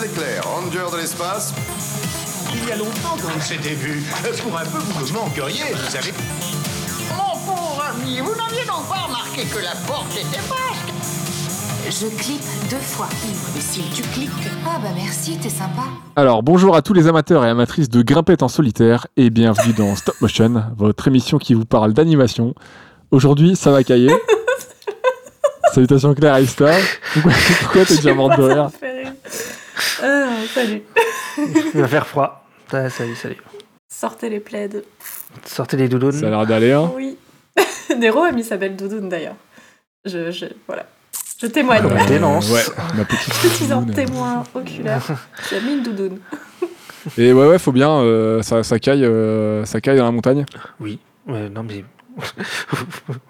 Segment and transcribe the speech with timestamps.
[0.00, 1.52] Leclerc, ranger de l'espace.
[2.54, 4.04] Il y a longtemps qu'on s'était vu.
[4.42, 6.12] Pour un peu, vous me manqueriez, vous savez.
[7.16, 12.42] Mon pauvre ami, vous n'aviez donc pas remarqué que la porte était basque Je clique
[12.70, 13.08] deux fois.
[13.56, 14.30] Et si tu cliques.
[14.64, 15.82] Ah bah merci, t'es sympa.
[16.14, 19.96] Alors bonjour à tous les amateurs et amatrices de grimpettes en solitaire et bienvenue dans
[19.96, 22.54] Stop Motion, votre émission qui vous parle d'animation.
[23.10, 24.14] Aujourd'hui, ça va cailler.
[25.72, 26.46] Salutations Claire et.
[27.14, 28.70] Pourquoi, pourquoi t'es déjà morte de rire
[30.02, 30.82] Ah, salut.
[31.74, 32.44] Il va faire froid.
[32.72, 33.36] Ah, salut, salut.
[33.88, 34.68] Sortez les plaids.
[35.44, 36.12] Sortez les doudounes.
[36.12, 37.16] Ça a l'air d'aller, hein Oui.
[37.98, 39.36] Nero a mis sa belle doudoune d'ailleurs.
[40.04, 40.86] Je, je, voilà.
[41.40, 41.84] Je témoigne.
[41.86, 42.06] Ouais.
[42.06, 42.50] Dénonce.
[42.50, 42.62] Ouais,
[42.96, 45.06] ma petite Petit en témoin oculaire.
[45.48, 46.18] Tu as mis une doudoune.
[47.16, 50.44] Et ouais, ouais, faut bien, euh, ça, ça, caille, euh, ça caille dans la montagne.
[50.80, 50.98] Oui.
[51.26, 51.84] Ouais, non, mais.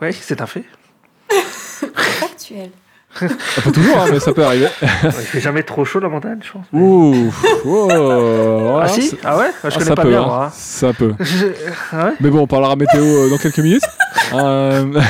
[0.00, 0.64] ouais, c'est un fait.
[1.94, 2.70] Factuel.
[3.18, 4.68] Pas toujours, hein, mais ça peut arriver.
[4.82, 6.66] Il fait jamais trop chaud la montagne, je pense.
[6.72, 7.32] Ouh,
[7.64, 10.44] oh, voilà, ah si Ah ouais Je ah, connais ça pas peut, bien, hein, moi.
[10.46, 10.52] hein.
[10.54, 11.14] Ça peut.
[11.20, 11.46] Je-
[11.92, 13.82] Ah ouais Mais bon, on parlera météo euh, dans quelques minutes.
[14.34, 15.00] Euh,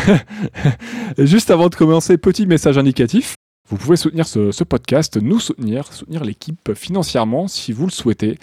[1.19, 3.35] juste avant de commencer, petit message indicatif.
[3.69, 8.39] Vous pouvez soutenir ce, ce podcast, nous soutenir, soutenir l'équipe financièrement si vous le souhaitez.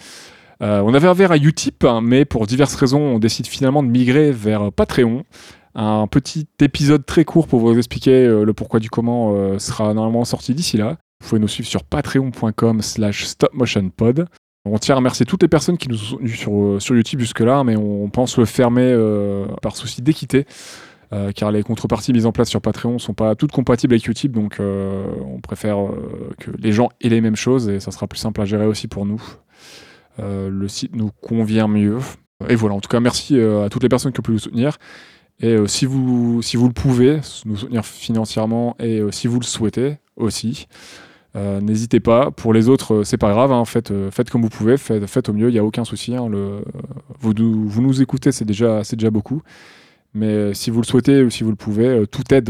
[0.61, 3.87] Euh, on avait vers à Utip, hein, mais pour diverses raisons, on décide finalement de
[3.87, 5.23] migrer vers Patreon.
[5.77, 9.93] Un petit épisode très court pour vous expliquer euh, le pourquoi du comment euh, sera
[9.93, 10.97] normalement sorti d'ici là.
[11.19, 14.27] Vous pouvez nous suivre sur patreon.com slash stopmotionpod.
[14.63, 17.19] On tient à remercier toutes les personnes qui nous ont soutenus sur, euh, sur YouTube
[17.19, 18.95] jusque-là, mais on pense le fermer
[19.61, 20.45] par souci d'équité,
[21.35, 24.31] car les contreparties mises en place sur Patreon ne sont pas toutes compatibles avec YouTube,
[24.33, 25.77] donc on préfère
[26.39, 28.87] que les gens aient les mêmes choses et ça sera plus simple à gérer aussi
[28.87, 29.21] pour nous.
[30.19, 31.99] Le site nous convient mieux.
[32.49, 34.77] Et voilà, en tout cas, merci à toutes les personnes qui ont pu nous soutenir.
[35.41, 39.39] Et euh, si, vous, si vous le pouvez, nous soutenir financièrement et euh, si vous
[39.39, 40.67] le souhaitez aussi,
[41.35, 42.31] euh, N'hésitez pas.
[42.31, 43.51] Pour les autres, euh, c'est pas grave.
[43.51, 44.77] hein, Faites, faites comme vous pouvez.
[44.77, 45.49] Faites, faites au mieux.
[45.49, 46.15] Il n'y a aucun souci.
[46.15, 46.29] hein,
[47.19, 49.41] vous, nous, écoutez, c'est déjà, déjà beaucoup.
[50.13, 52.49] Mais si vous le souhaitez ou si vous le pouvez, toute aide,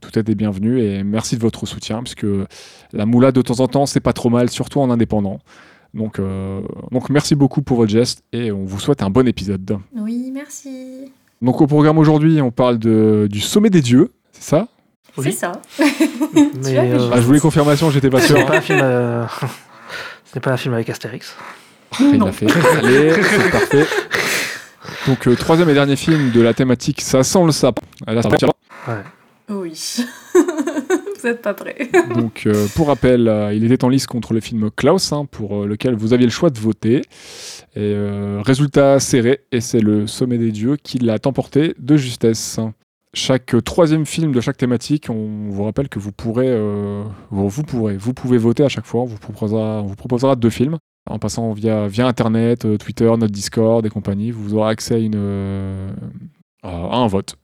[0.00, 0.80] toute aide est bienvenue.
[0.80, 2.24] Et merci de votre soutien, puisque
[2.94, 5.38] la moula de temps en temps, c'est pas trop mal, surtout en indépendant.
[5.92, 6.18] Donc,
[6.90, 9.76] donc merci beaucoup pour votre geste et on vous souhaite un bon épisode.
[9.94, 11.12] Oui, merci.
[11.42, 14.68] Donc au programme aujourd'hui, on parle de, du sommet des dieux, c'est ça?
[15.18, 15.24] Oui.
[15.26, 15.52] C'est ça.
[16.64, 18.36] Mais euh, Ah, Je voulais confirmation, j'étais pas ce sûr.
[18.36, 18.78] n'est pas un film.
[18.82, 19.26] euh,
[20.24, 21.36] Ce n'est pas un film avec Astérix.
[22.00, 22.26] Il Non.
[22.26, 22.46] l'a fait.
[22.78, 23.86] Allez, c'est parfait.
[25.06, 27.82] Donc, euh, troisième et dernier film de la thématique Ça sent le sapin.
[28.06, 28.20] Va.
[28.88, 29.02] Ouais.
[29.50, 29.96] Oui.
[31.22, 31.88] Vous n'êtes pas prêts.
[32.14, 35.62] Donc, euh, pour rappel, euh, il était en lice contre le film Klaus, hein, pour
[35.62, 37.02] euh, lequel vous aviez le choix de voter.
[37.74, 37.94] Et
[38.44, 42.60] résultat serré, et c'est le Sommet des Dieux qui l'a emporté de justesse.
[43.14, 46.54] Chaque troisième film de chaque thématique, on vous rappelle que vous pourrez,
[47.30, 49.00] vous, pourrez, vous pouvez voter à chaque fois.
[49.00, 50.76] On vous proposera, on vous proposera deux films
[51.08, 54.32] en passant via, via Internet, Twitter, notre Discord et compagnie.
[54.32, 55.94] Vous aurez accès à, une,
[56.62, 57.36] à un vote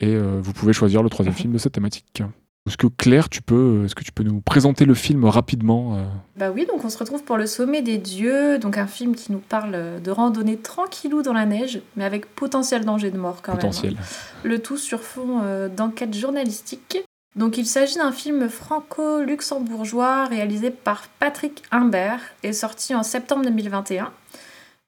[0.00, 2.24] et vous pouvez choisir le troisième film de cette thématique.
[2.66, 6.04] Est-ce que Claire, tu peux, est-ce que tu peux nous présenter le film rapidement euh
[6.36, 9.32] Bah oui, donc on se retrouve pour Le Sommet des Dieux, donc un film qui
[9.32, 13.52] nous parle de randonnée tranquillou dans la neige, mais avec potentiel danger de mort quand
[13.52, 13.60] même.
[13.60, 13.96] potentiel
[14.42, 17.02] Le tout sur fond euh, d'enquête journalistique.
[17.34, 24.10] Donc il s'agit d'un film franco-luxembourgeois réalisé par Patrick Imbert et sorti en septembre 2021.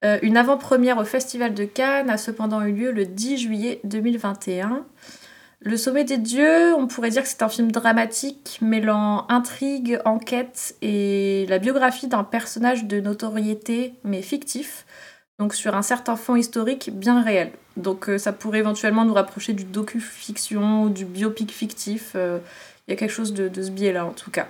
[0.04, 4.84] Euh, une avant-première au Festival de Cannes a cependant eu lieu le 10 juillet 2021.
[5.64, 10.74] Le Sommet des Dieux, on pourrait dire que c'est un film dramatique mêlant intrigue, enquête
[10.82, 14.84] et la biographie d'un personnage de notoriété mais fictif,
[15.38, 17.52] donc sur un certain fond historique bien réel.
[17.76, 22.12] Donc euh, ça pourrait éventuellement nous rapprocher du docu-fiction ou du biopic fictif.
[22.16, 22.40] euh,
[22.88, 24.48] Il y a quelque chose de, ce biais-là en tout cas.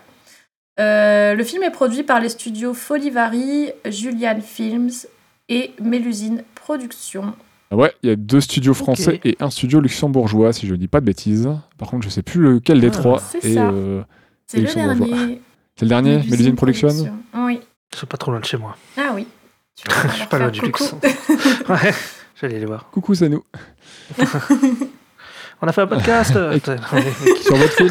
[0.81, 4.91] Euh, le film est produit par les studios Folivari, Julian Films
[5.50, 7.34] et Mélusine Productions.
[7.72, 10.77] Ah Ouais, il y a deux studios français et un studio luxembourgeois, si je ne
[10.77, 11.49] dis pas de bêtises.
[11.78, 13.19] Par contre, je sais plus lequel des Ah, trois.
[13.21, 13.71] c'est et, ça.
[13.71, 14.03] euh,
[14.47, 15.16] C'est Et le luxembourgeois.
[15.16, 15.41] dernier.
[15.77, 16.88] c'est le dernier, Mélusine Mélusine Production.
[17.35, 17.61] Oui.
[17.94, 18.76] C'est pas trop loin de chez moi.
[18.99, 19.26] Ah oui.
[19.85, 20.85] Je suis pas loin du coucou.
[20.85, 20.94] luxe.
[21.69, 21.94] Ouais,
[22.41, 22.91] j'allais les voir.
[22.91, 23.43] Coucou, c'est nous.
[25.62, 26.32] On a fait un podcast.
[26.32, 27.91] Sur votre film,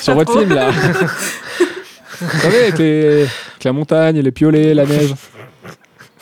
[0.00, 0.40] Sur votre trop.
[0.40, 0.70] film, là.
[0.70, 5.14] Vous savez, avec, les- avec la montagne, les piolets, la neige.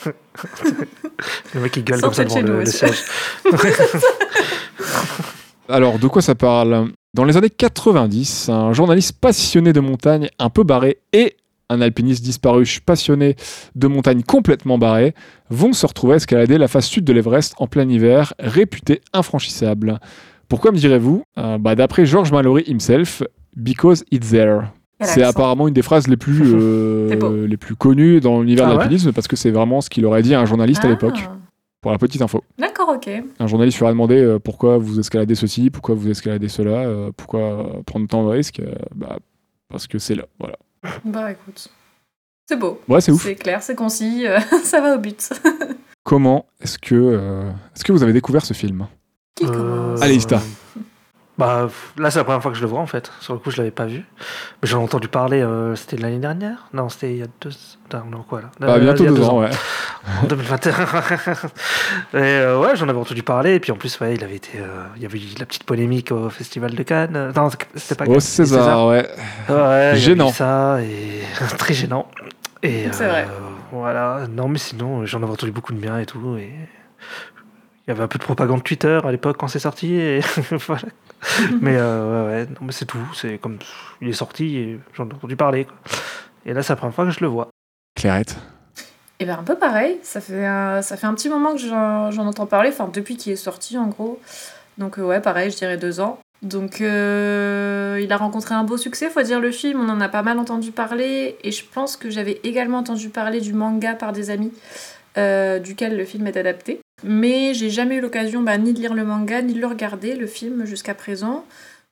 [1.53, 3.03] Le mec qui gueule comme ça devant le, le siège.
[5.69, 6.89] Alors, de quoi ça parle?
[7.13, 11.37] Dans les années 90, un journaliste passionné de montagne, un peu barré, et
[11.69, 13.35] un alpiniste disparu passionné
[13.73, 15.15] de montagne complètement barré,
[15.49, 19.99] vont se retrouver à escalader la face sud de l'Everest en plein hiver, réputé infranchissable.
[20.47, 21.23] Pourquoi me direz-vous?
[21.37, 23.23] Euh, bah, D'après George Mallory himself,
[23.55, 24.63] because it's there.
[25.01, 28.73] C'est apparemment une des phrases les plus, euh, les plus connues dans l'univers Ah de
[28.75, 30.91] ouais l'alpinisme parce que c'est vraiment ce qu'il aurait dit à un journaliste à Ah.
[30.91, 31.19] l'époque,
[31.81, 32.43] pour la petite info.
[32.57, 33.09] D'accord, ok.
[33.39, 37.11] Un journaliste lui a demandé euh, pourquoi vous escaladez ceci, pourquoi vous escaladez cela, euh,
[37.15, 38.59] pourquoi prendre tant de risques.
[38.61, 39.17] euh, bah,
[39.69, 40.55] parce que c'est là, voilà.
[41.03, 41.67] Bah écoute.
[42.47, 42.79] C'est beau.
[42.87, 43.23] Ouais, c'est ouf.
[43.23, 45.29] C'est clair, c'est concis, euh, ça va au but.
[46.03, 48.87] Comment est-ce que, euh, est-ce que vous avez découvert ce film?
[49.35, 50.01] Qui Euh, commence?
[50.01, 50.39] Allez, Ista.
[51.37, 51.67] Bah
[51.97, 53.11] là c'est la première fois que je le vois en fait.
[53.19, 54.05] Sur le coup je l'avais pas vu.
[54.61, 55.41] Mais j'en ai entendu parler.
[55.41, 56.67] euh, c'était l'année dernière?
[56.73, 57.49] Non c'était il y a deux.
[57.93, 58.51] Non, non, quoi là?
[58.59, 59.49] Bah, Euh, Bientôt il y a deux ans, ouais.
[60.23, 60.73] En 2021.
[62.13, 63.55] et euh, ouais, j'en avais entendu parler.
[63.55, 64.51] Et puis en plus, ouais, il avait été.
[64.59, 67.31] euh, il y avait eu la petite polémique au Festival de Cannes.
[67.35, 69.07] Non, c'était pas Au Cannes, César, ouais.
[69.49, 70.31] Ouais, Gênant.
[70.31, 71.21] ça et
[71.57, 72.07] très gênant.
[72.63, 73.27] Et C'est vrai.
[73.71, 74.21] Voilà.
[74.31, 76.37] Non, mais sinon, j'en avais entendu beaucoup de bien et tout.
[76.37, 76.51] Et
[77.87, 79.93] il y avait un peu de propagande Twitter à l'époque quand c'est sorti.
[79.95, 80.19] Et
[80.67, 80.83] voilà.
[81.61, 82.97] mais euh, ouais, ouais, non, mais c'est tout.
[83.13, 83.59] C'est comme
[84.01, 85.65] il est sorti et j'en ai entendu parler.
[85.65, 85.75] quoi.
[86.45, 87.49] Et là, c'est la première fois que je le vois.
[87.95, 88.37] Clairette.
[89.19, 92.11] Et ben un peu pareil, ça fait un, ça fait un petit moment que j'en
[92.11, 94.19] j'en entends parler, enfin depuis qu'il est sorti en gros.
[94.77, 96.19] Donc euh, ouais, pareil, je dirais deux ans.
[96.41, 100.09] Donc euh, il a rencontré un beau succès, faut dire le film, on en a
[100.09, 104.11] pas mal entendu parler, et je pense que j'avais également entendu parler du manga par
[104.11, 104.51] des amis,
[105.17, 106.81] euh, duquel le film est adapté.
[107.03, 110.15] Mais j'ai jamais eu l'occasion bah, ni de lire le manga, ni de le regarder,
[110.15, 111.45] le film, jusqu'à présent.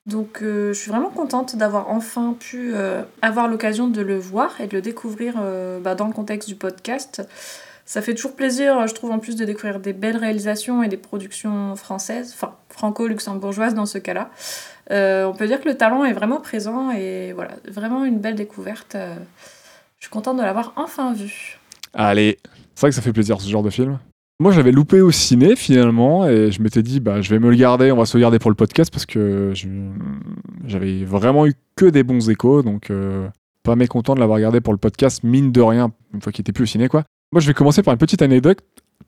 [0.06, 4.60] Donc euh, je suis vraiment contente d'avoir enfin pu euh, avoir l'occasion de le voir
[4.60, 7.26] et de le découvrir euh, bah, dans le contexte du podcast.
[7.86, 10.96] Ça fait toujours plaisir, je trouve, en plus de découvrir des belles réalisations et des
[10.96, 14.30] productions françaises, enfin franco-luxembourgeoises dans ce cas-là.
[14.90, 18.96] On peut dire que le talent est vraiment présent et voilà, vraiment une belle découverte.
[19.98, 21.58] Je suis contente de l'avoir enfin vu.
[21.92, 22.38] Allez,
[22.74, 23.98] c'est vrai que ça fait plaisir ce genre de film.
[24.40, 27.50] Moi, je l'avais loupé au ciné finalement, et je m'étais dit, bah, je vais me
[27.50, 29.52] le garder, on va se le garder pour le podcast parce que
[30.66, 33.28] j'avais vraiment eu que des bons échos, donc euh,
[33.62, 36.52] pas mécontent de l'avoir gardé pour le podcast, mine de rien, une fois qu'il était
[36.52, 37.04] plus au ciné, quoi.
[37.32, 38.58] Moi, je vais commencer par une petite anecdote,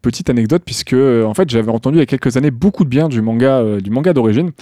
[0.00, 2.88] petite anecdote puisque euh, en fait, j'avais entendu il y a quelques années beaucoup de
[2.88, 4.52] bien du manga, euh, du manga d'origine.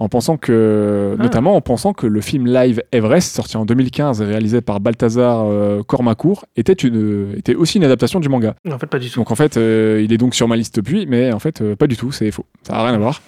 [0.00, 1.22] En pensant que, Ah.
[1.22, 5.44] notamment en pensant que le film live Everest, sorti en 2015 et réalisé par Balthazar
[5.46, 8.54] euh, Cormacourt, était, une, était aussi une adaptation du manga.
[8.68, 9.20] En fait, pas du tout.
[9.20, 11.76] Donc en fait, euh, il est donc sur ma liste depuis, mais en fait, euh,
[11.76, 12.46] pas du tout, c'est faux.
[12.62, 13.20] Ça n'a rien à voir.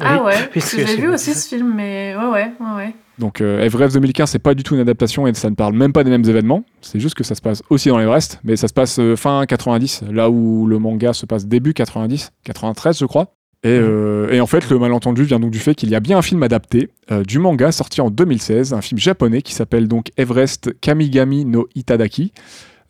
[0.00, 2.94] Ah Oui, ouais, parce que j'ai vu aussi ce film, mais ouais, ouais, ouais, ouais.
[3.18, 5.92] Donc euh, Everest 2015, c'est pas du tout une adaptation et ça ne parle même
[5.92, 6.64] pas des mêmes événements.
[6.82, 9.44] C'est juste que ça se passe aussi dans l'Everest, mais ça se passe euh, fin
[9.46, 13.28] 90, là où le manga se passe début 90, 93 je crois.
[13.66, 16.18] Et, euh, et en fait, le malentendu vient donc du fait qu'il y a bien
[16.18, 20.12] un film adapté euh, du manga sorti en 2016, un film japonais qui s'appelle donc
[20.16, 22.32] Everest Kamigami no Itadaki.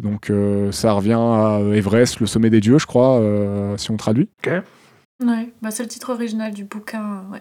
[0.03, 3.97] Donc euh, ça revient à Everest, le sommet des dieux, je crois, euh, si on
[3.97, 4.29] traduit.
[4.47, 7.41] Ouais, bah, c'est le titre original du bouquin, ouais.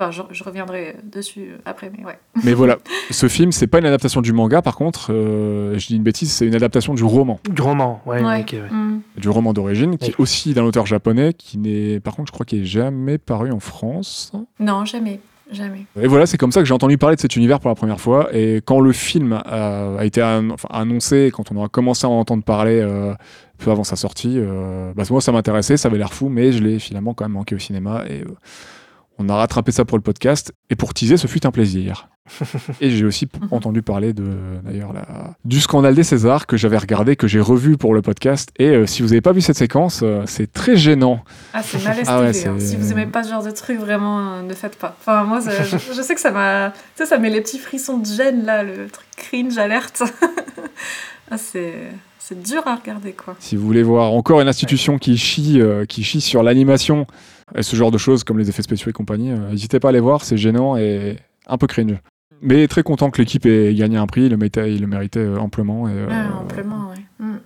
[0.00, 2.18] Enfin, je, je reviendrai dessus après, mais ouais.
[2.42, 2.78] Mais voilà,
[3.10, 6.32] ce film, c'est pas une adaptation du manga, par contre, euh, je dis une bêtise,
[6.32, 7.38] c'est une adaptation du roman.
[7.48, 8.20] Du roman, ouais.
[8.24, 8.40] Ouais.
[8.40, 8.70] ok, ouais.
[8.76, 9.02] Mm.
[9.18, 12.44] du roman d'origine, qui est aussi d'un auteur japonais, qui n'est, par contre, je crois
[12.44, 14.32] qu'il est jamais paru en France.
[14.58, 15.20] Non, jamais,
[15.52, 15.86] jamais.
[16.02, 18.00] Et voilà, c'est comme ça que j'ai entendu parler de cet univers pour la première
[18.00, 18.34] fois.
[18.34, 22.10] Et quand le film a, a été an- enfin, annoncé, quand on aura commencé à
[22.10, 23.14] en entendre parler euh,
[23.58, 26.60] peu avant sa sortie, euh, bah, moi ça m'intéressait, ça avait l'air fou, mais je
[26.64, 28.02] l'ai finalement quand même manqué au cinéma.
[28.10, 28.34] Et euh,
[29.18, 30.52] on a rattrapé ça pour le podcast.
[30.70, 32.08] Et pour teaser, ce fut un plaisir.
[32.80, 34.24] et j'ai aussi p- entendu parler de,
[34.64, 38.50] d'ailleurs, la- du scandale des Césars que j'avais regardé, que j'ai revu pour le podcast.
[38.58, 41.22] Et euh, si vous n'avez pas vu cette séquence, euh, c'est très gênant.
[41.52, 42.56] Ah, c'est malaise Ah ouais, hein.
[42.58, 44.96] Si vous aimez pas ce genre de truc, vraiment, euh, ne faites pas.
[45.00, 46.70] Enfin, moi, je, je sais que ça m'a.
[46.96, 50.02] Tu sais, ça met les petits frissons de gêne, là, le truc cringe, alerte.
[51.30, 51.74] ah, c'est.
[52.26, 53.36] C'est dur à regarder, quoi.
[53.38, 57.06] Si vous voulez voir encore une institution qui chie, euh, qui chie sur l'animation
[57.54, 59.90] et ce genre de choses comme les effets spéciaux et compagnie, euh, n'hésitez pas à
[59.90, 61.96] aller voir, c'est gênant et un peu cringe.
[62.40, 65.20] Mais très content que l'équipe ait gagné un prix, il le méritait, il le méritait
[65.20, 65.88] euh, amplement.
[65.88, 67.02] Et, euh, Ah, amplement, ouais.
[67.18, 67.38] Mm.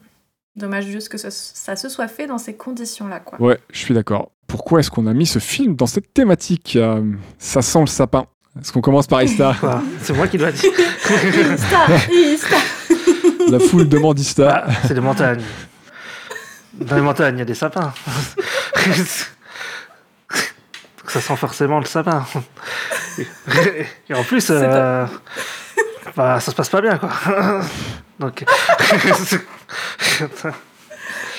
[0.57, 3.41] Dommage juste que ça, ça se soit fait dans ces conditions-là, quoi.
[3.41, 4.33] Ouais, je suis d'accord.
[4.49, 8.27] Pourquoi est-ce qu'on a mis ce film dans cette thématique euh, Ça sent le sapin?
[8.61, 9.55] Est-ce qu'on commence par Ista?
[9.61, 10.73] Quoi C'est moi qui dois dire.
[10.75, 12.57] Ista Ista
[13.51, 14.65] La foule demande Ista.
[14.67, 15.43] Ah, c'est des montagnes.
[16.75, 17.93] Dans les montagnes, il y a des sapins.
[21.09, 22.25] Ça sent forcément le sapin.
[24.09, 25.07] Et en plus, euh,
[26.17, 27.11] bah, ça se passe pas bien, quoi.
[28.19, 28.45] Donc,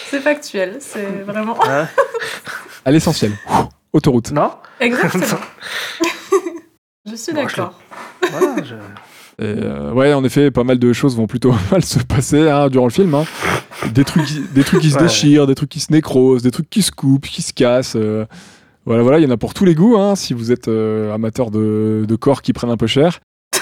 [0.09, 1.57] C'est factuel, c'est vraiment.
[1.59, 1.85] ouais.
[2.85, 3.33] À l'essentiel.
[3.93, 4.31] Autoroute.
[4.31, 5.25] non Exactement.
[7.09, 7.79] je suis Bon, je d'accord.
[8.31, 11.99] Voilà, je- Et, euh, ouais, en effet, pas mal de choses vont plutôt mal se
[11.99, 13.13] passer hein, durant le film.
[13.15, 13.25] hein.
[13.93, 15.03] Des trucs, qui- des trucs qui se Ouais.
[15.03, 17.95] déchirent, des trucs qui se nécrosent, des trucs qui se coupent, qui se cassent.
[17.95, 18.25] euh.
[18.89, 19.97] Voilà, voilà, il y en a pour tous les goûts.
[19.97, 23.19] hein, si vous êtes euh, amateur de, de corps qui prennent un peu cher.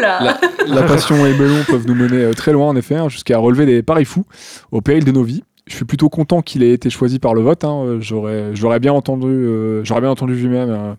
[0.00, 2.96] là La, la passion et le melon peuvent nous mener euh, très loin, en effet,
[2.96, 4.24] hein, jusqu'à relever des paris fous
[4.72, 5.44] au péril de nos vies.
[5.68, 7.62] Je suis plutôt content qu'il ait été choisi par le vote.
[7.62, 10.70] hein, euh, J'aurais, bien entendu, euh, j'aurais bien entendu lui-même.
[10.70, 10.94] euh,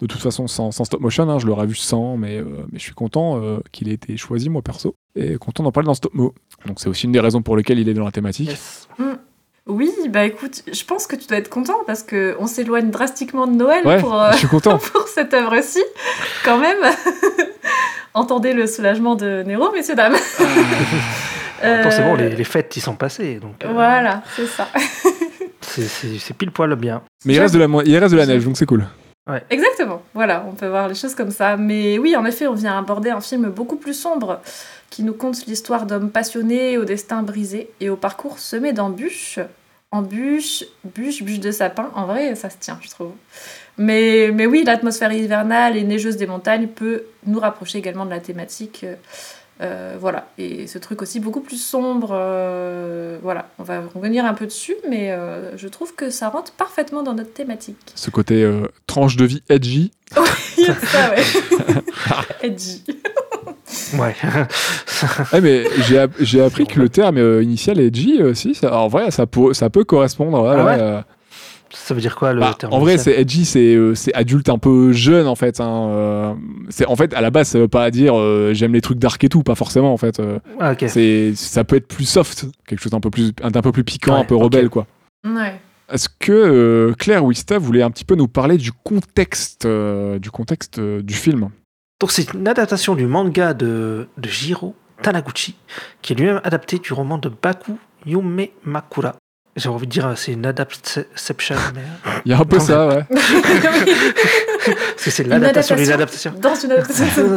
[0.00, 2.82] de toute façon, sans, sans stop motion, hein, je l'aurais vu sans, mais, mais je
[2.82, 3.40] suis content
[3.72, 6.34] qu'il ait été choisi, moi perso, et content d'en parler dans stop mo.
[6.66, 8.50] Donc c'est aussi une des raisons pour lesquelles il est dans la thématique.
[8.50, 8.88] Yes.
[9.66, 13.48] Oui, bah écoute, je pense que tu dois être content parce que on s'éloigne drastiquement
[13.48, 14.78] de Noël Ouais, pour, euh, je suis content.
[14.92, 15.82] pour cette œuvre-ci,
[16.44, 16.78] quand même.
[18.14, 20.14] Entendez le soulagement de Nero, messieurs, dames.
[20.38, 20.46] Bon,
[21.64, 23.36] Euh, les, les fêtes, ils sont passés.
[23.40, 24.68] Donc, euh, Voilà, c'est ça.
[25.62, 27.02] c'est- C'est c'est pile poil bien.
[27.24, 28.86] Mais il reste de la, il reste de la neige, donc c'est cool.
[29.50, 31.56] Exactement, voilà, on peut voir les choses comme ça.
[31.56, 34.40] Mais oui, en effet, on vient aborder un film beaucoup plus sombre
[34.90, 39.38] qui nous conte l'histoire d'hommes passionnés au destin brisé et au parcours semé d'embûches.
[39.92, 41.90] Embûches, bûches, bûches de sapin.
[41.94, 43.12] En vrai, ça se tient, je trouve.
[43.78, 48.20] Mais, mais oui, l'atmosphère hivernale et neigeuse des montagnes peut nous rapprocher également de la
[48.20, 48.84] thématique.
[48.84, 48.94] euh,
[49.62, 54.34] euh, voilà, et ce truc aussi beaucoup plus sombre, euh, voilà, on va revenir un
[54.34, 57.78] peu dessus, mais euh, je trouve que ça rentre parfaitement dans notre thématique.
[57.94, 58.46] Ce côté
[58.86, 59.92] tranche de vie edgy.
[60.14, 61.22] ça, ouais.
[62.42, 62.84] Edgy.
[63.98, 64.14] Ouais.
[65.34, 68.88] Eh, mais j'ai app- j'ai appris que le terme euh, initial edgy aussi, ça, en
[68.88, 70.40] vrai, ça, peut- ça peut correspondre.
[70.42, 71.00] ouais, Ah ouais ouais, euh,
[71.70, 74.48] Ça veut dire quoi le Bah, terme en vrai, c'est edgy, c'est euh, c'est adulte
[74.48, 75.60] un peu jeune en fait.
[75.60, 76.32] hein, euh,
[76.70, 79.22] c'est en fait à la base, ça veut pas dire euh, j'aime les trucs dark
[79.24, 80.20] et tout, pas forcément en fait.
[80.20, 83.72] euh, Ah, c'est ça peut être plus soft, quelque chose d'un peu plus un, peu
[83.72, 84.86] plus piquant, Ouais, un peu rebelle quoi.
[85.26, 85.60] Ouais.
[85.92, 90.30] Est-ce que euh, Claire Wista voulait un petit peu nous parler du contexte euh, du
[90.30, 91.48] contexte euh, du film?
[92.00, 95.56] Donc c'est une adaptation du manga de, de Jiro Taniguchi,
[96.02, 99.14] qui est lui-même adapté du roman de Baku Yume Makura.
[99.56, 101.04] J'ai envie de dire, c'est une adaptation,
[101.74, 101.80] mais...
[101.80, 103.04] euh, Il y a un peu ça, ouais.
[103.08, 103.26] Parce
[105.04, 106.32] que c'est Une l'adaptation d'une adaptation.
[106.32, 106.40] adaptation.
[106.42, 107.36] Dans une adaptation.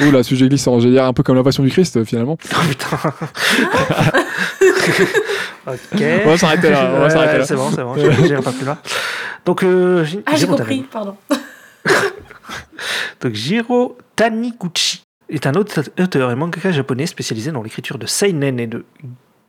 [0.08, 0.80] Ouh là, sujet glissant.
[0.80, 2.36] J'allais dire un peu comme la Passion du Christ euh, finalement.
[2.52, 2.96] Oh putain.
[5.66, 6.02] ok.
[6.24, 7.44] On va s'arrêter là, on va s'arrêter là.
[7.46, 8.78] C'est bon, c'est bon, je- j'irai pas plus loin.
[9.44, 11.16] Donc, euh, Ah, j'ai compris, pardon.
[13.20, 18.58] Donc, Jiro Taniguchi est un auteur auteur et mangaka japonais spécialisé dans l'écriture de seinen
[18.60, 18.84] et de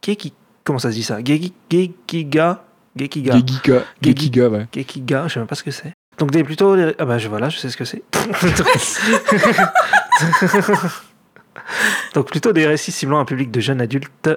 [0.02, 0.34] geki.
[0.64, 1.20] Comment ça se dit ça?
[1.22, 2.64] Geki- Gekiga
[2.96, 3.34] Gekiga.
[3.38, 3.84] Gekiga.
[4.02, 4.68] Gekiga, ouais.
[4.74, 5.94] Gekiga, je sais même pas ce que c'est.
[6.18, 8.04] Donc des plutôt des- ah bah je voilà, je sais ce que c'est.
[12.14, 14.30] Donc plutôt des récits ciblant un public de jeunes adultes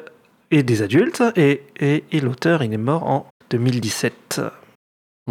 [0.50, 4.40] et des adultes et, et, et l'auteur il est mort en 2017.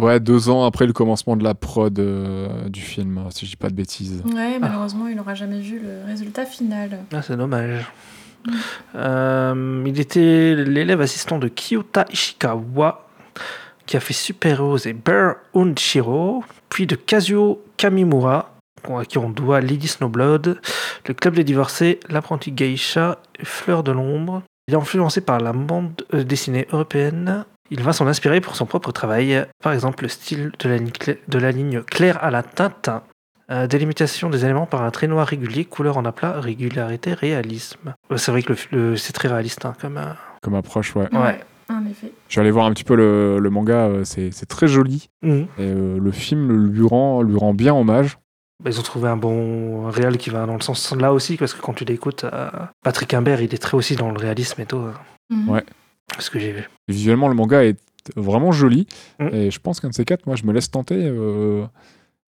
[0.00, 3.56] Ouais, deux ans après le commencement de la prod euh, du film, si je dis
[3.56, 4.22] pas de bêtises.
[4.34, 7.00] Ouais, malheureusement, il n'aura jamais vu le résultat final.
[7.12, 7.84] Ah, c'est dommage.
[8.94, 13.06] Euh, il était l'élève assistant de Kyota Ishikawa,
[13.86, 18.54] qui a fait Super Heroes et Bear Unshiro, puis de Kazuo Kamimura,
[18.88, 20.60] à qui on doit Lady Snowblood,
[21.06, 24.42] le Club des Divorcés, L'apprenti Geisha et Fleur de l'Ombre.
[24.68, 27.44] Il est influencé par la bande euh, dessinée européenne.
[27.74, 30.90] Il va s'en inspirer pour son propre travail, par exemple le style de la ligne,
[30.90, 33.02] cla- de la ligne claire à la Tintin.
[33.50, 37.94] Euh, délimitation des éléments par un trait noir régulier, couleur en aplat, régularité, réalisme.
[38.10, 38.58] Ouais, c'est vrai que le,
[38.90, 39.96] le- c'est très réaliste hein, comme.
[39.96, 40.12] euh,
[40.42, 41.08] Comme approche, ouais.
[41.14, 41.40] Ouais.
[41.70, 42.12] en effet.
[42.28, 45.08] Je vais aller voir un petit peu le, le manga, euh, c'est très joli.
[45.22, 45.46] mhm.
[45.58, 48.18] Et euh, le film lui rend, lui rend bien hommage.
[48.62, 51.52] Bah, ils ont trouvé un bon réel qui va dans le sens là aussi, parce
[51.54, 52.48] que quand tu l'écoutes, euh,
[52.84, 54.82] Patrick Imbert, il est très aussi dans le réalisme et tout.
[55.30, 55.48] Mhm.
[55.48, 55.64] Ouais.
[56.18, 56.68] Ce que j'ai vu.
[56.88, 57.78] Visuellement, le manga est
[58.16, 58.86] vraiment joli.
[59.18, 59.28] Mm.
[59.32, 60.96] Et je pense qu'un de ces quatre, moi, je me laisse tenter.
[60.98, 61.64] euh,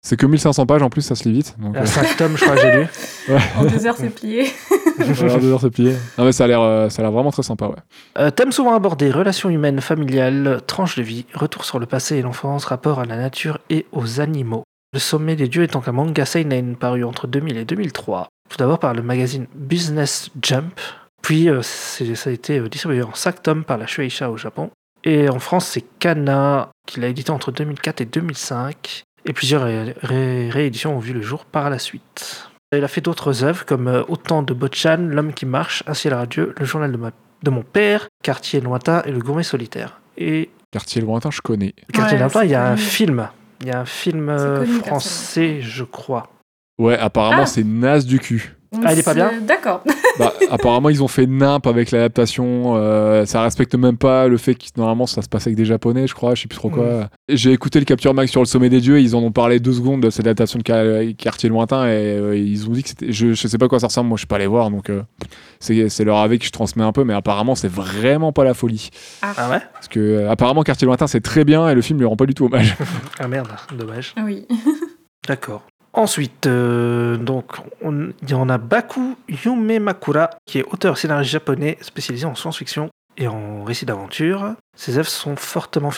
[0.02, 1.56] C'est que 1500 pages en plus, ça se lit vite.
[1.60, 2.88] Donc, Il y a 5 tomes, je crois, j'ai lu.
[3.58, 4.48] En deux heures, c'est plié.
[5.00, 5.94] euh, deux heures, c'est plié.
[6.18, 7.76] Non, mais ça a l'air euh, ça a l'air vraiment très sympa, ouais.
[8.20, 12.22] Euh, thème souvent abordé, relations humaines, familiales, tranches de vie, retour sur le passé et
[12.22, 14.64] l'enfance, rapport à la nature et aux animaux.
[14.94, 18.28] Le sommet des dieux étant un manga seinen paru entre 2000 et 2003.
[18.50, 20.80] Tout d'abord par le magazine Business Jump,
[21.24, 24.70] puis euh, ça a été euh, distribué en 5 tomes par la Shueisha au Japon.
[25.04, 29.04] Et en France, c'est Kana qui l'a édité entre 2004 et 2005.
[29.26, 32.50] Et plusieurs ré- ré- rééditions ont vu le jour par la suite.
[32.76, 36.14] Il a fait d'autres œuvres comme euh, Autant de Bochan, L'homme qui marche, Un ciel
[36.14, 37.12] radieux, Le journal de, ma-
[37.44, 40.00] de mon père, Quartier lointain et Le gourmet solitaire.
[40.18, 41.74] Et Quartier lointain, je connais.
[41.94, 43.30] Quartier Ouais, lointain, il y a un film.
[43.62, 46.30] Il y a un film connu, français, je crois.
[46.80, 47.48] Ouais, apparemment, Ah.
[47.48, 48.56] c'est naze du cul.
[48.84, 49.84] Ah, il est pas bien D'accord.
[50.20, 52.76] Bah, apparemment, ils ont fait nimp avec l'adaptation.
[52.76, 56.06] euh, ça respecte même pas le fait que normalement ça se passe avec des japonais,
[56.08, 57.10] je crois, je sais plus trop quoi.
[57.28, 59.60] Et J'ai écouté le Capture Mag sur le sommet des dieux, ils en ont parlé
[59.60, 62.90] deux secondes de cette adaptation de Qua- Quartier lointain et euh, ils ont dit que
[62.90, 63.12] c'était.
[63.12, 64.90] Je, je sais pas à quoi ça ressemble, moi je suis pas allé voir donc
[64.90, 65.02] euh,
[65.60, 68.54] c'est c'est leur avis que je transmets un peu, mais apparemment c'est vraiment pas la
[68.54, 68.90] folie.
[69.22, 69.62] Ah ouais?
[69.74, 72.26] Parce que euh, apparemment Quartier lointain c'est très bien et le film lui rend pas
[72.28, 72.76] du tout hommage.
[73.20, 74.14] Ah merde, dommage.
[74.24, 74.46] Oui.
[75.28, 75.64] D'accord.
[75.94, 82.34] Ensuite, euh, donc, on- en a Baku Yumemakura, qui est auteur scénariste japonais spécialisé en
[82.36, 84.54] science-fiction et en récits d'aventure.
[84.76, 85.92] Ses œuvres sont fortement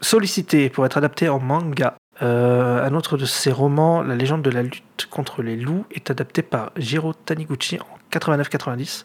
[0.00, 1.94] sollicitées pour être adaptées en manga.
[2.22, 6.10] Euh, un autre de ses romans, La légende de la lutte contre les loups, est
[6.10, 9.04] adapté par Jiro Taniguchi en 89-90,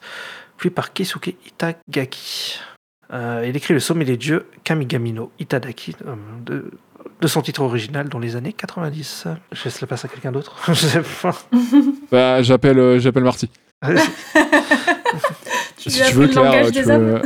[0.57, 2.59] puis par Keisuke Itagaki.
[3.13, 5.95] Euh, il écrit Le sommet des dieux, Kamigami no Itadaki,
[7.21, 9.25] de son titre original dans les années 90.
[9.51, 10.55] Je laisse la place à quelqu'un d'autre.
[10.67, 11.35] Je sais pas.
[12.11, 13.49] Bah, j'appelle euh, j'appelle Marty.
[15.77, 17.21] Tu Si tu veux, Claire, langage tu, veux-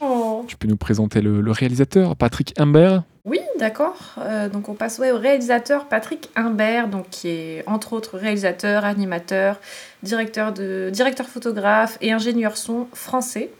[0.00, 0.44] Oh.
[0.46, 4.14] tu peux nous présenter le, le réalisateur, Patrick Imbert Oui, d'accord.
[4.18, 8.84] Euh, donc on passe ouais, au réalisateur Patrick Imbert, donc qui est entre autres réalisateur,
[8.84, 9.56] animateur,
[10.02, 13.50] directeur, de, directeur photographe et ingénieur son français.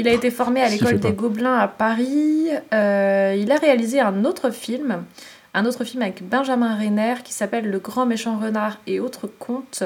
[0.00, 2.48] Il a été formé à l'école des Gobelins à Paris.
[2.72, 5.04] Euh, il a réalisé un autre film,
[5.52, 9.84] un autre film avec Benjamin Renner qui s'appelle Le Grand Méchant Renard et autres contes,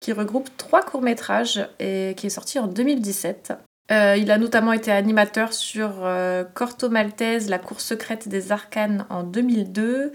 [0.00, 3.52] qui regroupe trois courts-métrages et qui est sorti en 2017.
[3.90, 9.04] Euh, il a notamment été animateur sur euh, Corto Maltese, La cour secrète des arcanes
[9.10, 10.12] en 2002,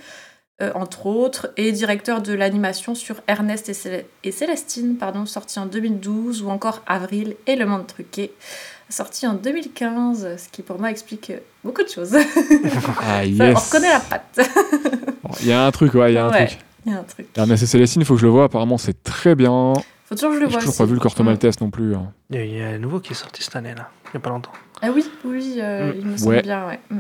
[0.64, 3.70] euh, entre autres, et directeur de l'animation sur Ernest
[4.24, 8.34] et Célestine, pardon, sorti en 2012, ou encore Avril et Le Monde Truqué,
[8.90, 12.14] sorti en 2015, ce qui pour moi explique euh, beaucoup de choses.
[13.02, 14.40] Ah, Ça, On reconnaît la patte.
[15.24, 16.48] Bon, Il y a un truc, ouais, il y a un Ouais.
[16.48, 16.60] truc.
[16.86, 17.28] Il y a un truc.
[17.36, 18.46] Ernest et Célestine, il faut que je le vois.
[18.46, 19.74] Apparemment, c'est très bien.
[20.06, 20.78] Faut toujours que je le J'ai vois toujours aussi.
[20.78, 21.24] pas vu le Corto.
[21.24, 21.96] Maltese non plus.
[21.96, 22.14] hein.
[22.30, 24.20] Il y a- il un nouveau qui est sorti cette année, là, il n'y a
[24.22, 24.54] pas longtemps.
[24.82, 25.96] Ah oui, oui, euh, Mm.
[26.00, 26.42] il me semble Ouais.
[26.44, 26.80] bien, ouais.
[26.90, 26.98] Mm.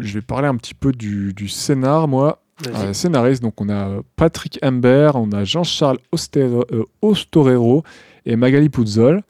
[0.00, 2.40] Je vais parler un petit peu du, du scénar, moi.
[2.68, 5.98] Euh, scénariste, donc on a euh, Patrick Imbert, on a Jean-Charles
[6.36, 7.84] euh, Ostorero
[8.26, 9.22] et Magali Puzzol.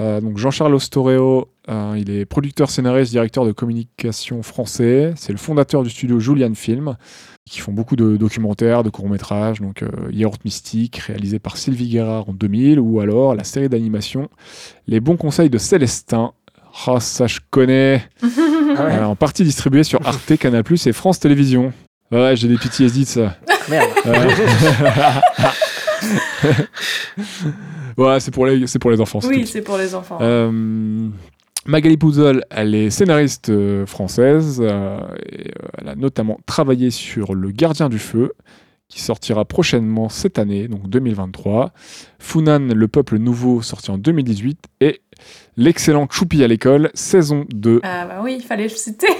[0.00, 5.12] Euh, donc Jean-Charles Ostorero, euh, il est producteur, scénariste, directeur de communication français.
[5.16, 6.96] C'est le fondateur du studio Julian Film,
[7.48, 9.60] qui font beaucoup de documentaires, de courts-métrages.
[9.60, 14.28] Donc euh, Yaourt Mystique, réalisé par Sylvie Guérard en 2000, ou alors la série d'animation
[14.86, 16.32] Les bons conseils de Célestin.
[16.86, 18.02] Ah, ça je connais.
[18.76, 18.92] Ah ouais.
[18.94, 21.72] Euh, en partie distribué sur Arte, Canal+, et France Télévisions.
[22.10, 23.36] Ouais, j'ai des PTSD de ça.
[23.68, 23.88] Merde.
[27.96, 29.20] Ouais, c'est pour les, c'est pour les enfants.
[29.20, 30.18] c'est Oui, c'est pour les enfants.
[30.20, 31.08] Euh,
[31.66, 34.60] Magali Puzzol, elle est scénariste euh, française.
[34.60, 34.98] euh,
[35.30, 38.32] et, euh, elle a notamment travaillé sur Le Gardien du Feu,
[38.88, 41.70] qui sortira prochainement cette année, donc 2023.
[42.18, 44.58] Funan, Le Peuple Nouveau, sorti en 2018.
[44.80, 45.00] Et
[45.56, 47.80] l'excellent Choupi à l'école, saison 2.
[47.84, 49.06] Ah bah oui, il fallait le citer.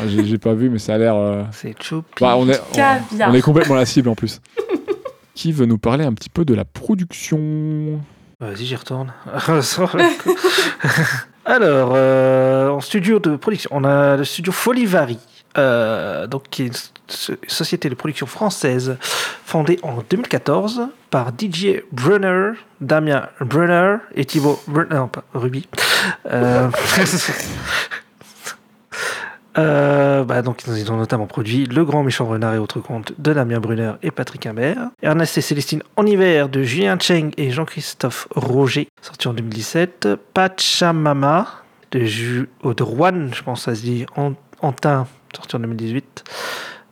[0.00, 1.14] Ah, j'ai, pas vu, mais ça a l'air...
[1.14, 2.08] euh, C'est choupi.
[2.20, 2.58] bah, on, est,
[3.20, 4.40] on est complètement la cible en plus.
[5.34, 8.00] qui veut nous parler un petit peu de la production?
[8.40, 9.12] Vas-y, j'y retourne.
[9.46, 10.36] Coup.
[11.44, 15.18] Alors, euh, en studio de production, on a le studio Folivari,
[15.58, 16.72] euh, donc qui est une
[17.08, 18.96] so- société de production française
[19.44, 25.66] fondée en 2014 par Didier Brunner, Damien Brunner et Thibaut Brunner, non pas Ruby.
[26.26, 26.68] Euh,
[29.58, 33.32] euh, bah, donc, ils ont notamment produit Le Grand Méchant Renard et autres contes de
[33.32, 34.90] Damien Brunner et Patrick Imbert.
[35.02, 40.08] Ernest et Célestine en hiver de Julien Cheng et Jean-Christophe Roger, sorti en 2017.
[40.34, 41.46] Pachamama
[41.90, 46.24] de, Ju oh, de Juan, je pense ça se dit, An- Antin, sorti en 2018.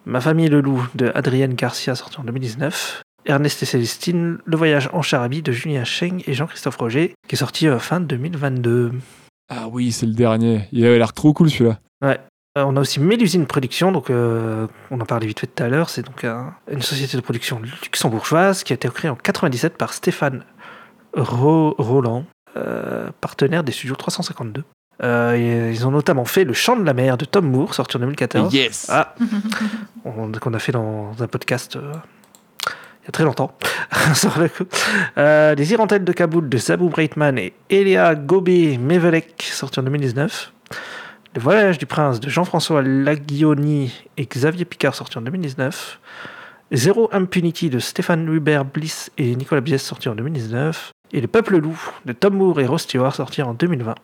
[0.07, 3.03] Ma famille le loup de Adrienne Garcia, sorti en 2019.
[3.27, 7.39] Ernest et Célestine, Le voyage en charabie de Julien Cheng et Jean-Christophe Roger, qui est
[7.39, 8.93] sorti euh, fin 2022.
[9.51, 10.63] Ah oui, c'est le dernier.
[10.73, 11.79] Il avait l'air trop cool celui-là.
[12.05, 12.17] Euh,
[12.57, 15.89] on a aussi Mélusine Production, donc euh, on en parlait vite fait tout à l'heure.
[15.91, 19.93] C'est donc un- une société de production luxembourgeoise qui a été créée en 97 par
[19.93, 20.45] Stéphane
[21.15, 22.25] Ro- Roland,
[22.57, 24.65] euh, partenaire des studios 352.
[25.03, 27.97] Euh, et ils ont notamment fait Le Chant de la mer de Tom Moore, sorti
[27.97, 28.53] en 2014.
[28.53, 29.15] Yes Ah,
[30.05, 31.93] on- qu'on a fait dans un podcast euh,
[33.03, 33.57] il y a très longtemps.
[34.15, 34.65] sur le coup.
[35.19, 40.53] Euh, les Hirondelles de Kaboul de Zabou Breitman et Elia Gobé Mevelek, sorti en 2019.
[41.35, 46.01] Le Voyage du Prince de Jean-François Laguioni et Xavier Picard, sorti en 2019.
[46.73, 50.93] Zero Impunity de Stéphane Hubert Bliss et Nicolas Bies, sorti en 2019.
[51.13, 53.95] Et Le Peuple Loup de Tom Moore et Ross Stewart, sorti en 2020.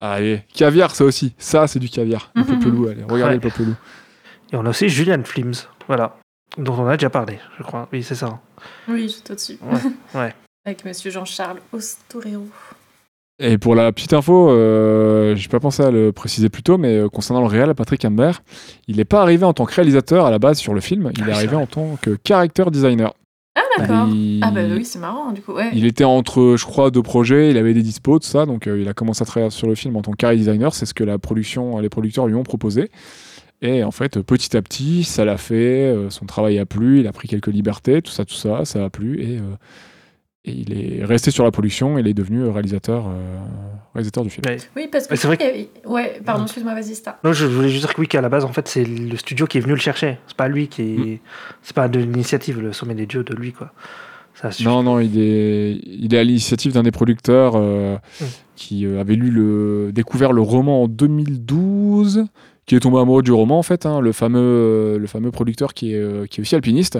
[0.00, 1.34] Allez, caviar ça aussi.
[1.38, 2.30] Ça, c'est du caviar.
[2.36, 3.34] Le peuple loup, allez, regardez Ouais.
[3.34, 3.74] le peuple loup.
[4.52, 6.16] Et on a aussi Julian Flims, voilà,
[6.56, 7.88] dont on a déjà parlé, je crois.
[7.92, 8.38] Oui, c'est ça.
[8.86, 9.58] Oui, j'étais au-dessus.
[9.60, 9.80] Ouais,
[10.20, 10.34] ouais.
[10.66, 12.46] Avec monsieur Jean-Charles Ostorero.
[13.40, 16.96] Et pour la petite info, euh, j'ai pas pensé à le préciser plus tôt, mais
[16.96, 18.42] euh, concernant le réal, Patrick Imbert,
[18.88, 21.22] il n'est pas arrivé en tant que réalisateur à la base sur le film, il
[21.22, 23.14] Ah est oui, arrivé en tant que character designer.
[23.54, 24.08] Ah d'accord.
[24.10, 25.52] Il- Ah bah oui, c'est marrant du coup.
[25.52, 25.70] Ouais.
[25.72, 28.80] Il était entre, je crois, deux projets, il avait des dispos, tout ça, donc euh,
[28.80, 30.94] il a commencé à travailler sur le film en tant que carré designer, c'est ce
[30.94, 32.90] que la production, les producteurs lui ont proposé.
[33.62, 35.54] Et en fait, petit à petit, ça l'a fait,
[35.86, 38.84] euh, son travail a plu, il a pris quelques libertés, tout ça, tout ça, ça
[38.84, 39.42] a plu, et, euh,
[40.44, 43.38] et il est resté sur la production, et il est devenu réalisateur, euh,
[43.94, 44.42] réalisateur du film.
[44.46, 44.56] Ouais.
[44.76, 45.16] Oui, parce que.
[45.16, 47.18] C'est vrai avait- Ouais, pardon, excuse-moi, vas-y, Sta.
[47.24, 49.46] Non, je voulais juste dire que oui, qu'à la base, en fait, c'est le studio
[49.46, 50.18] qui est venu le chercher.
[50.26, 51.20] C'est pas lui qui est.
[51.62, 53.72] C'est pas de l'initiative, le sommet des dieux de lui, quoi.
[54.40, 54.50] Ça.
[54.62, 58.24] Non, non, il est, il est à l'initiative d'un des producteurs euh, Mm.
[58.54, 62.24] qui euh, avait lu le, découvert le roman en 2012,
[62.66, 65.74] qui est tombé amoureux du roman en fait, hein, le fameux, euh, le fameux producteur
[65.74, 66.98] qui est, euh, qui est aussi alpiniste,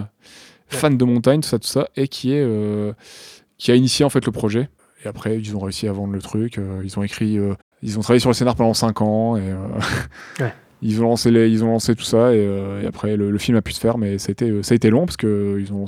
[0.69, 2.93] fan de montagne, tout ça, tout ça, et qui est, euh,
[3.59, 4.69] qui a initié en fait le projet.
[5.05, 6.59] Et après, ils ont réussi à vendre le truc.
[6.59, 9.43] euh, ils ont écrit, euh, ils ont travaillé sur le scénar pendant 5 ans et.
[9.51, 9.57] euh,
[10.41, 10.53] Ouais.
[10.81, 13.39] Ils ont, lancé les, ils ont lancé tout ça et, euh, et après le, le
[13.39, 15.59] film a pu se faire mais ça a été, ça a été long parce que
[15.61, 15.87] ils ont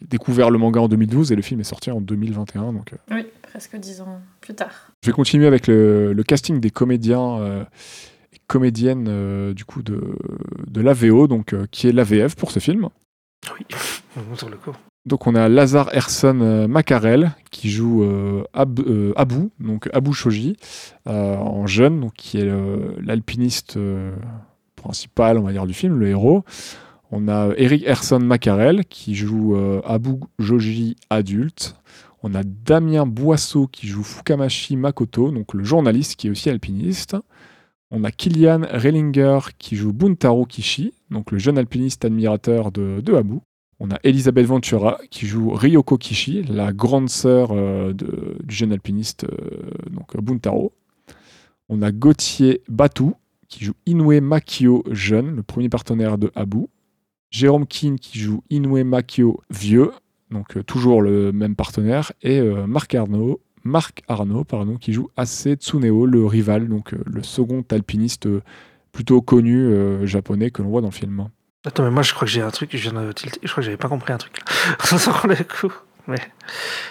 [0.00, 3.26] découvert le manga en 2012 et le film est sorti en 2021 donc euh, Oui,
[3.42, 4.70] presque dix ans plus tard.
[5.02, 7.64] je vais continuer avec le, le casting des comédiens euh,
[8.32, 10.00] et comédiennes euh, du coup de,
[10.68, 12.90] de l'AVO donc euh, qui est l'AVF pour ce film
[15.06, 20.14] Donc on a Lazare Erson euh, Macarel qui joue euh, Ab- euh, Abu donc Abu
[20.14, 20.56] Shoji
[21.06, 22.50] en jeune qui est
[23.00, 23.78] l'alpiniste
[24.76, 26.44] principal on va du film le héros
[27.12, 31.76] on a Eric Erson Macarel qui joue Abu Joji adulte.
[32.26, 37.16] On a Damien Boisseau qui joue Fukamashi Makoto, donc le journaliste qui est aussi alpiniste.
[37.96, 43.14] On a Kilian Rellinger qui joue Buntaro Kishi, donc le jeune alpiniste admirateur de, de
[43.14, 43.36] Abu.
[43.78, 49.26] On a Elisabeth Ventura qui joue Ryoko Kishi, la grande sœur euh, du jeune alpiniste
[49.30, 50.72] euh, donc Buntaro.
[51.68, 53.12] On a Gauthier Batu
[53.46, 56.66] qui joue Inoue Makio jeune, le premier partenaire de Abu.
[57.30, 59.92] Jérôme King qui joue Inoue Makio vieux,
[60.32, 65.54] donc euh, toujours le même partenaire, et Marc Arnaud, Marc Arnaud pardon, qui joue Ase
[65.54, 68.42] Tsuneo, le rival, donc euh, le second alpiniste euh,
[68.92, 71.28] plutôt connu euh, japonais que l'on voit dans le film.
[71.66, 73.40] Attends, mais moi, je crois que j'ai un truc, je viens de tilter.
[73.42, 74.38] Je crois que j'avais pas compris un truc.
[74.38, 74.98] là.
[74.98, 75.72] Sur le coup.
[76.06, 76.18] Mais.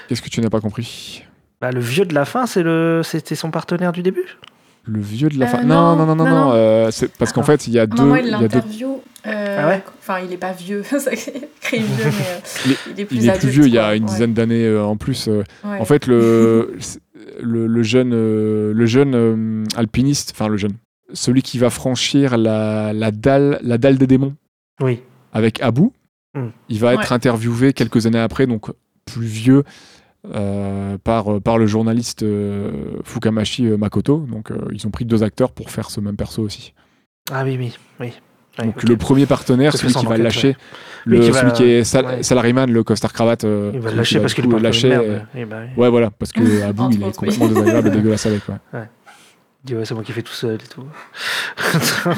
[0.07, 1.23] Qu'est-ce que tu n'as pas compris?
[1.61, 3.01] Bah, le vieux de la fin, c'est le...
[3.03, 4.37] c'était son partenaire du début?
[4.85, 5.63] Le vieux de la Euh, fin.
[5.63, 6.45] non, Non, non, non, non, non, non.
[6.47, 6.51] non.
[6.53, 7.45] euh, c'est parce qu'en Ah.
[7.45, 8.03] fait, il y a deux.
[8.03, 9.01] moment, il l'interview.
[9.25, 9.83] euh, Ah ouais?
[9.99, 11.11] Enfin, il est pas vieux, ça
[11.61, 14.03] crée vieux, mais euh, Il est- plus Il est plus vieux, il y a une
[14.03, 15.29] Ouais, dizaine d'années euh, en plus.
[15.29, 15.79] euh, ouais.
[15.79, 16.73] En fait, le,
[17.41, 20.73] le, le jeune, euh, le jeune euh, alpiniste, enfin le jeune,
[21.13, 24.35] celui qui va franchir la, la, dalle, la dalle des démons
[24.81, 24.99] Oui.
[25.31, 25.91] avec Abu,
[26.35, 26.47] Hmm.
[26.67, 27.13] il va être Ouais.
[27.13, 28.65] interviewé quelques années après, donc
[29.05, 29.63] plus vieux,
[30.33, 32.71] euh, par, par le journaliste euh,
[33.03, 34.25] Fukamashi euh, Makoto.
[34.29, 36.73] Donc euh, ils ont pris deux acteurs pour faire ce même perso aussi.
[37.31, 37.73] Ah oui, oui.
[37.99, 38.13] oui.
[38.59, 40.55] Donc le premier partenaire, celui qui va enquête, lâcher, ouais.
[41.05, 42.23] le, qui va- celui qui est sal- ouais.
[42.23, 45.01] salaryman, le costard cravate, euh, Il va le lâcher parce qu'il est pas lâcher, lâcher.
[45.03, 45.27] euh, Merde.
[45.35, 45.81] Eh ben, oui.
[45.83, 46.41] Ouais, voilà, parce que
[46.79, 48.47] Entre il est complètement désagréable et dégueulasse avec.
[48.47, 48.55] Ouais.
[48.73, 50.83] Il dit, ouais, c'est moi qui fais tout seul et tout.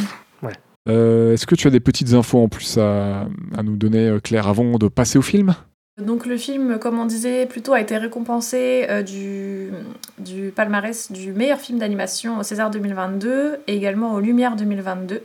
[0.88, 4.20] Euh, Est-ce que tu as des petites infos en plus à, à nous donner, euh,
[4.20, 5.56] Claire, avant de passer au film?
[5.98, 9.72] Donc le film, comme on disait, plutôt a été récompensé euh, du,
[10.18, 15.24] du palmarès du meilleur film d'animation au César 2022 et également aux Lumières 2022.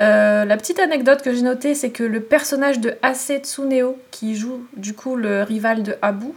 [0.00, 4.34] Euh, la petite anecdote que j'ai notée, c'est que le personnage de Ase Tsuneo, qui
[4.34, 6.28] joue du coup le rival de Abu,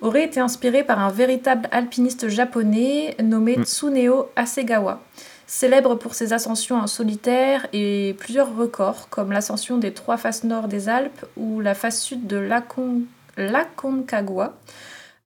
[0.00, 3.64] aurait été inspiré par un véritable alpiniste japonais nommé Mm.
[3.64, 5.02] Tsuneo Asegawa,
[5.54, 10.68] célèbre pour ses ascensions en solitaire et plusieurs records, comme l'ascension des trois faces nord
[10.68, 13.02] des Alpes ou la face sud de l'Acon-
[13.36, 14.54] l'Aconcagua.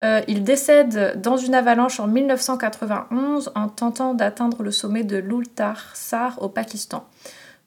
[0.02, 5.90] Euh, il décède dans une avalanche en 1991 en tentant d'atteindre le sommet de l'Ultar
[5.94, 7.04] Sar au Pakistan.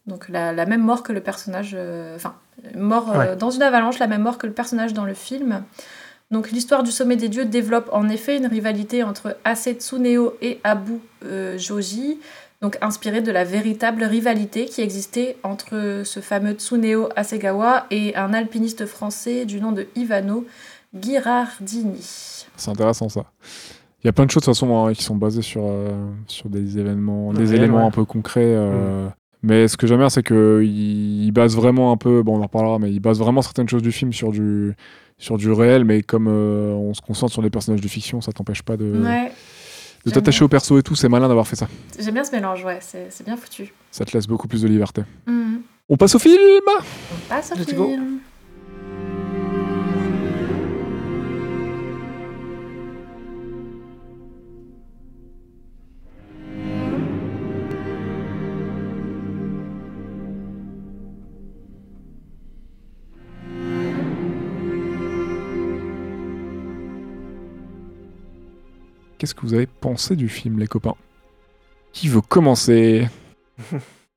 [0.08, 2.34] Donc la, la même mort que le personnage, euh, enfin
[2.76, 3.36] mort euh, Ouais.
[3.36, 5.64] dans une avalanche, la même mort que le personnage dans le film.
[6.32, 10.60] Donc l'histoire du sommet des dieux développe en effet une rivalité entre Ase Tsuneo et
[10.64, 12.20] Abu euh, Joji,
[12.62, 18.34] donc inspirée de la véritable rivalité qui existait entre ce fameux Tsuneo Asegawa et un
[18.34, 20.46] alpiniste français du nom de Ivano
[21.00, 22.46] Girardini.
[22.56, 23.26] C'est intéressant ça.
[24.04, 25.90] Il y a plein de choses de toute façon hein, qui sont basées sur, euh,
[26.28, 27.88] sur des événements, des Ouais, éléments ouais.
[27.88, 28.42] un peu concrets.
[28.46, 29.08] euh,
[29.44, 30.64] Mais ce que j'aime bien, c'est qu'il
[31.26, 33.82] il base vraiment un peu, bon on en reparlera, mais il base vraiment certaines choses
[33.82, 34.74] du film sur du,
[35.18, 38.32] sur du réel, mais comme euh, on se concentre sur les personnages de fiction, ça
[38.32, 39.32] t'empêche pas de, Ouais,
[40.08, 41.68] de t'attacher au perso et tout, c'est malin d'avoir fait ça.
[42.00, 43.74] j'aime bien ce mélange, ouais, c'est c'est bien foutu.
[43.92, 45.04] Ça te laisse beaucoup plus de liberté.
[45.26, 45.62] Mhm.
[45.90, 47.90] On passe au film On passe au Let's go.
[69.18, 70.96] Qu'est-ce que vous avez pensé du film, les copains?
[71.92, 73.08] Qui veut commencer?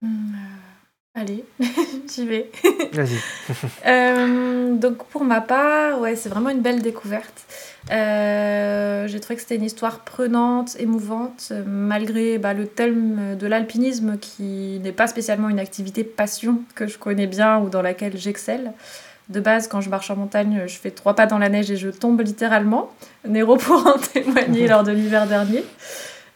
[0.03, 0.35] Hmm,
[1.15, 1.45] Allez,
[2.15, 2.51] j'y vais.
[2.93, 3.19] Vas-y.
[3.87, 7.47] Euh, donc pour ma part, ouais, c'est vraiment une belle découverte.
[7.91, 13.47] Euh, J'ai trouvé que c'était une histoire prenante, émouvante, euh, malgré bah, le thème de
[13.47, 18.17] l'alpinisme qui n'est pas spécialement une activité passion que je connais bien ou dans laquelle
[18.17, 18.73] j'excelle.
[19.31, 21.77] De base, quand je marche en montagne, je fais trois pas dans la neige et
[21.77, 22.91] je tombe littéralement.
[23.27, 25.65] Nero pour en témoigner lors de l'hiver dernier.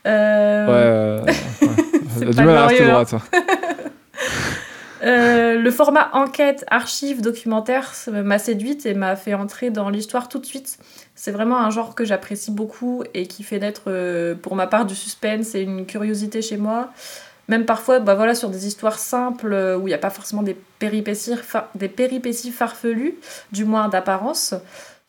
[0.07, 2.30] Euh, Ouais, euh, ouais.
[2.30, 3.16] Du mal à rester.
[5.04, 10.38] Euh, le format enquête, archive, documentaire m'a séduite et m'a fait entrer dans l'histoire tout
[10.38, 10.78] de suite.
[11.14, 14.87] C'est vraiment un genre que j'apprécie beaucoup et qui fait naître, euh, pour ma part,
[14.87, 16.90] du suspense et une curiosité chez moi.
[17.48, 20.42] Même parfois, bah voilà, sur des histoires simples euh, où il n'y a pas forcément
[20.42, 23.16] des péripéties, farfelues,
[23.52, 24.54] du moins d'apparence.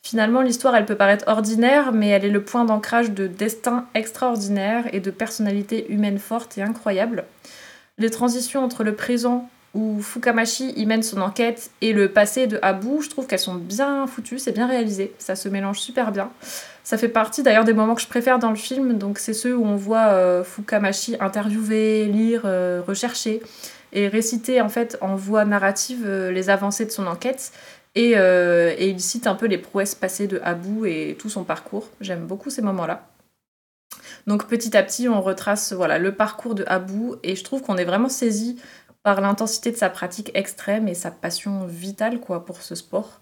[0.02, 4.84] Finalement, l'histoire, elle peut paraître ordinaire, mais elle est le point d'ancrage de destin extraordinaire
[4.92, 7.24] et de personnalité humaine forte et incroyable.
[7.98, 12.58] Les transitions entre le présent où Fukamashi y mène son enquête et le passé de
[12.62, 16.30] Abu, je trouve qu'elles sont bien foutues, c'est bien réalisé, ça se mélange super bien.
[16.82, 19.56] Ça fait partie d'ailleurs des moments que je préfère dans le film, donc c'est ceux
[19.56, 23.42] où on voit euh, Fukamashi interviewer, lire, euh, rechercher
[23.92, 27.52] et réciter en fait en voix narrative euh, les avancées de son enquête.
[27.94, 31.44] Et, euh, et il cite un peu les prouesses passées de Abu et tout son
[31.44, 31.88] parcours.
[32.02, 33.08] J'aime beaucoup ces moments-là.
[34.26, 37.76] Donc petit à petit, on retrace voilà, le parcours de Abu et je trouve qu'on
[37.76, 38.58] est vraiment saisi
[39.06, 43.20] par l'intensité de sa pratique extrême et sa passion vitale quoi, pour ce sport.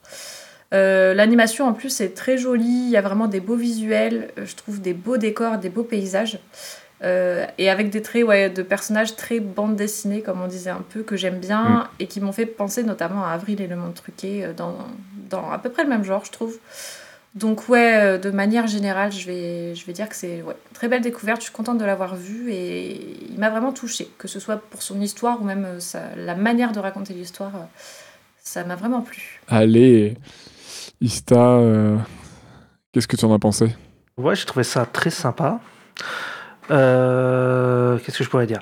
[0.73, 4.47] Euh, L'animation en plus est très jolie, il y a vraiment des beaux visuels, euh,
[4.47, 6.39] je trouve des beaux décors, des beaux paysages.
[7.03, 10.83] Euh, et avec des traits ouais, de personnages très bande dessinée, comme on disait un
[10.89, 13.93] peu, que j'aime bien et qui m'ont fait penser notamment à Avril et le monde
[13.93, 14.79] truqué dans,
[15.29, 16.59] dans à peu près le même genre, je trouve.
[17.35, 20.75] Donc ouais, euh, de manière générale, je vais, je vais dire que c'est ouais, une
[20.75, 21.41] très belle découverte.
[21.41, 24.83] Je suis contente de l'avoir vu et il m'a vraiment touchée, que ce soit pour
[24.83, 27.51] son histoire ou même euh, sa- la manière de raconter l'histoire.
[27.57, 27.65] euh,
[28.43, 29.41] Ça m'a vraiment plu.
[29.49, 30.17] Allez,
[31.01, 31.97] Ista, euh,
[32.93, 33.75] qu'est-ce que tu en as pensé?
[34.17, 35.59] Ouais, j'ai trouvé ça très sympa.
[36.71, 38.61] Euh, Qu'est-ce que je pourrais dire?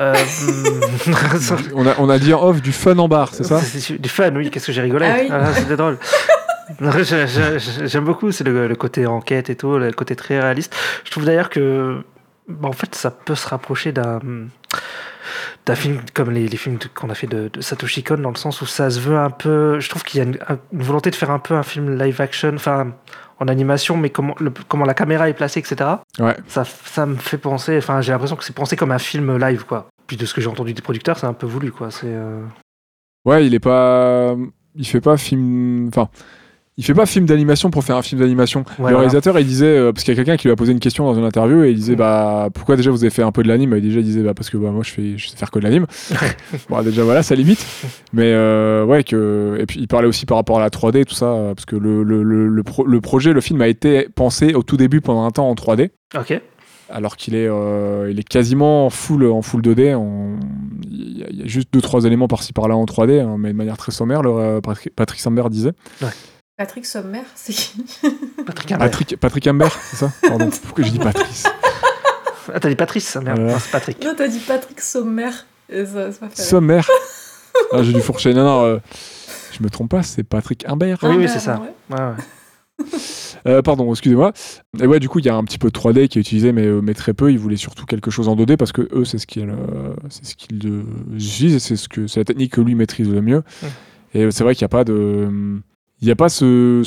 [0.00, 0.14] Euh,
[1.74, 3.60] on a, on a dit en off du fun en bar, c'est ça?
[3.60, 5.06] C'est Du fun, oui, qu'est-ce que j'ai rigolé?
[5.08, 5.28] Ah oui.
[5.30, 5.98] Ah, C'était drôle.
[7.86, 10.74] J'aime beaucoup, c'est le, le côté enquête et tout, le côté très réaliste.
[11.04, 12.02] Je trouve d'ailleurs que,
[12.48, 14.20] bah, en fait, ça peut se rapprocher d'un
[15.64, 18.36] d'un film comme les, les films qu'on a fait de, de Satoshi Kon, dans le
[18.36, 19.78] sens où ça se veut un peu.
[19.78, 21.96] Je trouve qu'il y a une, un- une volonté de faire un peu un film
[21.96, 22.92] live action, enfin
[23.38, 25.88] en animation, mais comment, le- comment la caméra est placée, etc.
[26.18, 26.36] Ouais.
[26.48, 27.78] Ça, ça me fait penser.
[27.78, 29.86] Enfin, j'ai l'impression que c'est pensé comme un film live, quoi.
[30.08, 31.92] Puis de ce que j'ai entendu des producteurs, c'est un peu voulu, quoi.
[31.92, 32.06] C'est.
[32.08, 32.42] euh,
[33.24, 34.34] Ouais, il est pas.
[34.74, 35.86] Il fait pas film.
[35.88, 36.08] Enfin.
[36.82, 38.64] Il fait pas film d'animation pour faire un film d'animation.
[38.80, 40.72] Ouais, le réalisateur, il disait, euh, parce qu'il y a quelqu'un qui lui a posé
[40.72, 43.30] une question dans une interview et il disait, bah, pourquoi déjà vous avez fait un
[43.30, 43.72] peu de l'anime?
[43.74, 45.60] Et déjà, il disait, bah, parce que bah, moi, je, fais, je sais faire que
[45.60, 45.86] de l'anime.
[46.68, 47.64] bon, déjà, voilà, ça limite.
[48.12, 49.58] Mais ouais, ouais, que.
[49.60, 51.66] Et puis, il parlait aussi par rapport à la 3D et tout ça, euh, parce
[51.66, 54.76] que le, le, le, le pro- le projet, le film a été pensé au tout
[54.76, 55.90] début pendant un temps en 3D.
[56.18, 56.40] Ok.
[56.90, 59.94] alors qu'il est, euh, il est quasiment en full, en full 2D.
[59.94, 60.36] en-
[60.90, 63.36] Il y, a- il y a juste deux trois éléments par-ci par-là en 3D, hein,
[63.38, 64.20] mais de manière très sommaire.
[64.22, 65.72] Le, euh, Patrick, Patrick Sambert disait.
[66.56, 67.84] Patrick Sommer, c'est qui
[68.46, 68.90] Patrick Imbert.
[68.90, 70.50] Patrick, Patrick Ambert, c'est ça Pardon.
[70.64, 71.44] Pourquoi je dis Patrice
[72.52, 73.52] Ah, t'as dit Patrice Merde, Ouais.
[73.52, 74.04] non, c'est Patrick.
[74.04, 75.30] Non, t'as dit Patrick Sommer.
[75.68, 76.50] Et ça, ça m'a fait rire.
[76.50, 76.88] Sommaire.
[77.70, 78.32] Ah, j'ai dû fourcher.
[78.34, 78.64] Non, non.
[78.64, 78.78] euh,
[79.52, 80.98] je me trompe pas, c'est Patrick Imbert.
[81.02, 81.60] Oui, oui, c'est ça.
[81.60, 81.96] ouais.
[81.96, 82.86] Ouais, ouais.
[83.46, 84.32] Euh, pardon, excusez-moi.
[84.80, 86.52] Et ouais, du coup, il y a un petit peu de 3D qui est utilisé,
[86.52, 87.30] mais, euh, mais très peu.
[87.30, 90.24] Ils voulaient surtout quelque chose en 2D parce que eux, c'est ce qu'ils euh, c'est
[90.24, 90.82] ce qu'ils
[91.14, 93.42] utilisent et c'est ce que c'est la technique que lui maîtrise le mieux.
[94.14, 95.28] Et c'est vrai qu'il n'y a pas de,
[96.02, 96.82] il y a pas ce,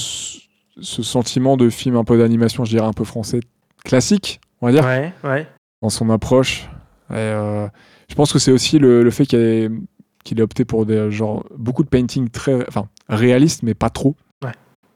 [0.81, 3.39] sentiment de film un peu d'animation, je dirais un peu français
[3.83, 5.47] classique, on va dire, Ouais, ouais.
[5.81, 6.67] dans son approche.
[7.09, 7.67] Et, euh,
[8.09, 11.83] je pense que c'est aussi le, le fait qu'il ait, opté pour des genre beaucoup
[11.83, 14.15] de painting très, enfin réalistes, mais pas trop.
[14.43, 14.51] Ouais,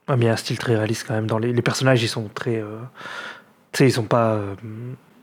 [0.10, 1.28] mais il y a un style très réaliste quand même.
[1.28, 2.58] Dans les, les personnages, ils sont très.
[2.58, 2.80] euh,
[3.72, 4.34] Tu sais, ils sont pas.
[4.34, 4.56] euh,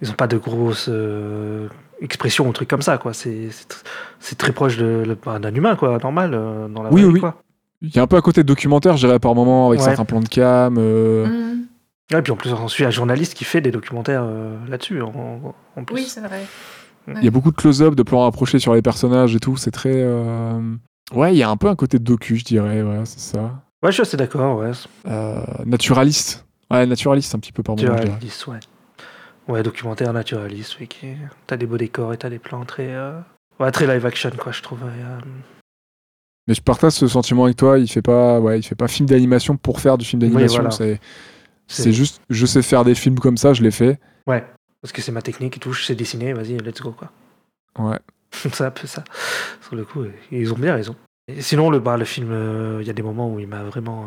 [0.01, 1.69] Ils ont pas de grosses euh,
[2.01, 3.13] expressions ou trucs comme ça, quoi.
[3.13, 3.83] C'est c'est tr-
[4.21, 7.21] c'est très proche de- bah, d'un humain, quoi, normal, euh, dans la Oui, vraie oui.
[7.21, 7.43] quoi.
[7.89, 9.87] Il y a un peu un côté documentaire, je dirais par moment, avec Ouais.
[9.87, 10.77] certains plans de cam.
[10.79, 11.57] euh, Mm.
[12.15, 15.09] Ouais, puis en plus, on suit un journaliste qui fait des documentaires euh, là-dessus, en,
[15.09, 15.95] en- en plus.
[15.97, 16.43] Oui, c'est vrai.
[17.09, 19.57] Il y a beaucoup de close-up, de plans rapprochés sur les personnages et tout.
[19.57, 19.93] C'est très.
[19.95, 20.61] euh,
[21.15, 22.83] Ouais, il y a un peu un côté de docu, je dirais.
[22.83, 23.63] Ouais, c'est ça.
[23.83, 24.71] Ouais, je suis assez d'accord, ouais.
[25.09, 26.45] Euh, naturaliste.
[26.71, 27.87] Ouais, naturaliste un petit peu par moment.
[27.89, 28.05] je dirais.
[28.09, 28.59] Naturaliste, ouais.
[29.49, 30.89] Ouais, documentaire naturaliste, oui.
[30.89, 31.09] Qui...
[31.47, 32.89] T'as des beaux décors et t'as des plans très.
[32.91, 33.19] euh,
[33.61, 34.81] Ouais, très live action, quoi, je trouve.
[36.49, 37.79] Mais je partage ce sentiment avec toi.
[37.79, 40.63] Il fait pas, ouais, il fait pas film d'animation pour faire du film d'animation.
[40.63, 40.99] voilà.
[41.69, 43.99] C'est, juste, je sais faire des films comme ça, je l'ai fait.
[44.29, 44.45] Ouais,
[44.81, 47.11] parce que c'est ma technique et tout, je sais dessiner, vas-y, let's go, quoi.
[47.79, 47.99] Ouais.
[48.31, 49.03] c'est un peu ça.
[49.67, 50.95] Sur le coup, ils ont bien raison.
[51.29, 53.65] Et sinon, le, bah, le film, euh, il y a des moments où il m'a
[53.65, 54.05] vraiment.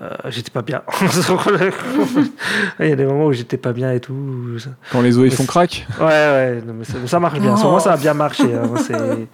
[0.00, 0.82] euh, euh, j'étais pas bien.
[2.78, 4.56] Il y a des moments où j'étais pas bien et tout.
[4.60, 5.84] ça- Quand les os ils font crack.
[5.98, 7.56] Ouais, ouais, non, mais ça, ça marche bien.
[7.56, 8.44] Sur moi, ça a bien marché.
[8.54, 8.70] hein.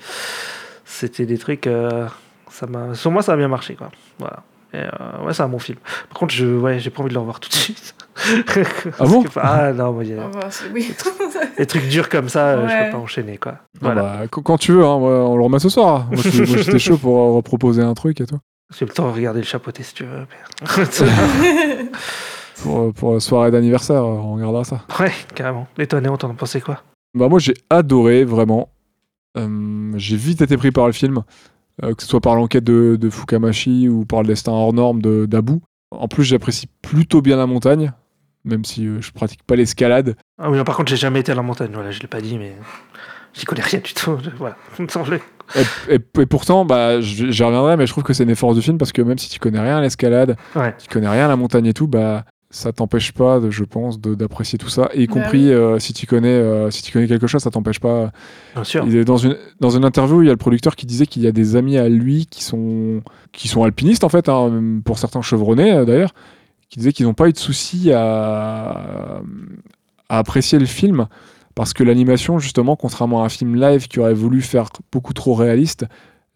[0.96, 1.66] C'était des trucs.
[1.66, 2.06] euh,
[2.50, 2.94] ça m'a...
[2.94, 3.74] Sur moi, ça a bien marché.
[3.74, 3.90] Quoi.
[4.20, 4.42] Voilà.
[4.72, 5.78] Et, euh, ouais, c'est un bon film.
[6.08, 7.94] Par contre, je, ouais, j'ai pas envie de le revoir tout de suite.
[8.98, 10.92] Ah bon que- Ah non, moi, il y a Ah bah, oui.
[11.58, 12.84] des trucs durs comme ça, euh, je Ouais.
[12.86, 13.38] peux pas enchaîner.
[13.38, 13.54] Quoi.
[13.56, 14.02] Ah Voilà.
[14.02, 16.06] bah, qu- quand tu veux, hein, on le remet ce soir.
[16.12, 18.38] Moi, j'étais chaud pour euh, reproposer un truc et tout.
[18.78, 20.26] J'ai le temps de regarder le chapeauté si tu veux.
[22.62, 24.80] Pour, pour la soirée d'anniversaire, on regardera ça.
[25.00, 25.66] ouais, carrément.
[25.78, 26.80] Et toi, Néon, t'en pensé quoi?
[27.16, 28.70] Bah moi j'ai adoré vraiment.
[29.36, 31.22] Euh, j'ai vite été pris par le film,
[31.82, 35.02] euh, que ce soit par l'enquête de, de Fukamashi ou par le destin hors norme
[35.02, 35.54] de- d'Abu.
[35.90, 37.92] En plus j'apprécie plutôt bien la montagne,
[38.44, 40.16] même si euh, je pratique pas l'escalade.
[40.38, 41.70] Ah oui, non, par contre, j'ai jamais été à la montagne.
[41.72, 42.56] Voilà, je l'ai pas dit, mais
[43.32, 44.16] j'y connais rien du tout.
[44.22, 44.56] Je- Voilà.
[45.88, 48.62] Et, et- et pourtant, bah, j'y reviendrai, mais je trouve que c'est une force du
[48.62, 50.74] film parce que même si tu connais rien à l'escalade, Ouais.
[50.78, 54.00] tu connais rien à la montagne et tout, bah ça t'empêche pas, de, je pense,
[54.00, 54.88] de- d'apprécier tout ça.
[54.94, 57.80] Y Bah compris euh, si tu connais, euh, si tu connais quelque chose, ça t'empêche
[57.80, 58.12] pas
[58.54, 58.84] Bien sûr.
[58.86, 61.22] Il est dans une, dans une interview, il y a le producteur qui disait qu'il
[61.22, 64.98] y a des amis à lui qui sont, qui sont alpinistes, en fait, hein, pour
[64.98, 66.14] certains chevronnés euh, d'ailleurs,
[66.70, 69.20] qui disaient qu'ils n'ont pas eu de souci à,
[70.08, 71.06] à apprécier le film
[71.54, 75.34] parce que l'animation, justement, contrairement à un film live qui aurait voulu faire beaucoup trop
[75.34, 75.86] réaliste,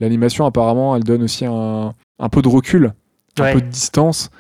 [0.00, 2.92] l'animation, apparemment, elle donne aussi un, un peu de recul,
[3.38, 3.52] un Ouais.
[3.52, 4.30] peu de distance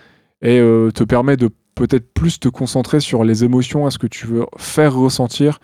[0.42, 4.08] et euh, te permet de peut-être plus te concentrer sur les émotions, à ce que
[4.08, 5.60] tu veux faire ressentir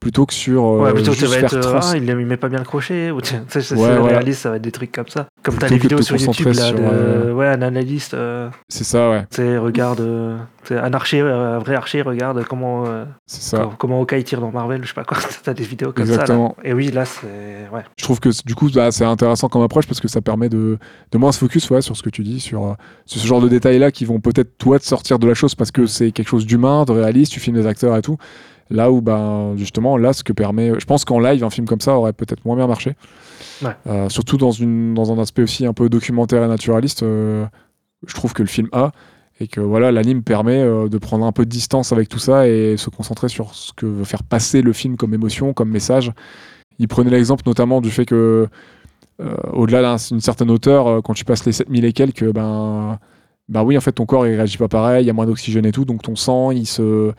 [0.00, 1.66] plutôt que sur euh, Ouais, plutôt que ça juste va faire être.
[1.66, 3.10] euh, trans- ah, il il met pas bien le crochet.
[3.10, 5.26] Ou, sais, c'est Ouais, c'est réaliste, ça va être des trucs comme ça.
[5.42, 6.82] Comme t'as Plutôt les vidéos sur YouTube, là, sur, de.
[6.84, 8.14] euh, Ouais, un analyste.
[8.14, 9.22] euh, C'est ça, ouais.
[9.30, 10.00] tu sais, regarde.
[10.00, 10.36] euh,
[10.70, 12.84] un archer, euh, un vrai archer, regarde comment.
[12.86, 13.58] euh, C'est ça.
[13.58, 15.18] comment, comment Hawkeye tire dans Marvel, je sais pas quoi.
[15.44, 16.54] T'as des vidéos comme Exactement.
[16.56, 16.62] ça.
[16.62, 16.70] Là.
[16.70, 17.26] Et oui, là, c'est.
[17.72, 17.82] Ouais.
[17.98, 20.78] Je trouve que du coup, bah, c'est intéressant comme approche parce que ça permet de,
[21.12, 22.72] de moins se focus ouais, sur ce que tu dis, sur, euh,
[23.04, 25.70] sur ce genre de détails-là qui vont peut-être, toi, te sortir de la chose parce
[25.70, 28.16] que c'est quelque chose d'humain, de réaliste, tu filmes des acteurs et tout.
[28.74, 30.72] Là où, ben, justement, là, ce que permet.
[30.80, 32.96] Je pense qu'en live, un film comme ça aurait peut-être moins bien marché.
[33.62, 33.70] Ouais.
[33.86, 37.04] Euh, surtout dans, une, dans un aspect aussi un peu documentaire et naturaliste.
[37.04, 37.46] euh,
[38.04, 38.90] je trouve que le film a.
[39.38, 42.48] Et que voilà, l'anime permet euh, de prendre un peu de distance avec tout ça
[42.48, 46.10] et se concentrer sur ce que veut faire passer le film comme émotion, comme message.
[46.80, 48.48] Il prenait l'exemple notamment du fait que,
[49.52, 52.98] au-delà d'une certaine hauteur, quand tu passes les 7000 et quelques, ben,
[53.48, 55.66] ben oui, en fait, ton corps il réagit pas pareil, il y a moins d'oxygène
[55.66, 57.12] et tout, donc ton sang il se,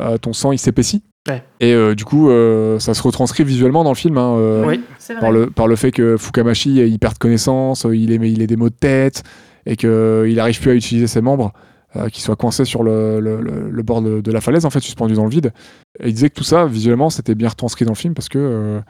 [0.00, 1.02] euh, ton sang il s'épaissit.
[1.28, 1.42] Ouais.
[1.60, 4.16] Et euh, du coup, euh, ça se retranscrit visuellement dans le film.
[4.18, 4.80] hein, euh, Oui.
[5.20, 8.56] Par le, par le fait que Fukamashi il perd connaissance, il, est, il est des
[8.56, 9.22] maux de tête
[9.66, 11.52] et qu'il n'arrive plus à utiliser ses membres,
[11.96, 14.70] euh, qu'il soit coincé sur le, le- le- le bord de, de la falaise, en
[14.70, 15.52] fait, suspendu dans le vide.
[16.00, 18.38] Et il disait que tout ça, visuellement, c'était bien retranscrit dans le film parce que,
[18.38, 18.80] euh,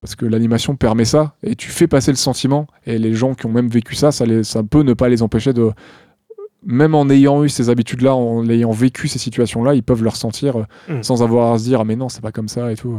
[0.00, 2.66] parce que l'animation permet ça et tu fais passer le sentiment.
[2.86, 5.22] Et les gens qui ont même vécu ça, ça, les- ça peut ne pas les
[5.22, 5.70] empêcher de.
[6.64, 10.58] Même en ayant eu ces habitudes-là, en ayant vécu ces situations-là, ils peuvent le ressentir
[10.58, 10.64] euh,
[10.98, 11.02] Mm.
[11.02, 12.98] sans avoir à se dire ah mais non c'est pas comme ça et tout.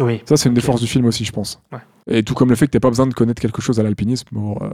[0.00, 0.22] Oui.
[0.26, 0.66] Ça, c'est une des Ok.
[0.66, 1.60] forces du film aussi, je pense.
[1.70, 1.78] Ouais.
[2.06, 4.26] Et tout comme le fait que t'as pas besoin de connaître quelque chose à l'alpinisme
[4.32, 4.70] pour, euh,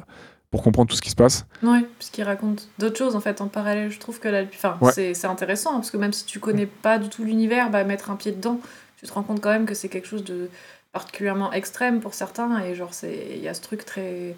[0.52, 1.44] pour comprendre tout ce qui se passe.
[1.64, 3.90] Oui, puisqu'il raconte d'autres choses en fait en parallèle.
[3.90, 4.42] Je trouve que la...
[4.44, 4.92] enfin, Ouais.
[4.92, 7.82] c'est c'est intéressant hein, parce que même si tu connais pas du tout l'univers, bah,
[7.82, 8.60] mettre un pied dedans,
[9.00, 10.48] tu te rends compte quand même que c'est quelque chose de
[10.92, 14.34] particulièrement extrême pour certains et genre c'est il y a ce truc très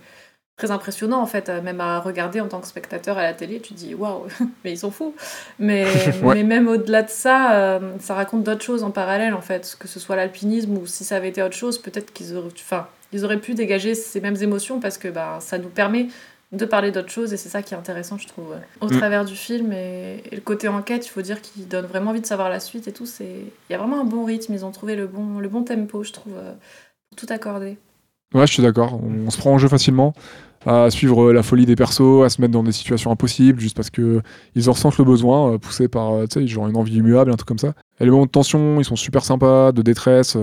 [0.61, 3.61] très impressionnant en fait euh, même à regarder en tant que spectateur à la télé
[3.61, 4.27] tu te dis waouh
[4.65, 5.15] mais ils sont fous
[5.59, 5.87] mais
[6.23, 6.35] Ouais.
[6.35, 9.89] mais même au-delà de ça euh, ça raconte d'autres choses en parallèle en fait que
[9.89, 13.25] ce soit l'alpinisme ou si ça avait été autre chose peut-être qu'ils auraient enfin ils
[13.25, 16.09] auraient pu dégager ces mêmes émotions parce que bah, ça nous permet
[16.53, 18.99] de parler d'autres choses et c'est ça qui est intéressant je trouve au Mm.
[18.99, 22.21] travers du film et, et le côté enquête il faut dire qu'il donne vraiment envie
[22.21, 23.25] de savoir la suite et tout c'est
[23.69, 26.03] il y a vraiment un bon rythme ils ont trouvé le bon le bon tempo
[26.03, 26.53] je trouve euh,
[27.17, 27.79] tout accorder
[28.35, 29.01] Ouais, je suis d'accord.
[29.03, 30.13] On, on se prend en jeu facilement
[30.67, 33.75] à suivre euh, la folie des persos, à se mettre dans des situations impossibles juste
[33.75, 34.21] parce que
[34.55, 37.33] ils en ressentent le besoin, euh, poussés par euh, tu sais, genre une envie immuable,
[37.33, 37.73] un truc comme ça.
[37.99, 40.37] Et les moments de tension, ils sont super sympas, de détresse.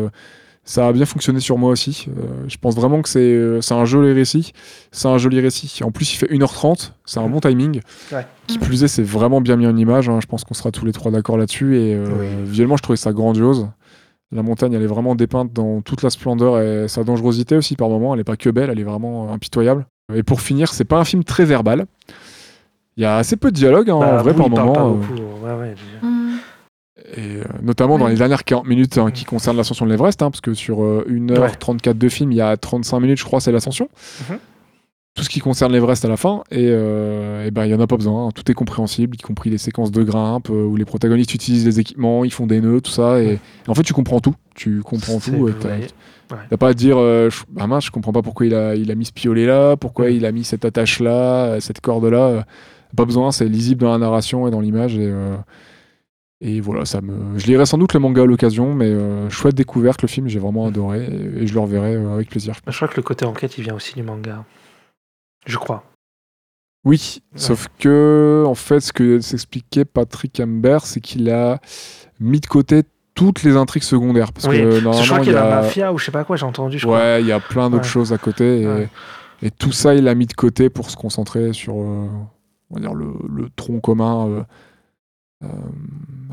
[0.64, 2.08] ça a bien fonctionné sur moi aussi.
[2.48, 4.54] Je pense vraiment que c'est c'est un joli récit.
[4.92, 5.84] C'est un joli récit.
[5.84, 6.92] En plus, il fait 1h30.
[7.06, 7.82] C'est un bon timing.
[8.12, 8.26] Ouais.
[8.48, 10.10] Qui plus est, c'est vraiment bien mis en image.
[10.10, 10.20] hein.
[10.20, 11.78] Je pense qu'on sera tous les trois d'accord là-dessus.
[11.78, 12.28] Et euh, Oui.
[12.50, 13.68] visuellement, je trouvais ça grandiose.
[14.36, 17.88] La montagne, elle est vraiment dépeinte dans toute la splendeur et sa dangerosité aussi par
[17.90, 18.14] moment.
[18.14, 19.86] Elle est pas que belle, elle est vraiment euh, impitoyable.
[20.14, 21.86] Et pour finir, c'est pas un film très verbal.
[22.98, 24.74] Il y a assez peu de dialogue hein, en Bah, vrai par moment.
[24.76, 25.14] euh, beaucoup.
[25.46, 25.76] Ouais, ouais.
[27.16, 30.30] et euh, notamment dans les dernières 40 minutes hein, qui concernent l'ascension de l'Everest, hein,
[30.32, 33.52] parce que sur euh, 1h34 de film, il y a 35 minutes, je crois, c'est
[33.52, 33.88] l'ascension.
[34.30, 34.38] Mhm.
[35.18, 37.80] Tout ce qui concerne l'Everest à la fin, et, euh, et ben il y en
[37.80, 38.28] a pas besoin.
[38.28, 38.32] hein.
[38.36, 41.80] Tout est compréhensible, y compris les séquences de grimpe euh, où les protagonistes utilisent les
[41.80, 44.36] équipements, ils font des nœuds, tout ça, et, et en fait tu comprends tout.
[44.56, 45.50] Tu comprends tout.
[45.60, 45.70] t'as-
[46.36, 46.58] ouais.
[46.60, 48.96] Pas à dire, euh, je, bah mince, je comprends pas pourquoi il a, il a
[48.96, 52.46] mis ce piolet là, pourquoi il a mis cette attache là, cette corde là.
[52.96, 55.12] Pas besoin, c'est lisible dans la narration et dans l'image, et,
[56.42, 57.38] et voilà, ça me.
[57.40, 58.94] Je lirai sans doute le manga à l'occasion, mais
[59.30, 62.54] chouette découverte, le film, j'ai vraiment adoré, et, et je le reverrai avec plaisir.
[62.68, 64.46] Je crois que le côté enquête, il vient aussi du manga.
[65.48, 65.84] Je crois.
[66.86, 67.40] Oui, Ouais.
[67.40, 71.60] sauf que, en fait, ce que s'expliquait Patrick Amber, c'est qu'il a
[72.20, 72.84] mis de côté
[73.14, 74.32] toutes les intrigues secondaires.
[74.32, 76.24] Parce Oui, que je normalement, crois qu'il y a la mafia ou je sais pas
[76.24, 76.98] quoi, j'ai entendu, je crois.
[77.00, 77.90] Ouais, il y a plein d'autres Ouais.
[77.90, 78.62] choses à côté.
[78.62, 78.90] Et, Ouais.
[79.42, 82.08] et tout ça, il a mis de côté pour se concentrer sur euh,
[82.70, 84.44] on va dire le, le tronc commun euh,
[85.44, 85.48] euh,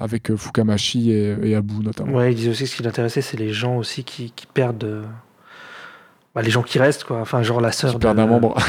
[0.00, 2.12] avec Fukamashi et, et Abu notamment.
[2.18, 5.04] Ouais, il disait aussi que ce qui l'intéressait, c'est les gens aussi qui, qui perdent.
[6.34, 7.20] Bah, les gens qui restent, quoi.
[7.20, 7.92] Enfin, genre la sœur.
[7.92, 8.56] Qui perdent de- un membre.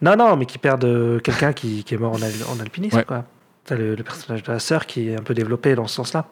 [0.00, 2.96] Non, non, mais qui perdent euh, quelqu'un qui, qui est mort en, al- en alpinisme,
[2.98, 3.04] Ouais.
[3.04, 3.24] quoi.
[3.64, 6.26] T'as le, le personnage de la sœur qui est un peu développé dans ce sens-là.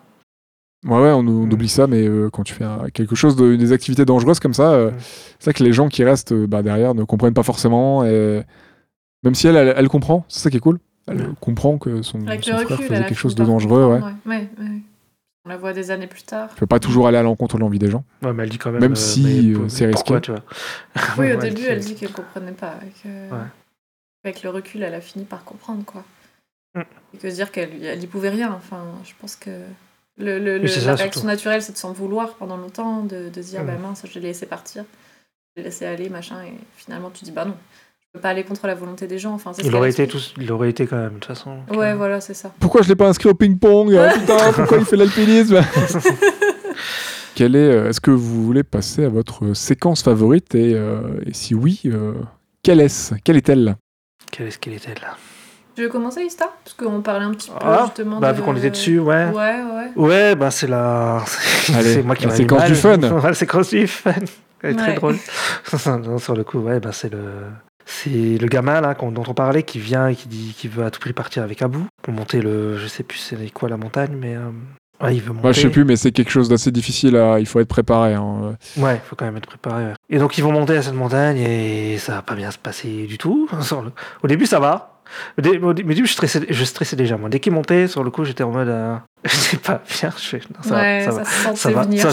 [0.86, 3.57] Ouais, ouais, on, on oublie ça, mais euh, quand tu fais un- quelque chose, de,
[3.57, 4.92] des activités dangereuses comme ça, euh,
[5.40, 8.04] c'est ça que les gens qui restent euh, bah, derrière ne comprennent pas forcément.
[8.04, 8.44] Et
[9.24, 10.78] même si elle, elle, elle comprend, c'est ça qui est cool.
[11.09, 13.84] Elle comprend que son, frère recul, faisait quelque chose de dangereux.
[13.86, 13.94] Ouais.
[14.00, 14.36] comprendre, ouais.
[14.36, 14.80] Ouais, ouais.
[15.47, 16.49] On la voit des années plus tard.
[16.51, 18.05] Tu peux pas toujours aller à l'encontre de l'envie des gens.
[18.22, 18.80] Ouais, mais elle dit quand même.
[18.80, 20.32] Même euh, si, euh, c'est pourquoi, risqué.
[20.32, 20.42] tu vois.
[21.18, 22.74] Oui, au Ouais, début, elle dit qu'elle comprenait pas.
[22.84, 23.47] et que- Ouais.
[24.24, 26.05] Avec le recul, elle a fini par comprendre, quoi.
[26.74, 26.80] Mm.
[27.14, 28.53] Et que se dire qu'elle elle y pouvait rien.
[28.53, 29.51] Enfin, je pense que
[30.18, 31.26] le, le- le- c'est la réaction surtout.
[31.28, 33.66] naturelle, c'est de s'en vouloir pendant longtemps, de, de se dire, Mm.
[33.66, 34.84] bah mince, je l'ai laissé partir,
[35.55, 37.75] je l'ai laissé aller, machin, et finalement, tu dis, bah non, je
[38.16, 39.34] pas aller contre la volonté des gens.
[39.34, 41.58] Enfin, Il aurait, été tous, il aurait été quand même, de toute façon.
[41.74, 42.52] Ouais, voilà, c'est ça.
[42.60, 45.60] Pourquoi je l'ai pas inscrit au ping-pong hein, Putain, pourquoi il fait l'alpinisme
[47.36, 51.34] Quelle est, euh, Est-ce que vous voulez passer à votre séquence favorite et, euh, et
[51.34, 52.14] si oui, euh,
[52.62, 53.76] quelle est-ce Quelle est-elle
[54.32, 55.16] Quelle est-ce qu'elle là
[55.74, 58.38] Tu veux commencer, Ista Parce qu'on parlait un petit peu Ah, justement bah, de...
[58.38, 59.26] vu qu'on était dessus, ouais.
[59.28, 59.90] Ouais, ouais.
[59.96, 61.22] Ouais, bah c'est la.
[61.26, 62.68] C'est moi qui la séquence mal.
[62.68, 62.96] du fun.
[63.22, 64.12] La séquence du fun.
[64.62, 65.16] Elle est très drôle.
[65.86, 67.20] Non, sur le coup, ouais, bah c'est le.
[67.89, 70.91] C'est le gamin là dont on parlait qui vient et qui dit qu'il veut à
[70.91, 72.76] tout prix partir avec Abou pour monter le.
[72.78, 74.34] Je sais plus c'est quoi la montagne, mais.
[74.37, 74.51] euh,
[74.99, 75.43] Ouais, il veut monter.
[75.43, 77.16] Moi, je sais plus, mais c'est quelque chose d'assez difficile.
[77.18, 77.39] À...
[77.39, 78.14] Il faut être préparé.
[78.14, 78.57] hein.
[78.78, 79.84] Ouais, il faut quand même être préparé.
[79.84, 79.93] ouais.
[80.09, 83.07] Et donc ils vont monter à cette montagne et ça va pas bien se passer
[83.07, 83.47] du tout.
[84.22, 84.93] Au début ça va.
[85.41, 87.16] Mais au début je stressais, je stressais déjà.
[87.16, 90.11] Moi, dès qu'ils montaient, sur le coup j'étais en mode, euh, c'est pas bien.
[90.16, 91.57] Je fais, non, ça, va, ouais, ça ça, va.
[91.57, 92.03] ça va, venir.
[92.03, 92.09] ça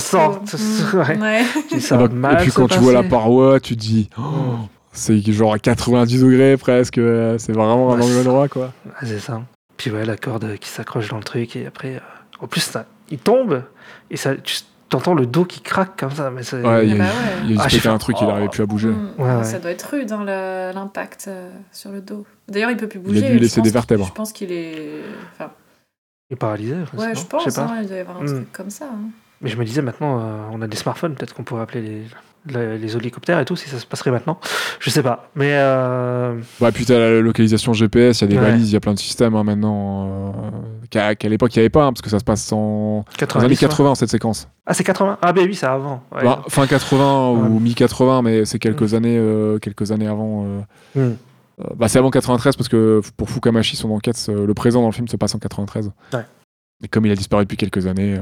[0.46, 1.18] je sent, ouais.
[1.20, 1.44] ouais.
[1.74, 4.22] Je ça va mal et puis quand tu vois la paroi, tu te dis, oh,
[4.22, 4.68] Mm.
[4.94, 6.98] C'est genre à 90 degrés presque.
[6.98, 8.72] euh, C'est vraiment un Ouais, angle c'est- droit, quoi.
[8.86, 9.42] Ouais, c'est ça.
[9.78, 12.00] Puis ouais, la corde qui s'accroche dans le truc et après, euh,
[12.40, 13.64] en plus ça, il tombe
[14.12, 14.58] et ça, tu
[14.94, 16.30] entends le dos qui craque comme ça.
[16.30, 17.10] Mais Ouais, il y a, bah ouais.
[17.46, 18.28] il y a Ah, juste j'ai un truc, il oh.
[18.28, 18.90] n'arrivait plus à bouger.
[18.90, 19.10] Mm.
[19.18, 19.44] Ouais, ouais.
[19.44, 20.24] Ça doit être rude, hein,
[20.74, 22.26] l'impact euh, sur le dos.
[22.48, 23.22] D'ailleurs, il peut plus a bouger.
[23.22, 24.06] dû je laisser pense des vertèbres.
[24.06, 25.02] Je pense qu'il est.
[25.34, 25.52] Enfin,
[26.30, 26.76] il est paralysé.
[26.76, 27.54] ouais, je pense.
[27.56, 27.62] pas.
[27.64, 28.28] hein, il doit y avoir un Mm.
[28.28, 28.86] truc comme ça.
[28.86, 29.10] hein.
[29.42, 32.04] Mais je me disais maintenant, euh, on a des smartphones, peut-être qu'on pourrait appeler les,
[32.48, 34.38] les hélicoptères et tout, si ça se passerait maintenant.
[34.80, 35.30] Je sais pas.
[35.36, 38.52] Mais euh, Bah, puis t'as la localisation GPS, il y a des Ouais.
[38.52, 40.08] balises, il y a plein de systèmes hein, maintenant.
[40.36, 42.58] euh, qu'à l'époque, il n'y avait pas, hein, parce que ça se passe en...
[42.58, 43.58] dans les 90, années ouais.
[43.58, 44.48] 80, cette séquence.
[44.66, 46.04] Ah, c'est 80 Ah, ben oui, c'est avant.
[46.16, 46.24] Ouais.
[46.24, 47.60] Bah, fin 80 ou Ouais.
[47.62, 50.46] mi-80, mais c'est quelques, années, euh, quelques années avant.
[50.46, 50.60] euh,
[50.98, 51.14] euh,
[51.76, 55.08] bah, c'est avant 93, parce que pour Fukamashi, son enquête, le présent dans le film
[55.08, 55.92] se passe en 93.
[56.14, 56.20] Ouais.
[56.84, 58.18] Et comme il a disparu depuis quelques années.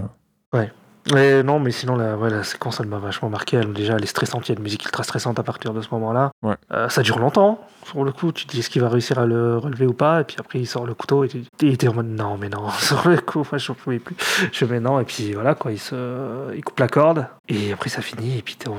[0.54, 0.66] euh,
[1.14, 3.58] Mais non, mais sinon, la, ouais, la séquence, elle m'a vachement marqué.
[3.58, 4.48] Elle, déjà, elle est stressante.
[4.48, 6.32] Il y a une musique ultra stressante à partir de ce moment-là.
[6.44, 6.56] Ouais.
[6.72, 7.60] Euh, ça dure longtemps.
[7.86, 10.22] Sur le coup, tu te dis est-ce qu'il va réussir à le relever ou pas?
[10.22, 12.50] Et puis après, il sort le couteau et tu et t'es en mode non, mais
[12.50, 12.70] non.
[12.80, 14.16] Sur le coup, moi, je ne pouvais plus.
[14.52, 15.00] Je mets non.
[15.00, 15.72] Et puis voilà, quoi.
[15.72, 17.26] Il, se, il coupe la corde.
[17.50, 18.38] Et après, ça finit.
[18.38, 18.70] Et puis t'es,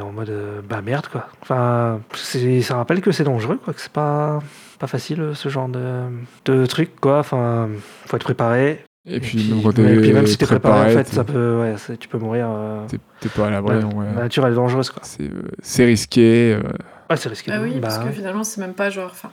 [0.00, 1.26] en- mode euh, bah merde, quoi.
[1.42, 3.74] Enfin, ça rappelle que c'est dangereux, quoi.
[3.74, 4.38] Que c'est pas,
[4.78, 6.02] pas facile, ce genre de,
[6.44, 7.18] de truc, quoi.
[7.18, 7.68] Enfin,
[8.06, 8.84] faut être préparé.
[9.04, 11.96] Et puis, même quand t'es puis même si t'es préparé, en fait, ça peut, ouais,
[11.98, 12.46] tu peux mourir.
[12.48, 12.86] euh,
[13.20, 13.76] t'es pas à l'abri.
[13.78, 13.84] ouais.
[13.94, 14.06] ouais.
[14.14, 15.02] La nature elle est dangereuse quoi.
[15.04, 16.54] C'est euh, risqué.
[16.54, 16.62] euh,
[17.10, 17.50] Ouais, c'est risqué.
[17.52, 18.12] Ah oui, Bah, parce que ouais.
[18.12, 19.10] finalement, c'est même pas genre.
[19.10, 19.32] Enfin,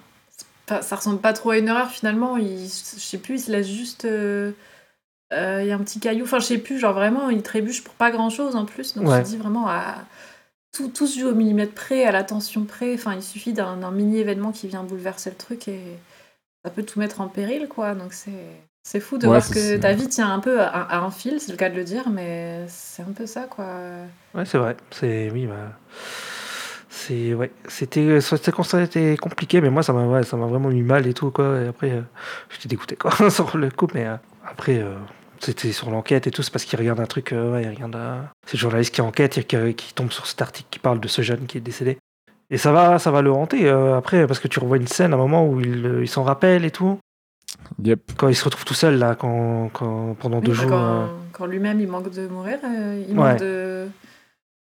[0.81, 2.37] ça ressemble pas trop à une erreur finalement.
[2.37, 4.05] Il, je sais plus, il se laisse juste.
[4.05, 4.51] euh,
[5.33, 6.23] euh, Il y a un petit caillou.
[6.23, 8.95] Enfin, je sais plus, genre vraiment, il trébuche pour pas grand chose en plus.
[8.95, 9.19] Donc, Ouais.
[9.19, 9.97] je dis vraiment à.
[10.71, 12.93] Tout, tout se joue au millimètre près, à l'attention près.
[12.95, 15.79] Enfin, il suffit d'un d'un mini événement qui vient bouleverser le truc et
[16.65, 17.93] ça peut tout mettre en péril, quoi.
[17.93, 18.31] Donc, c'est.
[18.91, 21.39] C'est fou de Ouais, voir que ta vie tient un peu à, à un fil,
[21.39, 23.63] c'est le cas de le dire, mais c'est un peu ça, quoi.
[24.33, 24.75] Ouais, c'est vrai.
[24.89, 25.77] C'est oui, bah,
[26.89, 27.51] c'est ouais.
[27.67, 31.05] C'était cette séquence était compliqué, mais moi ça m'a ouais, ça m'a vraiment mis mal
[31.05, 31.61] et tout quoi.
[31.61, 32.01] Et après, euh,
[32.49, 34.15] j'étais dégoûté quoi sur le coup, mais euh,
[34.49, 34.79] après.
[34.79, 34.95] euh,
[35.41, 38.25] c'était sur l'enquête et tout, c'est parce qu'il regarde un truc, ouais, il regarde un-
[38.45, 41.07] C'est le journaliste qui enquête et qui, qui tombe sur cet article qui parle de
[41.07, 41.97] ce jeune qui est décédé.
[42.49, 45.13] Et ça va, ça va le hanter euh, après, parce que tu revois une scène
[45.13, 46.99] à un moment où il, il s'en rappelle et tout.
[47.83, 48.11] Yep.
[48.17, 50.69] Quand il se retrouve tout seul, là, quand, quand, pendant deux Oui, jours.
[50.69, 53.31] quand, euh, quand lui-même il manque de mourir, euh, il Ouais.
[53.31, 53.87] manque de.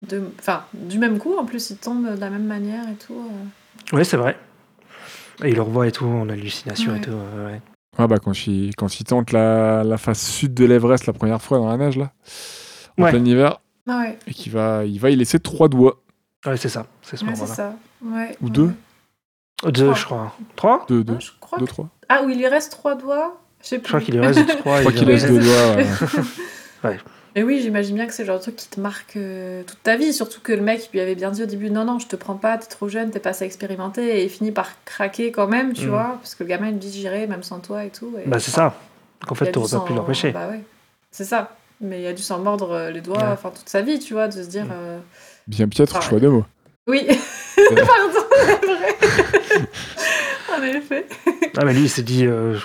[0.08, 3.14] de- Enfin, du même coup, en plus, il tombe de la même manière et tout.
[3.92, 3.96] euh.
[3.96, 4.36] Ouais, c'est vrai.
[5.42, 7.10] Et il le revoit et tout, en hallucination et tout.
[7.12, 7.60] euh, ouais.
[7.98, 11.42] Ah bah quand il, quand il tente la, la face sud de l'Everest la première
[11.42, 12.12] fois dans la neige là,
[12.98, 13.10] en Ouais.
[13.10, 16.00] plein hiver, Ah ouais, et qu'il va, il va y laisser trois doigts.
[16.46, 16.86] Ouais, c'est ça.
[17.02, 17.46] C'est ce moment-là.
[17.46, 17.74] ça.
[18.04, 18.36] Ou ouais.
[18.42, 18.72] deux
[19.64, 20.32] Deux, je crois.
[20.56, 21.88] Trois Deux, deux, je crois deux, que- trois.
[22.08, 23.88] Ah, où il lui reste trois doigts Je sais Je plus.
[23.88, 24.76] crois qu'il lui reste trois.
[24.78, 25.76] Je crois qu'il reste- deux doigts.
[26.84, 26.98] ouais.
[27.36, 29.80] Mais oui, j'imagine bien que c'est le genre de truc qui te marque euh, toute
[29.84, 30.12] ta vie.
[30.12, 32.34] Surtout que le mec lui avait bien dit au début Non, non, je te prends
[32.34, 34.20] pas, t'es trop jeune, t'es pas assez expérimenté.
[34.20, 35.90] Et il finit par craquer quand même, tu Mm.
[35.90, 36.18] vois.
[36.20, 38.12] Parce que le gamin il dit J'irai, même sans toi et tout.
[38.18, 38.74] et- Bah, c'est ça.
[39.20, 40.30] Donc, en il fait, t'aurais pas pu l'empêcher.
[40.32, 40.62] Bah ouais,
[41.12, 41.54] c'est ça.
[41.82, 43.24] Mais il a dû s'en mordre euh, les doigts, Ouais.
[43.32, 44.70] enfin toute sa vie, tu vois, de se dire Mm.
[44.72, 44.98] euh,
[45.46, 46.44] Bien piètre Ah, choix de mots.
[46.88, 47.06] Oui,
[47.56, 49.39] pardon, c'est vrai.
[50.56, 51.06] En effet.
[51.56, 52.26] Ah, mais lui, il s'est dit.
[52.26, 52.58] euh,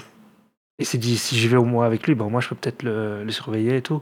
[0.79, 2.83] Il s'est dit, si j'y vais au moins avec lui, bah, moi, je peux peut-être
[2.83, 4.01] le, le surveiller et tout.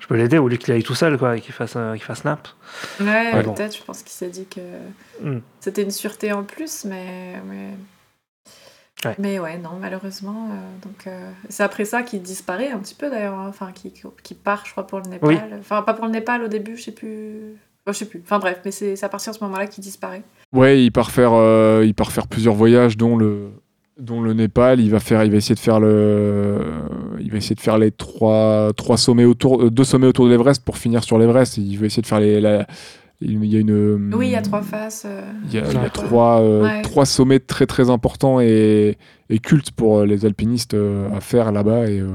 [0.00, 2.02] Je peux l'aider au lieu qu'il aille tout seul, quoi, et qu'il fasse, euh, qu'il
[2.02, 2.48] fasse snap.
[3.00, 3.54] Ouais, Ouais, bon.
[3.54, 4.60] peut-être, je pense qu'il s'est dit que
[5.22, 5.40] Mm.
[5.60, 7.34] c'était une sûreté en plus, mais.
[7.46, 7.68] mais...
[9.04, 9.14] Ouais.
[9.20, 10.48] Mais ouais, non, malheureusement.
[10.50, 13.34] euh, donc, euh, c'est après ça qu'il disparaît un petit peu d'ailleurs.
[13.38, 13.92] hein, Enfin, qu'il
[14.24, 15.28] qu'il part, je crois, pour le Népal.
[15.28, 15.38] Oui.
[15.60, 17.54] Enfin, pas pour le Népal au début, je sais plus.
[17.88, 18.20] Enfin, je sais plus.
[18.22, 20.22] Enfin, bref, mais c'est à partir de ce moment-là qu'il disparaît.
[20.52, 23.48] Ouais, il part faire, euh, il part faire plusieurs voyages, dont le,
[23.98, 24.78] dont le Népal.
[24.80, 26.60] Il va faire, il va essayer de faire le,
[27.20, 30.30] il va essayer de faire les trois, trois sommets autour, euh, deux sommets autour de
[30.32, 31.56] l'Everest pour finir sur l'Everest.
[31.56, 32.66] Il va essayer de faire les, la-
[33.20, 34.12] il y a une.
[34.14, 35.04] Oui, il y a trois faces.
[35.06, 35.90] euh, Il y a, il y a Ouais.
[35.90, 36.82] trois, euh, Ouais.
[36.82, 38.96] trois sommets très très importants et,
[39.30, 41.88] et cultes pour euh, les alpinistes euh, à faire là-bas.
[41.90, 42.06] Et, euh,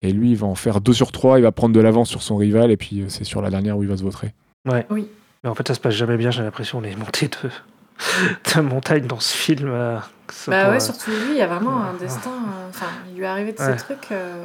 [0.00, 1.38] et lui, il va en faire deux sur trois.
[1.38, 2.70] Il va prendre de l'avance sur son rival.
[2.70, 4.32] Et puis, euh, c'est sur la dernière où il va se vautrer.
[4.70, 4.86] Ouais.
[4.90, 5.08] Oui.
[5.44, 7.50] Mais en fait, ça se passe jamais bien, j'ai l'impression, les montées de,
[8.56, 9.68] de montagne dans ce film.
[9.68, 9.98] euh,
[10.46, 12.30] Bah ouais, euh, surtout lui, il y a vraiment un destin.
[12.30, 13.72] euh, Enfin, il lui est arrivé de Ouais.
[13.76, 14.12] ces trucs.
[14.12, 14.44] euh,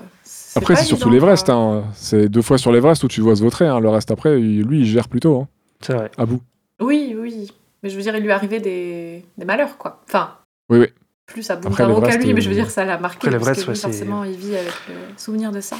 [0.56, 1.50] Après, c'est surtout l'Everest.
[1.50, 1.84] hein.
[1.94, 3.68] C'est deux fois sur l'Everest où tu vois se vautrer.
[3.68, 3.80] hein.
[3.80, 5.42] Le reste, après, lui, il gère plutôt.
[5.42, 5.48] Hein,
[5.82, 6.12] C'est vrai.
[6.18, 6.42] à bout.
[6.82, 7.52] Oui, oui.
[7.84, 10.02] Mais je veux dire, il lui est arrivé des, des malheurs, quoi.
[10.08, 10.32] Enfin,
[10.72, 10.88] Oui, oui.
[11.28, 13.28] plus à bout Après, qu'à lui, mais je veux dire, ça l'a marqué.
[13.28, 15.78] après, parce l'Everest, que lui, ouais, c'est- forcément, il vit avec le souvenir de ça.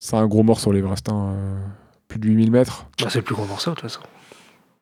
[0.00, 1.06] C'est un gros mort sur l'Everest.
[1.10, 1.56] hein, euh,
[2.08, 2.86] Plus de 8000 mètres.
[3.00, 4.00] Bah, c'est le plus gros morceau, de toute façon.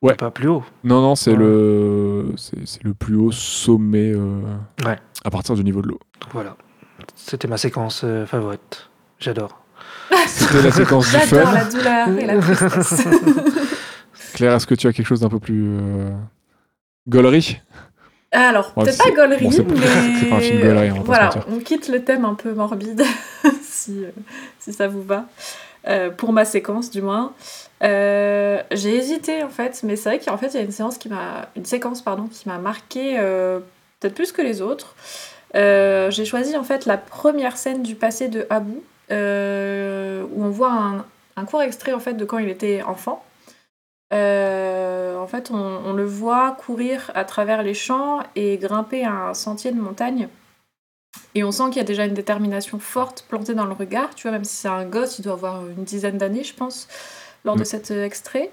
[0.01, 0.11] Ouais.
[0.11, 0.63] C'est Pas plus haut.
[0.83, 1.37] Non, non, c'est Ouais.
[1.37, 4.41] le, c'est le plus haut sommet euh,
[4.85, 4.97] Ouais.
[5.23, 5.99] à partir du niveau de l'eau.
[6.21, 6.55] Donc voilà.
[7.15, 8.89] C'était ma séquence euh, favorite.
[9.19, 9.59] J'adore.
[10.27, 11.53] C'était la séquence du J'adore fun.
[11.53, 13.07] la douleur et la tristesse.
[14.33, 16.09] Claire, est-ce que tu as quelque chose d'un peu plus euh,
[17.07, 17.61] gaulerie?
[18.31, 20.29] Alors, Ouais, peut-être c'est- pas gaulerie, bon, c'est pas- mais...
[20.29, 23.03] pas un film gaulerie, on va Voilà, on quitte le thème un peu morbide,
[23.61, 24.09] si, euh,
[24.59, 25.27] si ça vous va,
[25.85, 27.33] Euh, pour ma séquence du moins.
[27.83, 30.97] Euh, J'ai hésité en fait, mais c'est vrai qu'en fait il y a une séance
[30.97, 33.59] qui m'a, une séquence pardon, qui m'a marqué euh,
[33.99, 34.95] peut-être plus que les autres.
[35.53, 38.79] J'ai choisi en fait la première scène du passé de Abu,
[39.11, 41.03] euh, où on voit
[41.35, 43.23] un, court extrait en fait de quand il était enfant.
[44.11, 49.79] En fait, on le voit courir à travers les champs et grimper un sentier de
[49.79, 50.27] montagne.
[51.35, 54.13] Et on sent qu'il y a déjà une détermination forte plantée dans le regard.
[54.15, 56.87] Tu vois, même si c'est un gosse, il doit avoir une dizaine d'années, je pense,
[57.43, 57.65] lors de Mm.
[57.65, 58.51] cet euh, extrait.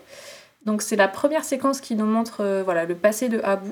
[0.65, 3.71] Donc c'est la première séquence qui nous montre euh, voilà, le passé de Abu.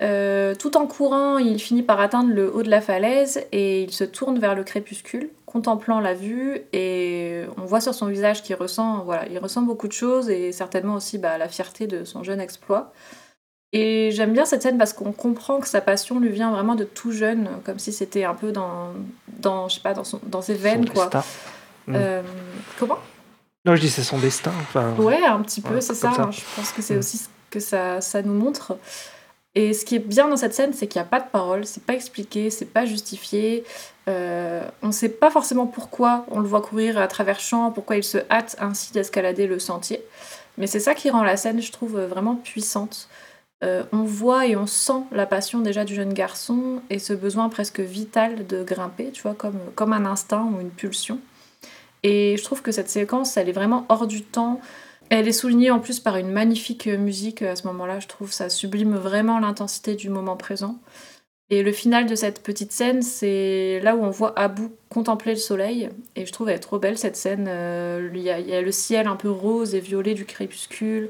[0.00, 3.92] Euh, tout en courant, il finit par atteindre le haut de la falaise et il
[3.92, 8.54] se tourne vers le crépuscule, contemplant la vue et on voit sur son visage qu'il
[8.54, 12.22] ressent, voilà, il ressent beaucoup de choses et certainement aussi bah, la fierté de son
[12.22, 12.92] jeune exploit.
[13.74, 16.84] Et j'aime bien cette scène parce qu'on comprend que sa passion lui vient vraiment de
[16.84, 18.92] tout jeune, comme si c'était un peu dans,
[19.38, 21.04] dans, je sais pas, dans, son, dans ses veines, Son quoi.
[21.04, 21.24] destin.
[21.86, 21.92] Mm.
[21.96, 22.22] Euh,
[22.78, 22.98] comment?
[23.66, 24.52] Non, je dis c'est son destin.
[24.62, 26.12] Enfin, Ouais, un petit peu, Ouais, c'est ça.
[26.14, 26.30] ça.
[26.30, 26.98] Je pense que c'est Mm.
[26.98, 28.76] aussi ce que ça, ça nous montre.
[29.54, 31.66] Et ce qui est bien dans cette scène, c'est qu'il n'y a pas de parole,
[31.66, 33.64] c'est pas expliqué, c'est pas justifié.
[34.08, 37.96] Euh, on ne sait pas forcément pourquoi on le voit courir à travers champs, pourquoi
[37.96, 40.02] il se hâte ainsi d'escalader le sentier.
[40.58, 43.08] Mais c'est ça qui rend la scène, je trouve, vraiment puissante.
[43.64, 47.48] Euh, on voit et on sent la passion déjà du jeune garçon et ce besoin
[47.48, 51.18] presque vital de grimper, tu vois, comme, comme un instinct ou une pulsion.
[52.04, 54.60] Et je trouve que cette séquence, elle est vraiment hors du temps.
[55.10, 58.30] Elle est soulignée en plus par une magnifique musique à ce moment-là, je trouve.
[58.30, 60.78] Ça sublime vraiment l'intensité du moment présent.
[61.50, 65.38] Et le final de cette petite scène, c'est là où on voit Abou contempler le
[65.38, 65.88] soleil.
[66.14, 67.46] Et je trouve elle est trop belle cette scène.
[67.48, 70.26] Euh, Il y, a, il y a le ciel un peu rose et violet du
[70.26, 71.08] crépuscule,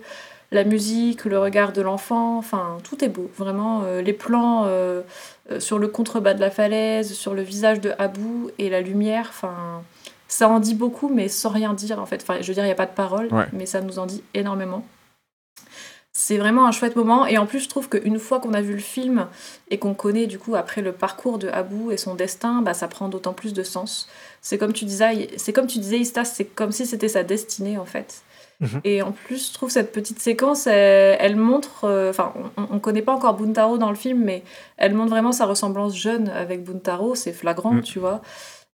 [0.51, 2.39] la musique, le regard de l'enfant.
[2.39, 3.31] Enfin, tout est beau.
[3.37, 5.03] Vraiment, euh, les plans euh,
[5.51, 9.27] euh, sur le contrebas de la falaise, sur le visage de Abou et la lumière.
[9.29, 9.83] Enfin,
[10.27, 12.23] ça en dit beaucoup, mais sans rien dire en fait.
[12.23, 13.47] Enfin, je veux dire, il n'y a pas de parole, Ouais.
[13.53, 14.85] mais ça nous en dit énormément.
[16.13, 17.27] c'est vraiment un chouette moment.
[17.27, 19.29] Et en plus, je trouve qu'une fois qu'on a vu le film
[19.71, 22.89] et qu'on connaît du coup après le parcours de Abou et son destin, bah, ça
[22.89, 24.09] prend d'autant plus de sens.
[24.41, 27.79] C'est comme tu disais, c'est comme tu disais, Istas, c'est comme si c'était sa destinée
[27.79, 28.23] en fait.
[28.61, 28.81] Mhm.
[28.85, 32.79] Et en plus, je trouve cette petite séquence, elle, elle montre, euh, enfin, on, on
[32.81, 34.43] connaît pas encore Buntaro dans le film, mais
[34.77, 37.83] elle montre vraiment sa ressemblance jeune avec Buntaro, c'est flagrant, Mm.
[37.83, 38.21] tu vois.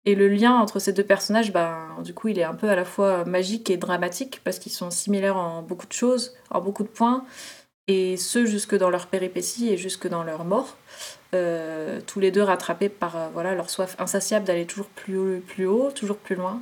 [0.06, 2.76] Et le lien entre ces deux personnages, ben, du coup, il est un peu à
[2.76, 6.82] la fois magique et dramatique parce qu'ils sont similaires en beaucoup de choses, en beaucoup
[6.82, 7.24] de points,
[7.86, 10.76] et ce jusque dans leur péripéties et jusque dans leur mort.
[11.34, 15.40] Euh, tous les deux rattrapés par euh, voilà, leur soif insatiable d'aller toujours plus haut,
[15.46, 16.60] plus haut, toujours plus loin.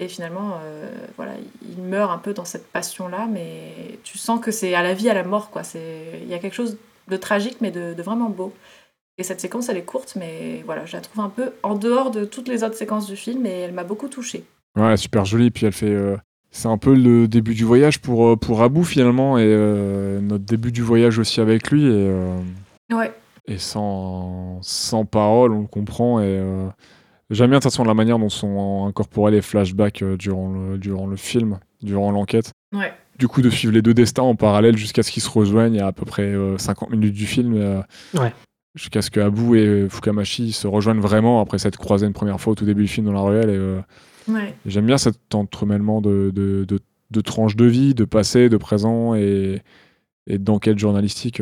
[0.00, 1.32] Et finalement, euh, voilà,
[1.62, 5.08] ils meurent un peu dans cette passion-là, mais tu sens que c'est à la vie,
[5.10, 5.62] à la mort, quoi.
[5.62, 6.78] C'est- Il y a quelque chose
[7.08, 8.52] de tragique, mais de, de vraiment beau.
[9.18, 12.10] Et cette séquence, elle est courte, mais voilà, je la trouve un peu en dehors
[12.10, 14.44] de toutes les autres séquences du film, et elle m'a beaucoup touchée.
[14.78, 15.50] Ouais, super jolie.
[15.50, 15.86] Puis elle fait.
[15.90, 16.16] euh,
[16.50, 19.36] c'est un peu le début du voyage pour, euh, pour Abou finalement.
[19.38, 21.84] Et euh, notre début du voyage aussi avec lui.
[21.86, 22.10] Et,
[22.92, 23.12] Ouais,
[23.46, 26.20] et sans, sans parole, on le comprend.
[26.20, 26.40] Et
[27.30, 30.78] j'aime bien de toute façon la manière dont sont incorporés les flashbacks euh, durant, le,
[30.78, 32.52] durant le film, durant l'enquête.
[32.74, 35.74] ouais, Du coup, de suivre les deux destins en parallèle jusqu'à ce qu'ils se rejoignent.
[35.74, 37.54] Il y a à peu près euh, 50 minutes du film.
[37.54, 37.80] euh,
[38.14, 38.32] Ouais.
[38.76, 42.52] Jusqu'à ce que Abou et Fukamashi se rejoignent vraiment après s'être croisés une première fois
[42.52, 43.50] au tout début du film dans la ruelle.
[43.50, 43.80] Et, euh,
[44.28, 44.54] ouais.
[44.64, 46.78] et J'aime bien cet entremêlement de, de, de,
[47.10, 49.60] de tranches de vie, de passé, de présent et,
[50.28, 51.40] et d'enquête journalistique.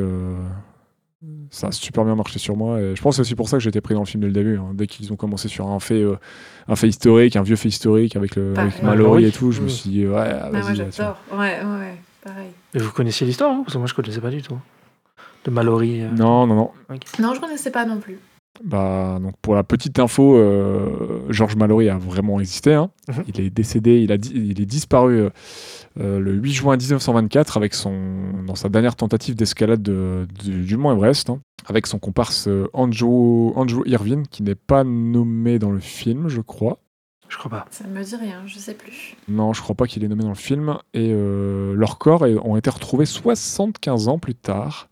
[1.24, 2.80] Euh, ça a super bien marché sur moi.
[2.80, 4.20] Et je pense que c'est aussi pour ça que j'ai été pris dans le film
[4.22, 4.58] dès le début.
[4.58, 4.70] hein.
[4.74, 6.16] Dès qu'ils ont commencé sur un fait, euh,
[6.68, 9.66] un fait historique, un vieux fait historique avec, le, avec Mallory et tout, je me
[9.66, 9.70] Mm.
[9.70, 10.74] suis dit, ouais, Ah, moi, vas-y.
[10.76, 10.88] tiens.
[10.96, 11.16] j'adore.
[11.32, 11.94] Ouais, ouais,
[12.24, 12.50] pareil.
[12.74, 14.58] Et vous connaissiez l'histoire, vous Parce que moi, je connaissais pas du tout.
[15.44, 16.02] De Mallory.
[16.02, 16.08] euh.
[16.10, 16.70] Non, non, non.
[17.20, 18.18] Non, je connaissais pas non plus.
[18.64, 22.74] Bah, donc pour la petite info, euh, Georges Mallory a vraiment existé.
[22.74, 22.90] hein.
[23.08, 23.24] Mhm.
[23.28, 25.30] Il est décédé, il, a di- il est disparu euh,
[26.00, 27.94] euh, le 8 juin 1924 avec son,
[28.46, 32.68] dans sa dernière tentative d'escalade de- du, du mont Everest, hein, avec son comparse euh,
[32.72, 36.78] Andrew, Andrew Irvine, qui n'est pas nommé dans le film, je crois.
[37.28, 37.66] Je crois pas.
[37.70, 39.14] Ça me dit rien, je sais plus.
[39.28, 40.78] Non, je crois pas qu'il est nommé dans le film.
[40.94, 44.88] Et euh, leurs corps ont été retrouvés 75 ans plus tard,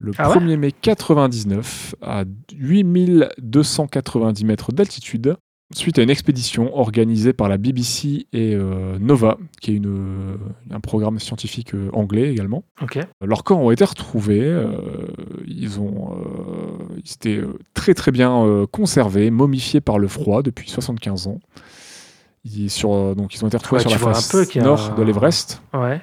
[0.00, 2.24] le Ah ouais 1er mai 99, à
[2.56, 5.36] 8290 mètres d'altitude,
[5.74, 10.36] suite à une expédition organisée par la BBC et euh, Nova, qui est une, euh,
[10.70, 12.64] un programme scientifique euh, anglais également.
[13.22, 14.66] Leurs corps ont été retrouvés.
[15.46, 16.16] ils, ont,
[16.96, 17.42] ils étaient
[17.74, 21.38] très très bien conservés, momifiés par le froid depuis 75 ans.
[22.44, 25.62] Ils, sur, donc ils ont été retrouvés Ouais, sur la face nord de l'Everest.
[25.74, 26.00] Ouais.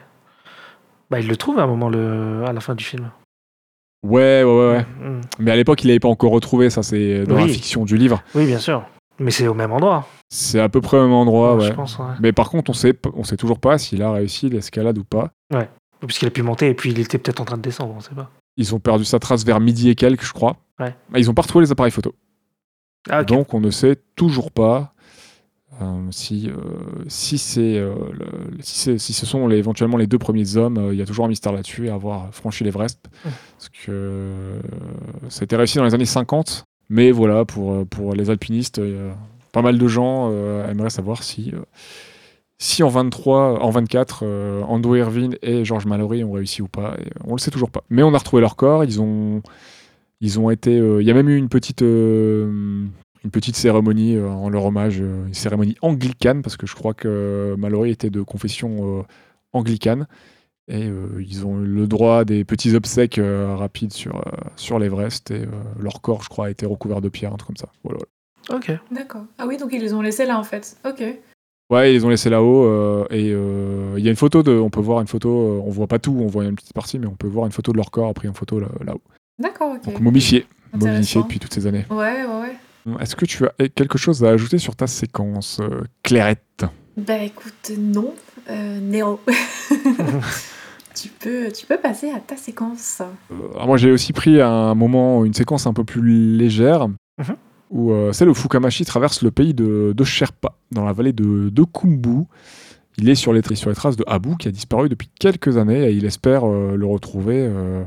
[1.09, 2.43] Bah, il le trouve à un moment le...
[2.45, 3.09] à la fin du film.
[4.03, 4.81] Ouais, ouais, ouais, ouais.
[4.81, 5.21] Mm.
[5.39, 6.69] Mais à l'époque, il n'avait pas encore retrouvé.
[6.69, 8.23] Ça, c'est dans la fiction du livre.
[8.35, 8.85] Oui, bien sûr.
[9.19, 10.07] Mais c'est au même endroit.
[10.29, 11.73] C'est à peu près au même endroit, je ouais.
[11.73, 11.97] pense.
[11.97, 12.05] Ouais.
[12.19, 15.31] Mais par contre, on sait, on sait toujours pas s'il a réussi l'escalade ou pas.
[16.05, 18.13] Puisqu'il a pu monter et puis il était peut-être en train de descendre, on sait
[18.13, 18.29] pas.
[18.55, 20.57] Ils ont perdu sa trace vers midi et quelques, je crois.
[20.79, 20.95] Ouais.
[21.09, 22.13] Mais ils ont pas retrouvé les appareils photo.
[23.09, 23.23] Ah.
[23.23, 24.93] Donc on ne sait toujours pas
[26.11, 26.53] si, euh,
[27.07, 30.77] si, c'est, euh, le- si, c'est- si ce sont les- éventuellement les deux premiers hommes.
[30.77, 32.99] euh, Il y a toujours un mystère là-dessus à avoir franchi l'Everest.
[33.23, 34.59] Parce que euh,
[35.29, 36.63] ça a été réussi dans les années 50.
[36.89, 39.11] Mais voilà, pour, euh, pour les alpinistes, euh,
[39.51, 41.59] pas mal de gens euh, aimeraient savoir si, euh,
[42.59, 46.95] si en 23, en 24, euh, Andrew Irvine et George Mallory ont réussi ou pas.
[46.99, 47.83] Et on le sait toujours pas.
[47.89, 48.83] Mais on a retrouvé leur corps.
[48.83, 49.41] Ils ont,
[50.21, 50.77] ils ont été.
[50.79, 52.85] euh, Il y a même eu une petite, euh,
[53.27, 56.93] une petite cérémonie euh, en leur hommage, euh, une cérémonie anglicane, parce que je crois
[56.93, 59.03] que Mallory était de confession euh,
[59.51, 60.07] anglicane.
[60.69, 64.31] Et euh, ils ont eu le droit à des petits obsèques euh, rapides sur, euh,
[64.55, 65.31] sur l'Everest.
[65.31, 65.45] Et euh,
[65.79, 67.69] leur corps, je crois, a été recouvert de pierres, un truc comme ça.
[67.83, 67.99] Voilà,
[68.47, 68.59] voilà.
[68.59, 68.71] Ok.
[68.91, 69.23] D'accord.
[69.37, 70.77] Ah oui, donc ils les ont laissés là en fait.
[70.85, 71.03] Ok.
[71.69, 72.63] Ouais, ils les ont laissés là-haut.
[72.65, 74.51] euh, et euh, il y a une photo de.
[74.53, 75.29] On peut voir une photo.
[75.29, 77.51] euh, on voit pas tout, on voit une petite partie, mais on peut voir une
[77.51, 79.01] photo de leur corps pris en photo là- là-haut.
[79.39, 79.83] D'accord, ok.
[79.85, 80.45] Donc momifié.
[80.73, 81.85] Momifié depuis toutes ces années.
[81.89, 82.55] Ouais, ouais, ouais.
[82.99, 86.65] Est-ce que tu as quelque chose à ajouter sur ta séquence, euh, Clairette?
[86.95, 88.13] Bah écoute, non.
[88.49, 89.19] Euh, Néo.
[90.95, 93.01] tu, peux, tu peux passer à ta séquence.
[93.31, 96.01] Euh, alors Moi, j'ai aussi pris un moment, une séquence un peu plus
[96.37, 96.87] légère,
[97.19, 97.35] Mhm.
[97.71, 101.49] où euh, celle où Fukamashi traverse le pays de, de Sherpa, dans la vallée de,
[101.49, 102.25] de Kumbu.
[102.99, 105.87] Il est sur les, sur les traces de Abu, qui a disparu depuis quelques années,
[105.89, 107.83] et il espère euh, le retrouver euh,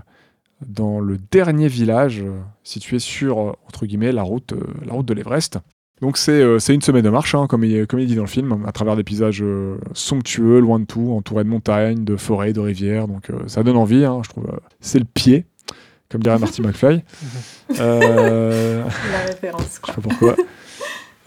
[0.66, 5.06] dans le dernier village euh, situé sur, euh, entre guillemets, la route, euh, la route
[5.06, 5.58] de l'Everest.
[6.00, 6.40] Donc c'est
[6.72, 8.96] une semaine de marche, hein, comme, il, comme il dit dans le film, à travers
[8.96, 9.44] des paysages
[9.92, 13.06] somptueux, loin de tout, entourés de montagnes, de forêts, de rivières.
[13.06, 14.46] Donc ça donne envie, hein, je trouve.
[14.80, 15.44] c'est le pied,
[16.11, 17.02] comme dirait Marty McFly.
[17.78, 18.82] Euh,
[19.12, 20.36] La référence, je sais pas pourquoi.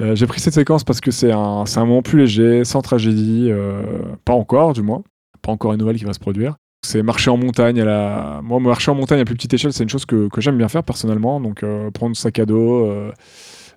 [0.01, 3.47] Euh, J'ai pris cette séquence parce que c'est un, un moment plus léger, sans tragédie,
[3.49, 3.83] euh,
[4.25, 5.03] pas encore du moins,
[5.41, 6.55] pas encore une nouvelle qui va se produire.
[6.83, 7.79] C'est marcher en montagne.
[7.79, 8.41] À la...
[8.43, 10.83] Moi, marcher en montagne à plus petite échelle, c'est une chose que, j'aime bien faire
[10.83, 11.39] personnellement.
[11.39, 13.11] Donc, euh, prendre sac à dos, euh,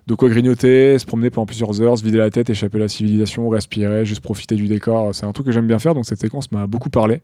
[0.07, 2.87] de quoi grignoter, se promener pendant plusieurs heures, se vider la tête, échapper à la
[2.89, 5.15] civilisation, respirer, juste profiter du décor.
[5.15, 5.95] C'est un truc que j'aime bien faire.
[5.95, 7.21] Donc, cette séquence m'a beaucoup parlé.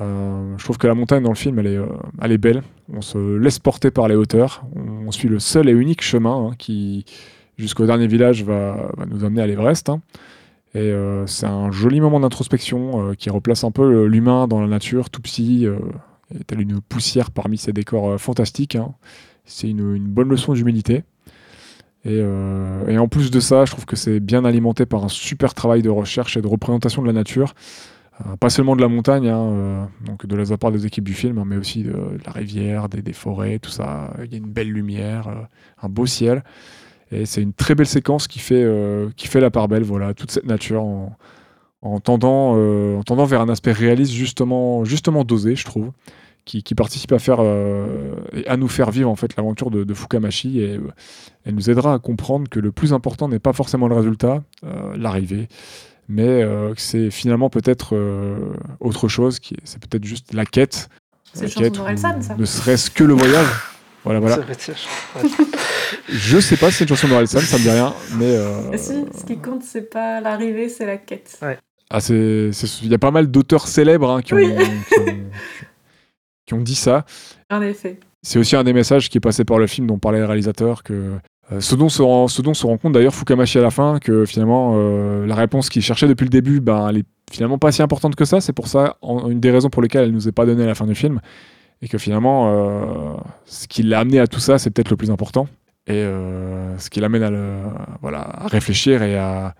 [0.00, 1.86] Euh, je trouve que la montagne dans le film, elle est, euh,
[2.20, 2.62] elle est belle.
[2.92, 4.64] On se laisse porter par les hauteurs.
[4.74, 7.04] On, suit le seul et unique chemin hein, qui,
[7.56, 9.88] jusqu'au dernier village, va, va nous amener à l'Everest.
[9.88, 10.00] hein.
[10.74, 14.60] Et euh, c'est un joli moment d'introspection euh, qui replace un peu le- l'humain dans
[14.60, 15.78] la nature, tout petit, euh,
[16.38, 18.76] et tel une poussière parmi ces décors euh, fantastiques.
[18.76, 18.94] hein.
[19.44, 21.04] C'est une, bonne leçon d'humilité.
[22.04, 25.54] Et, euh, en plus de ça, je trouve que c'est bien alimenté par un super
[25.54, 27.54] travail de recherche et de représentation de la nature.
[28.26, 31.14] Euh, pas seulement de la montagne, hein, euh, donc de la part des équipes du
[31.14, 31.94] film, hein, mais aussi de,
[32.26, 34.12] la rivière, des, forêts, tout ça.
[34.24, 35.42] Il y a une belle lumière, euh,
[35.82, 36.42] un beau ciel.
[37.12, 40.12] Et c'est une très belle séquence qui fait, euh, qui fait la part belle, voilà,
[40.14, 41.16] toute cette nature en,
[41.82, 45.90] en, tendant, euh, en tendant vers un aspect réaliste justement, justement dosé, je trouve,
[46.44, 49.84] qui, qui participe à, faire, euh, et à nous faire vivre en fait l'aventure de,
[49.84, 50.78] de Fukamashi et
[51.44, 54.42] elle nous aidera à comprendre que le plus important n'est pas forcément le résultat,
[54.96, 55.48] l'arrivée,
[56.08, 56.40] mais
[56.74, 57.94] que c'est finalement peut-être
[58.80, 60.88] autre chose, qui est- c'est peut-être juste la quête.
[61.34, 62.08] C'est la quête, ou ça.
[62.38, 63.46] Ne serait-ce que le voyage.
[64.08, 64.38] Voilà, voilà.
[64.38, 65.28] Ouais.
[66.08, 68.24] Je sais pas si c'est une chanson d'Orelsan, ça me dit rien, mais.
[68.24, 71.38] euh, si, ce qui compte, c'est pas l'arrivée, c'est la quête.
[71.90, 74.54] Ah, c'est, c'est- il y a pas mal d'auteurs célèbres hein, qui, ont, Oui.
[74.88, 75.04] qui, ont,
[76.46, 77.04] qui ont dit ça.
[77.50, 77.98] En effet.
[78.22, 80.82] C'est aussi un des messages qui est passé par le film dont parlait le réalisateur
[80.82, 81.12] que
[81.52, 83.98] euh, ce, dont se rend, ce dont se rend compte d'ailleurs Fukamashi à la fin,
[84.00, 87.72] que finalement euh, la réponse qu'il cherchait depuis le début, ben, elle est finalement pas
[87.72, 88.40] si importante que ça.
[88.40, 90.66] C'est pour ça en- une des raisons pour lesquelles elle nous est pas donnée à
[90.66, 91.20] la fin du film.
[91.82, 93.14] Et que finalement, euh,
[93.44, 95.46] ce qui l'a amené à tout ça, c'est peut-être le plus important.
[95.86, 97.62] Et euh, ce qui l'amène à, le-
[98.02, 99.54] voilà, à réfléchir et à,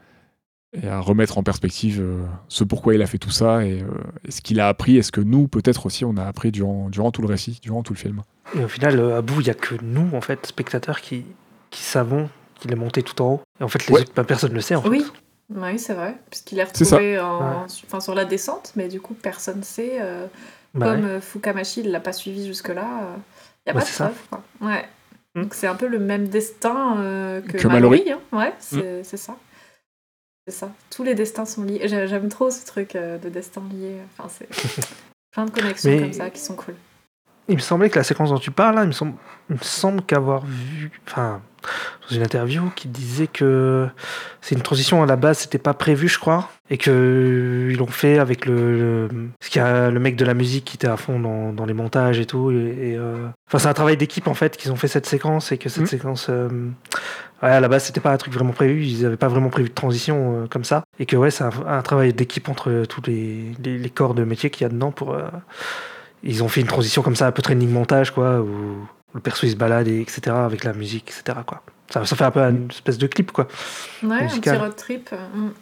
[0.75, 3.87] et à remettre en perspective euh, ce pourquoi il a fait tout ça et, euh,
[4.27, 6.91] et ce qu'il a appris et ce que nous, peut-être aussi, on a appris durant,
[6.91, 8.23] durant tout le récit, durant tout le film.
[8.59, 11.25] Et au final, à bout, il n'y a que nous, en fait, spectateurs, qui,
[11.71, 13.41] qui savons qu'il est monté tout en haut.
[13.61, 14.01] Et en fait, les Ouais.
[14.03, 14.75] autres, bah, personne ne le sait.
[14.75, 14.89] En fait.
[14.89, 15.05] Oui,
[15.55, 16.17] oui c'est vrai.
[16.29, 17.63] Puisqu'il est retrouvé en...
[17.65, 18.01] Ouais.
[18.01, 19.99] sur la descente, mais du coup, personne ne sait.
[20.77, 21.11] Euh, Bah Comme ouais.
[21.13, 22.85] euh, Fukamashi ne l'a pas suivi jusque-là,
[23.67, 24.15] il n'y a Ouais, pas de preuve.
[24.31, 24.43] quoi.
[24.61, 24.89] Ouais.
[25.35, 25.43] Hmm.
[25.43, 28.05] Donc c'est un peu le même destin euh, que, Que Mallory.
[28.07, 28.13] Mallory.
[28.13, 28.37] hein.
[28.37, 29.37] Ouais, c'est c'est ça.
[30.47, 30.71] C'est ça.
[30.91, 31.83] Tous les destins sont liés.
[31.85, 33.97] J'ai- J'aime trop ce truc euh, de destin lié.
[34.19, 34.49] Enfin, c'est
[35.33, 36.75] plein de connexions Mais- comme ça qui sont cool.
[37.51, 39.15] Il me semblait que la séquence dont tu parles, là, il me semble,
[39.49, 41.41] il semble qu'avoir vu, enfin,
[42.09, 43.87] dans une interview, qui disait que
[44.41, 47.79] c'est une transition à la base, c'était pas prévu, je crois, et que euh, ils
[47.79, 49.09] l'ont fait avec le,
[49.41, 52.19] qu'il a le mec de la musique qui était à fond dans, dans les montages
[52.21, 52.55] et tout, et,
[52.93, 55.59] et, euh, enfin, c'est un travail d'équipe en fait qu'ils ont fait cette séquence et
[55.59, 55.87] que cette Mhm.
[55.89, 56.49] séquence, euh,
[57.43, 59.69] ouais, à la base, c'était pas un truc vraiment prévu, ils avaient pas vraiment prévu
[59.69, 63.03] de transition euh, comme ça, et que ouais, c'est un, un travail d'équipe entre tous
[63.07, 65.17] les, les, les corps de métier qu'il y a dedans pour
[66.25, 69.47] ils ont fait une transition comme ça, un peu training montage, quoi, où le perso
[69.47, 71.63] il se balade, et etc., avec la musique, etc., quoi.
[71.91, 73.49] Ça, ça fait un peu une espèce de clip, quoi.
[74.03, 75.09] Ouais, un petit road trip.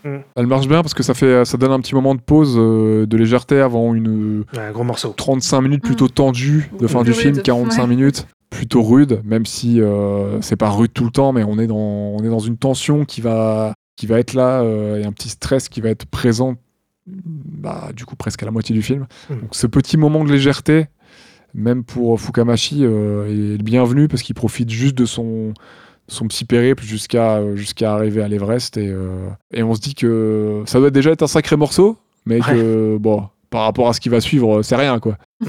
[0.04, 0.22] euh, mm.
[0.34, 3.06] Elle marche bien parce que ça, fait, ça donne un petit moment de pause, euh,
[3.06, 5.14] de légèreté avant une Ouais, un gros morceau.
[5.16, 7.88] 35 minutes plutôt tendues de fin du film, rude, 45 ouais.
[7.88, 11.66] minutes plutôt rude, même si euh, c'est pas rude tout le temps, mais on est
[11.66, 15.12] dans, on est dans une tension qui va, qui va être là euh, et un
[15.12, 16.56] petit stress qui va être présent,
[17.06, 19.06] bah, du coup presque à la moitié du film.
[19.30, 20.86] Donc ce petit moment de légèreté,
[21.56, 25.54] même pour Fukamashi, euh, est le bienvenu parce qu'il profite juste de son
[26.08, 30.62] son petit périple jusqu'à jusqu'à arriver à l'Everest et, euh, et on se dit que
[30.66, 31.96] ça doit déjà être un sacré morceau,
[32.26, 35.18] mais que bon, par rapport à ce qui va suivre, c'est rien quoi.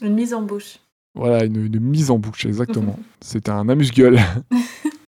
[0.00, 0.78] Une mise en bouche.
[1.14, 2.98] Voilà, une, une mise en bouche, exactement.
[3.20, 4.18] C'est un amuse-gueule.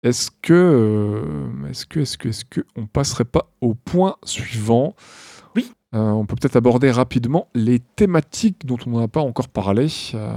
[0.03, 4.95] est-ce que, euh, est-ce que, est-ce que, est-ce que, on passerait pas au point suivant?
[5.95, 9.87] Euh, on peut peut-être aborder rapidement les thématiques dont on n'a pas encore parlé.
[10.13, 10.31] Euh,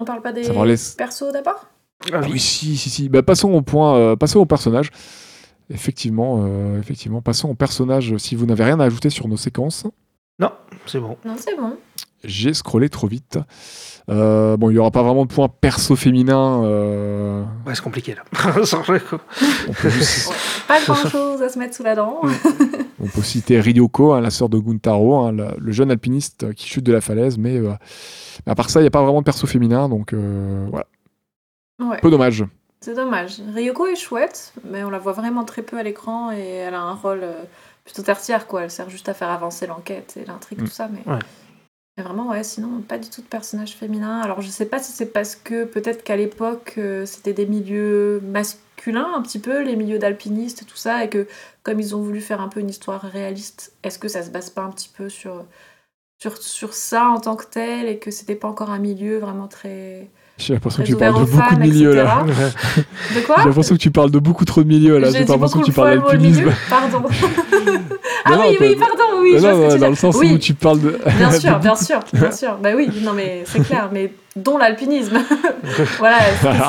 [0.00, 1.66] On parle pas des laisser- persos d'abord?
[2.12, 3.08] Ah ah oui, si, si, si.
[3.08, 4.90] Bah, passons au point, euh, passons au personnage.
[5.70, 8.16] Effectivement, euh, effectivement, passons au personnage.
[8.18, 9.86] Si vous n'avez rien à ajouter sur nos séquences,
[10.40, 10.50] Non,
[10.86, 11.16] c'est bon.
[11.24, 11.76] Non, c'est bon.
[12.24, 13.38] j'ai scrollé trop vite.
[14.10, 16.62] Euh, bon, il n'y aura pas vraiment de point perso féminin.
[16.64, 18.22] euh, Ouais, c'est compliqué, là.
[20.68, 22.20] Pas grand chose à se mettre sous la dent.
[23.04, 26.66] On peut citer Ryoko, hein, la sœur de Guntaro, hein, le, le jeune alpiniste qui
[26.68, 27.72] chute de la falaise, mais, euh,
[28.46, 30.86] mais à part ça, il n'y a pas vraiment de perso féminin, donc euh, voilà,
[31.80, 31.98] Ouais.
[32.00, 32.44] peu dommage.
[32.80, 33.40] C'est dommage.
[33.54, 36.80] Ryoko est chouette, mais on la voit vraiment très peu à l'écran et elle a
[36.82, 37.42] un rôle euh,
[37.84, 38.62] plutôt tertiaire, quoi.
[38.64, 40.64] Elle sert juste à faire avancer l'enquête et l'intrigue, Mm.
[40.64, 41.00] tout ça, mais...
[41.12, 41.18] Ouais.
[41.96, 44.20] mais vraiment, ouais, sinon, pas du tout de personnage féminin.
[44.20, 48.20] Alors, je sais pas si c'est parce que peut-être qu'à l'époque, euh, c'était des milieux
[48.92, 51.26] un petit peu, les milieux d'alpinistes tout ça, et que
[51.62, 54.50] comme ils ont voulu faire un peu une histoire réaliste, est-ce que ça se base
[54.50, 55.44] pas un petit peu sur,
[56.18, 59.48] sur, sur ça en tant que tel et que c'était pas encore un milieu vraiment
[59.48, 60.08] très.
[60.36, 62.24] J'ai l'impression que tu parles de beaucoup de milieux là.
[63.14, 65.10] De quoi J'ai l'impression que tu parles de beaucoup trop de milieux là.
[65.10, 66.52] J'ai l'impression que tu parles d'alpinisme.
[66.68, 67.02] Pardon.
[68.24, 69.88] ah Non, oui, oui, pardon, oui, Non, je vois non, ce que tu veux dans
[69.90, 70.98] le sens oui, où tu parles de.
[71.16, 72.58] Bien sûr, bien sûr, bien sûr.
[72.60, 75.18] Bah oui, non mais c'est clair, mais dont l'alpinisme.
[75.98, 76.18] voilà,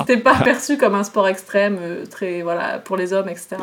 [0.02, 3.58] c'était- pas perçu comme un sport extrême, euh, très voilà pour les hommes, etc.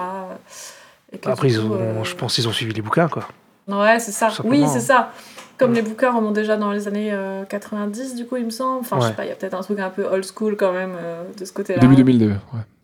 [1.13, 3.09] Et que Après, du ils coup, ont, euh, je pense qu'ils ont suivi les bouquins,
[3.09, 3.29] quoi.
[3.69, 4.29] Ouais, c'est ça.
[4.45, 5.11] Oui, c'est ça.
[5.59, 8.81] Comme les bouquins remontent déjà dans les années euh, 90, du coup, il me semble.
[8.81, 9.15] Enfin, je sais Ouais.
[9.15, 11.45] pas, il y a peut-être un truc un peu old school quand même euh, de
[11.45, 11.79] ce côté-là.
[11.79, 12.27] Début 2002.
[12.29, 12.35] ouais.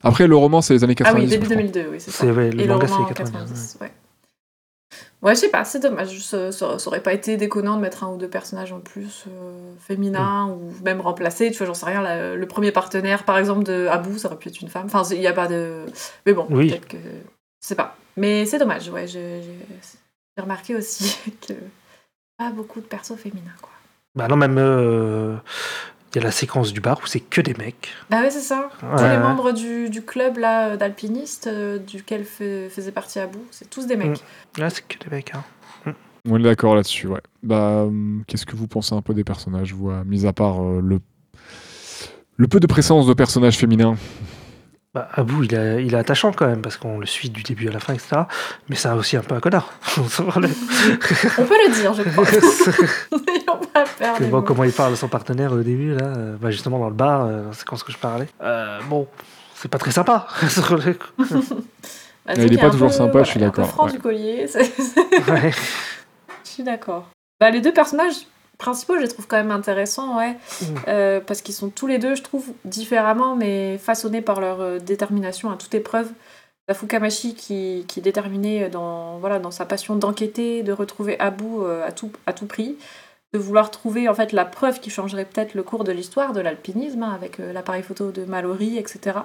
[0.05, 1.25] Après, le roman, c'est les années Ah 90.
[1.25, 1.57] oui, début je crois.
[1.63, 2.27] 2002, oui, c'est ça.
[2.27, 3.33] Ouais, le Et le manga, roman c'est en 90.
[3.33, 3.93] 90, ouais.
[5.21, 6.21] Ouais, je sais pas, c'est dommage.
[6.21, 9.25] Ça, ça- ça aurait pas été déconnant de mettre un ou deux personnages en plus
[9.27, 10.51] euh, féminins Mm.
[10.53, 11.51] ou même remplacés.
[11.51, 12.03] Tu vois, j'en sais rien.
[12.03, 14.87] la- le premier partenaire, par exemple, de Abou, ça aurait pu être une femme.
[14.87, 15.87] Enfin, il y a pas de.
[16.25, 16.69] Mais bon, Oui.
[16.71, 16.97] peut-être que.
[16.99, 17.97] Je sais pas.
[18.17, 19.07] Mais c'est dommage, ouais.
[19.09, 19.43] J'ai
[20.41, 21.55] remarqué aussi que
[22.37, 23.71] pas beaucoup de persos féminins, quoi.
[24.15, 25.35] Bah non, même euh,
[26.15, 27.89] il y a la séquence du bar où c'est que des mecs.
[28.11, 28.71] Bah ouais, c'est ça.
[28.81, 29.19] Tous Ouais, les ouais.
[29.19, 33.97] membres du, du club là d'alpinistes euh, duquel fait- faisait partie Abou, c'est tous des
[33.97, 34.23] mecs.
[34.57, 34.63] Mm.
[34.63, 35.33] Ouais, c'est que des mecs.
[35.35, 35.45] Hein.
[36.31, 37.21] On est d'accord là-dessus, ouais.
[37.43, 40.63] Bah, hum, qu'est-ce que vous pensez un peu des personnages, vous, euh, mis à part
[40.63, 40.99] euh, le...
[42.37, 43.97] le peu de présence de personnages féminins?
[44.95, 47.69] Bah, Abou, il, est- il est attachant quand même, parce qu'on le suit du début
[47.69, 48.23] à la fin, etc.
[48.69, 49.71] Mais c'est aussi un peu un connard.
[49.99, 50.09] On peut
[50.39, 52.25] le dire, je crois.
[53.27, 53.85] N'ayons pas
[54.31, 56.95] bon, comment il parle à son partenaire au début, là, euh, bah, justement dans le
[56.95, 58.29] bar, euh, c'est quand ce que je parlais.
[58.43, 59.07] Euh, bon,
[59.55, 60.27] c'est pas très sympa.
[62.27, 63.93] Bah, Il est c'est pas un toujours peu- sympa, je suis il d'accord, franc ouais.
[63.93, 64.47] du collier,
[65.29, 65.51] Ouais.
[66.45, 67.09] je suis d'accord.
[67.41, 68.27] Bah, les deux personnages
[68.59, 70.33] principaux, je les trouve quand même intéressants, ouais.
[70.33, 70.65] Mm.
[70.89, 74.79] Euh, parce qu'ils sont tous les deux, je trouve, différemment, mais façonnés par leur euh,
[74.79, 76.11] détermination à toute épreuve.
[76.69, 81.45] La Fukamashi qui, qui est déterminée dans, voilà, dans sa passion d'enquêter, de retrouver Abu
[81.61, 82.77] euh, à, tout, à tout prix,
[83.33, 86.41] de vouloir trouver en fait la preuve qui changerait peut-être le cours de l'histoire de
[86.41, 89.21] l'alpinisme, hein, avec l'appareil photo de Mallory, etc.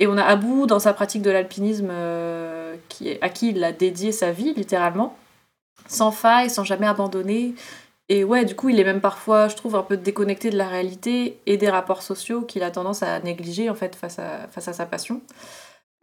[0.00, 3.70] Et on a Abu dans sa pratique de l'alpinisme euh, qui à qui il a
[3.70, 5.16] dédié sa vie, littéralement,
[5.86, 7.54] sans faille, sans jamais abandonner.
[8.12, 10.66] Et ouais, du coup, il est même parfois, je trouve, un peu déconnecté de la
[10.66, 14.66] réalité et des rapports sociaux qu'il a tendance à négliger, en fait, face à, face
[14.66, 15.22] à sa passion.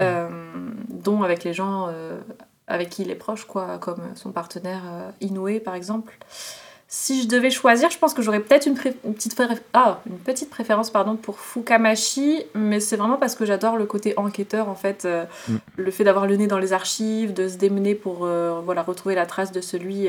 [0.02, 0.30] Euh,
[0.90, 2.20] dont avec les gens euh,
[2.68, 6.18] avec qui il est proche, quoi, comme son partenaire euh, Inoue, par exemple.
[6.88, 9.42] Si je devais choisir, je pense que j'aurais peut-être une, petite,
[9.74, 14.14] ah, une petite préférence pardon, pour Fukamashi, mais c'est vraiment parce que j'adore le côté
[14.16, 15.04] enquêteur, en fait.
[15.04, 15.56] euh, Mm.
[15.76, 19.26] Le fait d'avoir le nez dans les archives, de se démener pour voilà, retrouver la
[19.26, 20.08] trace de celui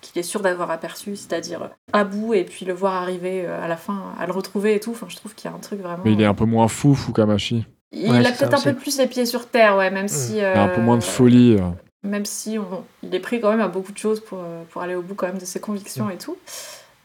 [0.00, 3.68] qu'il est sûr d'avoir aperçu, c'est-à-dire à bout, et puis le voir arriver euh, à
[3.68, 4.90] la fin, à le retrouver et tout.
[4.92, 6.02] Enfin, je trouve qu'il y a un truc vraiment...
[6.04, 7.64] Mais il est un peu moins fou, Fukamashi.
[7.92, 10.36] Il Ouais, a peut-être un peu plus les pieds sur terre, ouais, même si...
[10.36, 11.56] Il a un peu euh, moins de folie.
[11.58, 11.70] euh.
[12.08, 14.82] même si on- il est pris quand même à beaucoup de choses pour, euh, pour
[14.82, 16.36] aller au bout quand même de ses convictions et tout.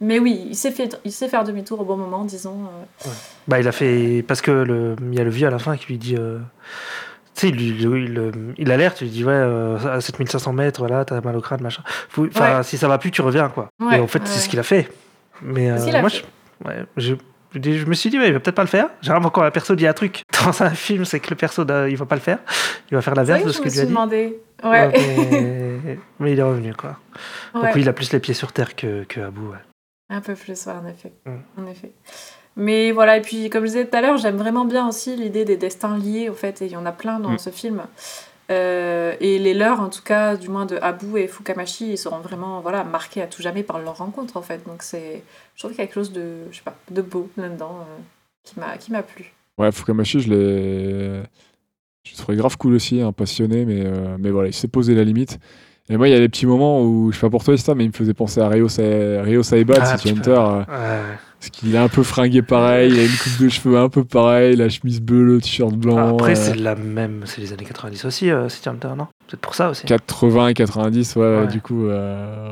[0.04, 2.58] Mais oui, il sait, fait, il sait faire demi-tour au bon moment, disons.
[3.06, 3.10] euh.
[3.48, 4.24] Bah, il a fait.
[4.28, 4.96] Parce que le...
[5.12, 6.16] il y a le vieux à la fin qui lui dit.
[6.18, 6.40] euh,
[7.36, 11.22] Tu sais, il, il, il, alerte, il dit Ouais, euh, à 7500 mètres, voilà, t'as
[11.22, 11.82] mal au crâne, machin.
[12.18, 12.64] Enfin, Ouais.
[12.64, 13.70] si ça va plus, tu reviens, quoi.
[13.80, 14.92] Ouais, Et en fait, ouais, c'est ce qu'il a fait.
[15.42, 16.26] Mais euh, a moi, fait.
[16.98, 17.16] Je,
[17.56, 18.90] je, je me suis dit, ouais, il va peut-être pas le faire.
[19.02, 21.96] Généralement, quand un perso dit un truc dans un film, c'est que le perso, il
[21.98, 22.40] va pas le faire.
[22.92, 23.90] Il va faire l'inverse de que ce me que lui a dit.
[23.90, 24.40] demandé.
[24.64, 24.90] Ouais.
[24.92, 25.98] Mais...
[26.20, 26.98] mais il est revenu, quoi.
[27.54, 29.54] Donc, oui, il a plus les pieds sur terre que, que Abou.
[30.10, 31.14] Un peu plus, en effet.
[31.26, 31.62] Mm.
[31.62, 31.94] En effet.
[32.58, 35.46] Mais voilà, et puis comme je disais tout à l'heure, j'aime vraiment bien aussi l'idée
[35.46, 37.40] des destins liés, au fait, et il y en a plein dans Mm.
[37.40, 37.82] ce film.
[38.50, 42.20] Euh, et les leurs, en tout cas, du moins de Abu et Fukamashi, ils seront
[42.20, 44.66] vraiment voilà, marqués à tout jamais par leur rencontre, en fait.
[44.68, 45.24] Donc c'est,
[45.56, 48.02] je trouve qu'il y a quelque chose de, je sais pas, de beau là-dedans, euh,
[48.44, 49.32] qui m'a, qui m'a plu.
[49.58, 51.22] Ouais, Fukamashi, je l'ai.
[52.04, 54.96] Je le trouvais grave cool aussi, un passionné, mais, euh, mais voilà, il s'est posé
[54.96, 55.40] la limite.
[55.88, 57.76] Et moi, il y a des petits moments où, je sais pas pour toi, Ista,
[57.76, 58.82] mais il me faisait penser à Ryo, Sa...
[58.82, 60.32] Ryo Saiba de Ah, City Hunter.
[60.32, 61.18] euh, Ouais.
[61.42, 64.04] Parce qu'il est un peu fringué pareil, il a une coupe de cheveux un peu
[64.06, 65.98] pareil, la chemise bleue, le t-shirt blanc.
[66.16, 69.08] Après, euh, c'est la même, c'est les années 90 aussi, euh, Hunter, non?
[69.28, 69.86] Peut-être pour ça aussi.
[69.88, 71.48] 80 et 90, ouais, Ouais.
[71.48, 71.88] du coup.
[71.88, 72.52] Euh...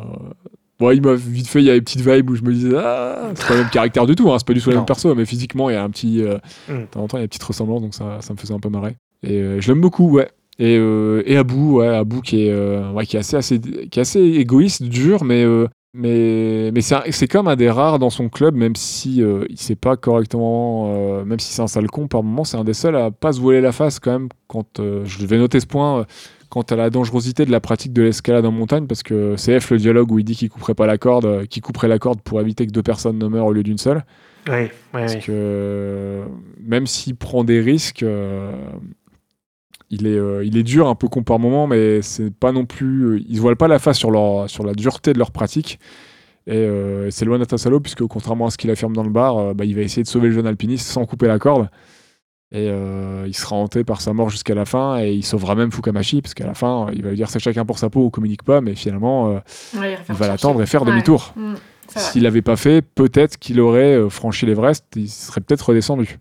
[0.79, 2.73] Bon, il m'a vite fait, il y a des petites vibes où je me disais,
[2.77, 4.85] ah, c'est pas le même caractère du tout, hein, c'est pas du tout le même
[4.85, 6.23] perso, mais physiquement, il y a un petit.
[6.23, 6.37] euh,
[6.69, 6.73] Mm.
[6.79, 8.53] De temps en temps, il y a une petite ressemblance, donc ça, ça me faisait
[8.53, 8.95] un peu marrer.
[9.21, 10.29] Et euh, je l'aime beaucoup, ouais.
[10.57, 13.99] Et, euh, et Abou, ouais, Abou qui est, euh, ouais, qui est assez, assez, qui
[13.99, 18.29] est assez égoïste, dur, mais, euh, mais, mais c'est comme un des rares dans son
[18.29, 22.07] club, même si euh, il sait pas correctement, euh, même si c'est un sale con
[22.07, 24.29] par moment, c'est un des seuls à pas se voiler la face quand même.
[24.47, 26.03] Quand euh, je vais noter ce point, euh,
[26.49, 29.71] quant à la dangerosité de la pratique de l'escalade en montagne, parce que c'est F
[29.71, 32.39] le dialogue où il dit qu'il couperait pas la corde, qu'il couperait la corde pour
[32.39, 34.03] éviter que deux personnes ne meurent au lieu d'une seule.
[34.47, 35.21] Oui, oui, Parce oui.
[35.21, 36.23] que
[36.63, 38.05] même s'il prend des risques,
[39.89, 42.65] il, est, euh, il est dur un peu con par moment, mais c'est pas non
[42.65, 43.03] plus.
[43.05, 45.79] euh, ils se voilent pas la face sur, leur, sur la dureté de leur pratique.
[46.47, 49.09] Et euh, c'est loin d'être un salaud, puisque contrairement à ce qu'il affirme dans le
[49.09, 51.69] bar, euh, bah, il va essayer de sauver le jeune alpiniste sans couper la corde.
[52.51, 52.65] Et
[53.27, 56.33] il sera hanté par sa mort jusqu'à la fin, et il sauvera même Fukamashi, parce
[56.33, 58.59] qu'à la fin, il va lui dire c'est chacun pour sa peau, on communique pas,
[58.59, 59.39] mais finalement,
[59.79, 60.89] Ouais, il va l'attendre et faire Ouais.
[60.89, 61.31] demi-tour.
[61.35, 61.59] Mm, vrai.
[61.95, 66.17] S'il l'avait pas fait, peut-être qu'il aurait franchi l'Everest, il serait peut-être redescendu.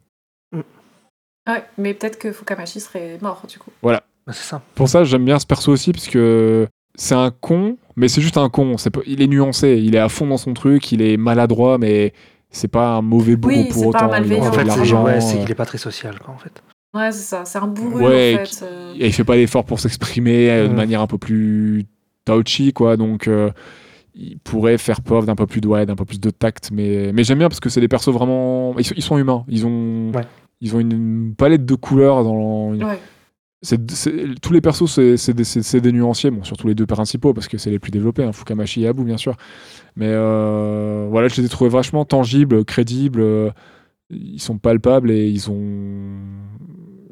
[1.48, 3.70] Ouais, mais peut-être que Fukamashi serait mort du coup.
[3.82, 4.60] Bah, c'est ça.
[4.74, 8.36] Pour ça, j'aime bien ce perso aussi, parce que c'est un con, mais c'est juste
[8.36, 8.76] un con.
[8.76, 11.78] C'est pas- il est nuancé, il est à fond dans son truc, il est maladroit,
[11.78, 12.12] mais
[12.50, 14.24] c'est pas un mauvais bourreau Oui, pour c'est pas un autant.
[14.26, 15.04] il en fait l'argent.
[15.04, 16.62] ouais, c'est euh, qu'il est pas très social, quoi, en fait.
[16.94, 18.64] Ouais, c'est ça, c'est un bourru Ouais, en fait.
[18.64, 18.94] euh.
[18.98, 21.86] et il fait pas d'effort pour s'exprimer euh, de manière un peu plus
[22.26, 22.96] touchy, quoi.
[22.98, 23.50] Donc, euh,
[24.14, 26.70] il pourrait faire preuve d'un peu plus de, ouais, d'un peu plus de tact.
[26.72, 28.74] Mais, mais j'aime bien parce que c'est des persos vraiment.
[28.78, 29.44] Ils sont, ils sont humains.
[29.48, 30.24] Ils ont, Ouais.
[30.60, 32.72] Ils ont une palette de couleurs dans.
[32.74, 32.98] Ouais.
[34.42, 34.86] tous les persos,
[35.16, 36.30] c'est des, nuanciers.
[36.30, 39.04] Bon, surtout les deux principaux parce que c'est les plus développés, hein, Fukamashi et Abu,
[39.04, 39.36] bien sûr.
[39.96, 43.20] Mais euh, voilà, je les ai trouvés vachement tangibles, crédibles.
[43.20, 43.50] euh,
[44.10, 46.16] ils sont palpables et ils ont.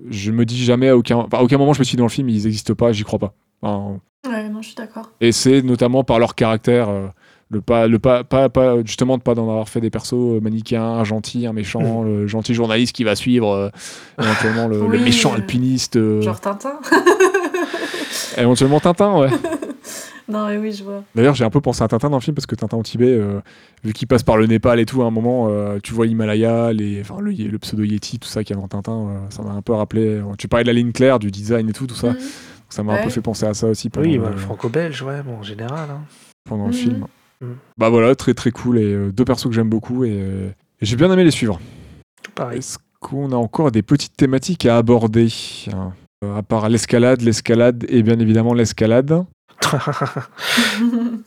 [0.08, 2.04] Je me dis jamais à aucun, enfin, à aucun moment je me suis dit dans
[2.04, 3.34] le film ils n'existent pas, j'y crois pas.
[3.60, 5.10] Enfin, Ouais, non, je suis d'accord.
[5.20, 7.08] et c'est notamment par leur caractère, euh,
[7.50, 10.40] le pas, le pas, pas, pas- justement de pas d'en avoir fait des persos euh,
[10.40, 13.68] manichéens, un gentil, un méchant, le gentil journaliste qui va suivre euh,
[14.20, 16.78] éventuellement le, méchant euh, alpiniste, euh, Genre Tintin.
[18.36, 19.28] éventuellement Tintin, ouais.
[20.28, 21.04] non, mais oui, je vois.
[21.14, 23.06] D'ailleurs, j'ai un peu pensé à Tintin dans le film parce que Tintin au Tibet,
[23.16, 23.40] euh,
[23.84, 26.72] vu qu'il passe par le Népal et tout, à un moment, euh, tu vois l'Himalaya,
[26.72, 29.42] les, enfin, le, le pseudo Yeti, tout ça qu'il y a dans Tintin, euh, ça
[29.42, 30.04] m'a un peu rappelé.
[30.06, 32.08] euh, tu parlais de la ligne claire, du design et tout, tout ça.
[32.10, 32.16] Mhm.
[32.68, 35.00] Ça m'a un peu fait penser à ça aussi pendant, Oui, le, bah, le franco-belge,
[35.02, 35.88] ouais, bon, en général.
[35.90, 36.00] hein.
[36.48, 36.74] pendant le Mhm.
[36.76, 37.06] film.
[37.40, 37.56] Mhm.
[37.78, 40.48] Bah voilà, très très cool et euh, deux persos que j'aime beaucoup et, euh,
[40.80, 41.60] et j'ai bien aimé les suivre.
[42.22, 42.58] Tout pareil.
[42.58, 45.28] Est-ce qu'on a encore des petites thématiques à aborder
[45.72, 45.92] hein
[46.24, 49.24] Euh, À part l'escalade, l'escalade et bien évidemment l'escalade?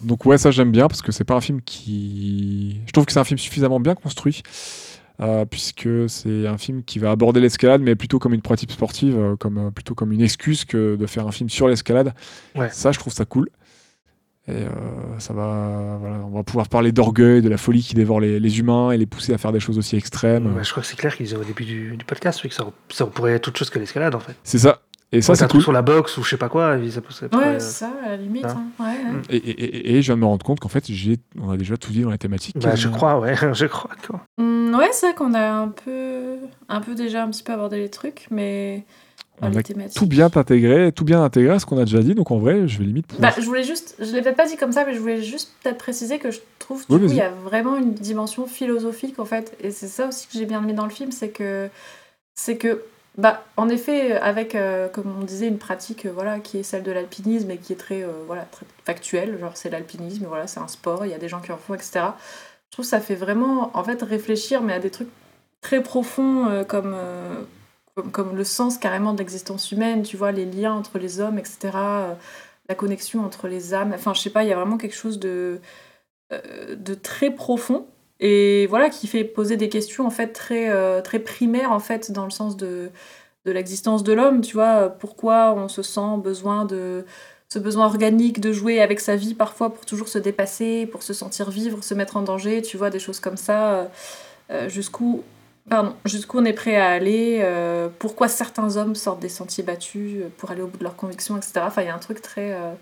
[0.01, 2.81] Donc ouais, ça j'aime bien parce que c'est pas un film qui...
[2.85, 4.41] Je trouve que c'est un film suffisamment bien construit.
[5.21, 9.17] euh, puisque c'est un film qui va aborder l'escalade, mais plutôt comme une pratique sportive,
[9.17, 12.13] euh, comme, euh, plutôt comme une excuse que de faire un film sur l'escalade.
[12.55, 12.69] Ouais.
[12.71, 13.49] Ça, je trouve ça cool.
[14.49, 14.69] Et euh,
[15.19, 18.59] ça va, voilà, on va pouvoir parler d'orgueil, de la folie qui dévore les, les
[18.59, 20.55] humains et les pousser à faire des choses aussi extrêmes.
[20.55, 22.55] Ouais, je crois que c'est clair qu'ils disaient au début du, du podcast oui, que
[22.55, 24.35] ça, ça pourrait être autre chose que l'escalade, en fait.
[24.43, 24.79] C'est ça.
[25.11, 25.63] Et ça, Ouais, c'est un truc cool.
[25.63, 28.09] sur la boxe ou je sais pas quoi, ça, ça pourrait- Ouais, c'est ça, à
[28.09, 28.45] la limite.
[28.45, 28.63] Hein.
[28.79, 28.83] hein.
[28.83, 29.11] Ouais, ouais.
[29.13, 29.21] Mm.
[29.31, 31.57] Et, et- et- et je viens de me rendre compte qu'en fait, j'ai, on a
[31.57, 32.57] déjà tout dit dans les thématiques.
[32.59, 33.89] Bah, je Euh, crois, ouais, je crois.
[34.07, 34.21] quoi.
[34.37, 36.35] Mm, ouais, c'est vrai qu'on a un peu,
[36.69, 38.85] un peu déjà un petit peu abordé les trucs, mais
[39.41, 39.97] On les a thématiques.
[39.97, 42.15] tout bien intégré, tout bien intégré à ce qu'on a déjà dit.
[42.15, 43.31] Donc en vrai, je vais limite pouvoir.
[43.33, 45.51] Bah, je voulais juste, je l'ai peut-être pas dit comme ça, mais je voulais juste
[45.63, 47.15] peut-être préciser que je trouve du Oui, coup vas-y.
[47.15, 50.45] il y a vraiment une dimension philosophique en fait, et c'est ça aussi que j'ai
[50.45, 51.69] bien aimé dans le film, c'est que,
[52.35, 52.83] c'est que,
[53.17, 56.83] bah, en effet, avec, euh, comme on disait, une pratique, euh, voilà, qui est celle
[56.83, 60.59] de l'alpinisme et qui est très, euh, voilà, très factuelle, genre c'est l'alpinisme, voilà, c'est
[60.59, 62.01] un sport, il y a des gens qui en font, etc.
[62.67, 65.09] Je trouve que ça fait vraiment, en fait, réfléchir, mais à des trucs
[65.61, 66.95] très profonds comme.
[68.11, 71.57] Comme, le sens carrément de l'existence humaine, tu vois, les liens entre les hommes, etc.
[71.75, 72.13] euh,
[72.67, 73.93] la connexion entre les âmes.
[73.95, 75.59] Enfin, je sais pas, il y a vraiment quelque chose de,
[76.33, 77.87] euh, de très profond
[78.19, 82.11] et voilà qui fait poser des questions en fait très, euh, très primaires en fait
[82.11, 82.91] dans le sens de,
[83.45, 84.41] de l'existence de l'homme.
[84.41, 87.05] Tu vois, pourquoi on se sent besoin de
[87.51, 91.13] ce besoin organique de jouer avec sa vie parfois pour toujours se dépasser, pour se
[91.13, 93.89] sentir vivre, se mettre en danger, tu vois, des choses comme ça.
[94.51, 95.23] euh, jusqu'où
[95.69, 100.13] Pardon, jusqu'où on est prêt à aller, euh, pourquoi certains hommes sortent des sentiers battus
[100.17, 101.61] euh, pour aller au bout de leurs convictions, etc.
[101.63, 102.53] Enfin, il y a un truc très.
[102.53, 102.73] euh,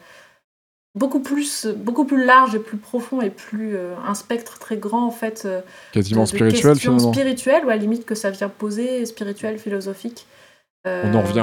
[0.96, 3.76] beaucoup, plus, beaucoup plus large et plus profond et plus.
[3.76, 5.48] euh, un spectre très grand, en fait.
[5.92, 7.14] quasiment de, de spirituel finalement.
[7.14, 10.26] spirituelles, ou à la limite que ça vient poser, spirituel, philosophique.
[10.86, 11.42] On en revient,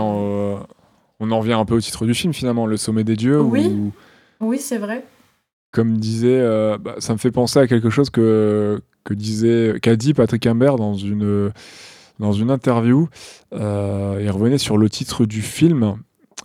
[1.21, 3.41] on en revient un peu au titre du film finalement, le sommet des dieux.
[3.41, 3.67] Oui.
[3.67, 3.93] Où,
[4.41, 5.05] Oui, c'est vrai.
[5.75, 9.97] Comme disait, euh, bah, ça me fait penser à quelque chose que que disait, qu'a
[9.97, 11.51] dit Patrick Imbert dans une
[12.21, 13.09] dans une interview.
[13.53, 15.97] Euh, il revenait sur le titre du film.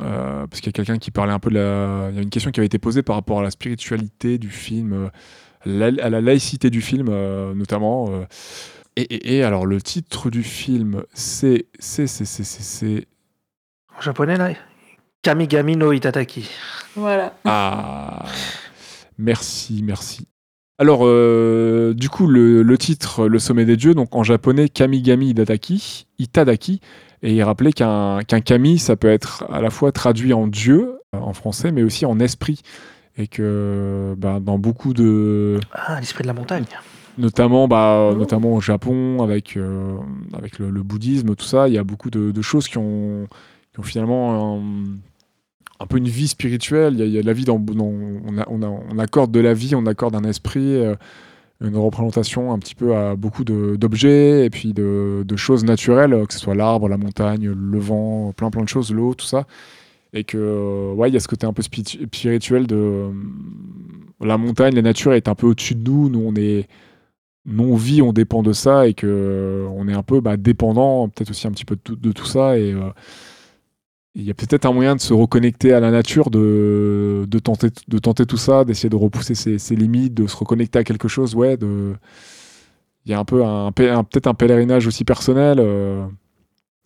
[0.01, 2.07] euh, parce qu'il y a quelqu'un qui parlait un peu de la.
[2.09, 4.49] Il y a une question qui avait été posée par rapport à la spiritualité du
[4.49, 5.09] film,
[5.65, 8.07] la- à la laïcité du film, euh, notamment.
[8.11, 8.25] euh.
[8.95, 11.67] Et, et- et alors, le titre du film, c'est.
[11.79, 12.07] C'est.
[12.07, 12.25] C'est.
[12.25, 12.43] C'est.
[12.43, 13.07] c'est- c'est-
[13.97, 14.51] En japonais, là
[15.21, 16.49] Kamigami no Itataki.
[16.95, 17.35] Voilà.
[17.45, 18.23] Ah
[19.19, 20.27] Merci, merci.
[20.77, 25.31] Alors, euh, du coup, le, le titre, Le sommet des dieux, donc en japonais, Kamigami
[25.31, 26.79] Itataki, Itadaki,
[27.21, 31.19] et il rappelait qu'un kami, ça peut être à la fois traduit en dieu, euh,
[31.19, 32.61] en français, mais aussi en esprit.
[33.17, 35.59] Et que bah, dans beaucoup de.
[35.73, 36.63] Ah, l'esprit de la montagne.
[37.17, 38.15] Notamment, bah, Oh.
[38.15, 39.97] notamment au Japon, avec, euh,
[40.33, 43.27] avec le, le bouddhisme, tout ça, il y a beaucoup de, de choses qui ont,
[43.73, 44.61] qui ont finalement.
[45.79, 46.95] Un peu une vie spirituelle.
[46.99, 50.75] Il y a, la vie dans, on, accorde de la vie, on accorde un esprit,
[50.75, 50.95] euh,
[51.61, 56.39] une représentation un petit peu à beaucoup d'objets et puis de, choses naturelles, que ce
[56.39, 59.45] soit l'arbre, la montagne, le vent, plein plein de choses, l'eau, tout ça.
[60.13, 63.11] Et que euh, ouais, il y a ce côté un peu spi- spirituel de euh,
[64.21, 66.09] la montagne, la nature est un peu au-dessus de nous.
[66.09, 66.67] Nous, on est
[67.45, 71.09] nous, on vit, on dépend de ça et que on est un peu bah, dépendant,
[71.09, 72.57] peut-être aussi un petit peu de tout, de tout ça.
[72.57, 72.75] Et
[74.19, 78.37] il y a peut-être un moyen de se reconnecter à la nature, de, tenter, tout
[78.37, 81.35] ça, d'essayer de repousser ses, limites, de se reconnecter à quelque chose.
[81.35, 83.39] Ouais, il y a un peu
[83.71, 85.59] peut-être un pèlerinage aussi personnel.
[85.59, 86.05] euh,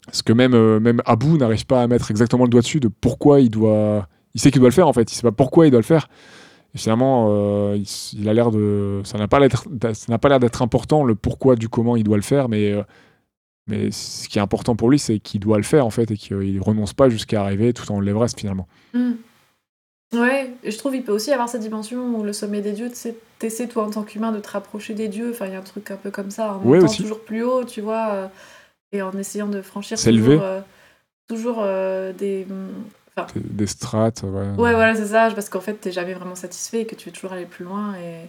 [0.05, 3.41] parce que même, euh, Abou n'arrive pas à mettre exactement le doigt dessus de pourquoi
[3.41, 4.07] il doit.
[4.35, 5.85] Il sait qu'il doit le faire en fait, il sait pas pourquoi il doit le
[5.85, 6.07] faire.
[6.75, 7.27] Et finalement,
[9.03, 12.71] ça n'a pas l'air d'être important le pourquoi du comment il doit le faire, mais,
[12.71, 12.83] euh,
[13.67, 16.17] mais ce qui est important pour lui, c'est qu'il doit le faire en fait et
[16.17, 18.67] qu'il renonce pas jusqu'à arriver tout en l'Everest finalement.
[18.93, 19.13] Mm.
[20.13, 22.89] Ouais, et je trouve qu'il peut aussi avoir cette dimension où le sommet des dieux,
[22.89, 25.55] tu sais, t'essaies toi en tant qu'humain de te rapprocher des dieux, enfin il y
[25.55, 27.01] a un truc un peu comme ça, en Ouais, montant aussi.
[27.01, 28.27] toujours plus haut, tu vois, euh,
[28.91, 30.61] et en essayant de franchir toujours, euh,
[31.27, 32.45] toujours euh, des...
[33.17, 34.29] Enfin, Des- Des strates, ouais.
[34.29, 37.13] ouais, voilà, c'est ça, parce qu'en fait t'es jamais vraiment satisfait et que tu veux
[37.13, 38.27] toujours aller plus loin et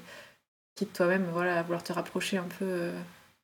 [0.77, 2.93] quitte toi-même, voilà, à vouloir te rapprocher un peu, euh,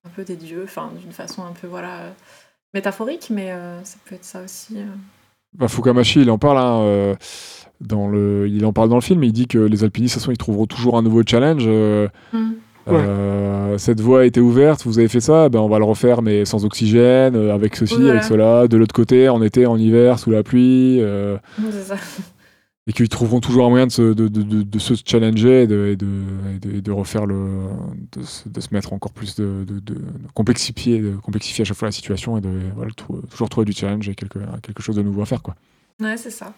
[0.07, 2.11] un peu des dieux, enfin d'une façon un peu, voilà, euh,
[2.75, 4.77] métaphorique, mais euh, ça peut être ça aussi.
[4.79, 4.85] euh.
[5.59, 7.15] Bah, Fukamashi, il en parle, hein, euh,
[7.81, 9.23] dans le, il en parle dans le film.
[9.25, 11.65] Il dit que les alpinistes, de toute façon, ils trouveront toujours un nouveau challenge.
[11.67, 12.53] euh, Mm.
[12.89, 16.23] euh, cette voie a été ouverte, vous avez fait ça, ben on va le refaire,
[16.23, 18.11] mais sans oxygène, avec ceci, voilà.
[18.13, 20.99] avec cela, de l'autre côté, en été, en hiver, sous la pluie.
[21.01, 21.37] euh,
[21.71, 21.97] C'est ça.
[22.91, 25.67] Et qu'ils trouveront toujours un moyen de se, de, de- de- de se challenger et
[25.69, 27.69] de, et et et refaire le.
[28.11, 29.65] De se, de se mettre encore plus de,
[30.35, 32.91] complexifier, de complexifier à chaque fois la situation et de voilà,
[33.31, 35.55] toujours trouver du challenge et quelque, quelque chose de nouveau à faire, quoi.
[36.03, 36.53] Ouais, c'est ça.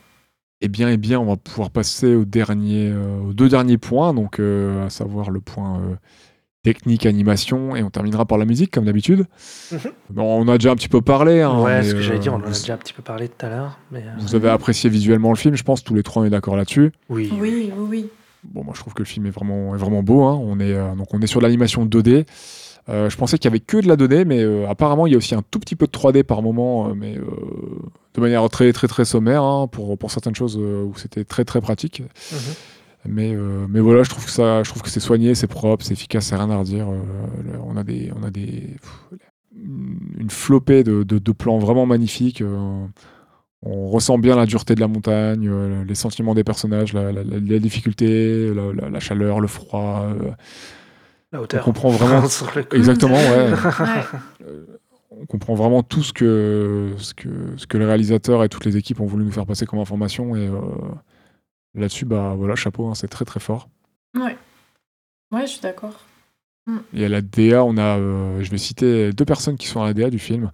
[0.62, 4.14] Eh bien, eh bien, on va pouvoir passer au dernier, euh, aux deux derniers points,
[4.14, 5.96] donc euh, à savoir le point euh,
[6.62, 9.26] technique, animation, et on terminera par la musique, comme d'habitude.
[9.72, 9.78] Mhm.
[10.10, 11.40] Bon, on a déjà un petit peu parlé.
[11.42, 13.02] hein, ouais, mais, ce que j'allais dire, on en a vous, déjà un petit peu
[13.02, 13.78] parlé tout à l'heure.
[13.90, 16.30] Mais euh, vous avez apprécié visuellement le film, je pense, tous les trois, on est
[16.30, 16.92] d'accord là-dessus.
[17.08, 18.06] oui, Oui, oui, oui.
[18.44, 20.22] Bon, moi, je trouve que le film est vraiment, est vraiment beau.
[20.24, 20.40] hein.
[20.42, 22.26] On est, euh, donc, on est sur l'animation 2D.
[22.88, 25.14] Euh, je pensais qu'il y avait que de la 2D, mais euh, apparemment, il y
[25.14, 27.22] a aussi un tout petit peu de 3D par moment, euh, mais euh,
[28.14, 31.44] de manière très, très, très sommaire, hein, pour, pour certaines choses euh, où c'était très,
[31.44, 32.00] très pratique.
[32.32, 32.38] Mhm.
[33.04, 35.84] Mais, euh, mais voilà, je trouve que ça, je trouve que c'est soigné, c'est propre,
[35.84, 36.88] c'est efficace, c'est rien à redire.
[36.88, 39.18] Euh, on a des, on a des, pff,
[40.18, 42.40] une flopée de, de- de plans vraiment magnifiques.
[42.42, 42.84] euh,
[43.64, 47.22] on ressent bien la dureté de la montagne, euh, les sentiments des personnages, la, la-
[47.24, 50.06] la- la difficulté, la, la- la chaleur, le froid.
[50.08, 50.30] euh,
[51.32, 51.64] la on hauteur.
[51.64, 52.22] comprend vraiment.
[52.72, 53.50] Exactement, ouais.
[54.40, 54.48] Ouais.
[55.20, 58.76] On comprend vraiment tout ce que, ce, que, ce que le réalisateur et toutes les
[58.76, 60.34] équipes ont voulu nous faire passer comme information.
[60.34, 60.52] Et euh,
[61.74, 63.68] là-dessus, bah voilà, chapeau, hein, c'est très très fort.
[64.14, 64.36] Ouais.
[65.32, 66.06] Ouais, je suis d'accord.
[66.94, 69.86] Et à la DA, on a, euh, je vais citer deux personnes qui sont à
[69.86, 70.50] la DA du film.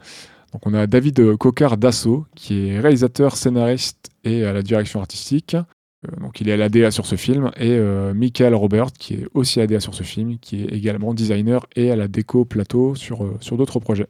[0.53, 5.55] Donc on a David Cocard Dasso, qui est réalisateur, scénariste et à la direction artistique.
[5.55, 7.51] Euh, donc il est à la DA sur ce film.
[7.57, 10.73] Et euh, Michael Robert, qui est aussi à la DA sur ce film, qui est
[10.73, 14.09] également designer et à la déco plateau sur, sur d'autres projets.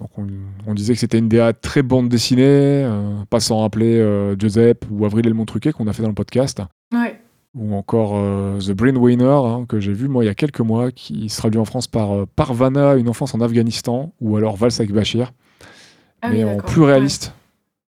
[0.00, 0.26] Donc on,
[0.66, 2.42] on disait que c'était une DA très bande dessinée,
[2.84, 6.08] euh, pas sans rappeler euh, Giuseppe ou Avril et le Montruquet qu'on a fait dans
[6.08, 6.60] le podcast
[6.92, 7.18] Ouais.
[7.54, 10.60] ou encore euh, The Brain Winner, hein, que j'ai vu moi il y a quelques
[10.60, 14.56] mois, qui se traduit en France par euh, Parvana, une enfance en Afghanistan, ou alors
[14.56, 15.32] Vals avec Bachir,
[16.22, 17.32] Ah mais oui, en plus réaliste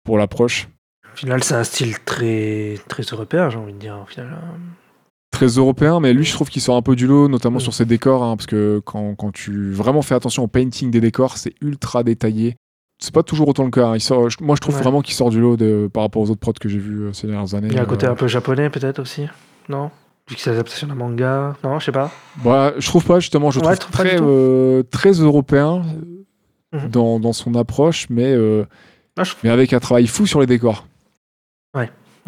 [0.04, 0.68] pour l'approche.
[1.12, 3.98] Au final, c'est un style très, très européen, j'ai envie de dire.
[4.02, 4.56] Au final, euh.
[5.36, 7.60] Très européen, mais lui je trouve qu'il sort un peu du lot, notamment Mm.
[7.60, 11.00] sur ses décors, hein, parce que quand, quand tu vraiment fais attention au painting des
[11.00, 12.56] décors, c'est ultra détaillé.
[13.02, 13.88] C'est pas toujours autant le cas.
[13.88, 13.96] hein.
[13.96, 14.82] Il sort, je- moi je trouve Ouais.
[14.82, 17.12] vraiment qu'il sort du lot de, par rapport aux autres prods que j'ai vus euh,
[17.12, 17.68] ces dernières années.
[17.70, 19.26] Il y a un côté Euh, un peu japonais, peut-être aussi
[19.68, 19.90] Non?
[20.28, 22.10] Vu que c'est l'adaptation d'un manga Non, je sais pas.
[22.42, 25.82] Bah, je trouve pas, justement, je Ouais, trouve très, euh, très européen
[26.72, 26.88] Mhm.
[26.90, 28.64] dans, dans son approche, mais, euh,
[29.18, 30.86] Ah, je- mais avec un travail fou sur les décors.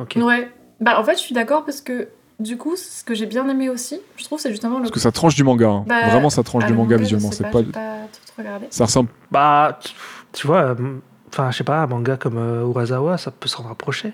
[0.00, 0.14] Ok.
[0.16, 0.48] Ouais.
[0.80, 2.08] Bah, en fait, je suis d'accord parce que
[2.38, 4.82] du coup, ce que j'ai bien aimé aussi, je trouve, c'est justement le.
[4.82, 5.68] Parce que ça tranche du manga.
[5.68, 5.84] hein.
[5.86, 7.30] Bah, Vraiment, ça tranche Ah, du manga visuellement.
[7.32, 9.08] C'est pas, pas, pas tout ça ressemble.
[9.30, 9.92] Bah, tu,
[10.32, 10.98] tu vois, euh,
[11.32, 14.12] enfin, je sais pas, un manga comme euh, Urasawa, ça peut s'en rapprocher.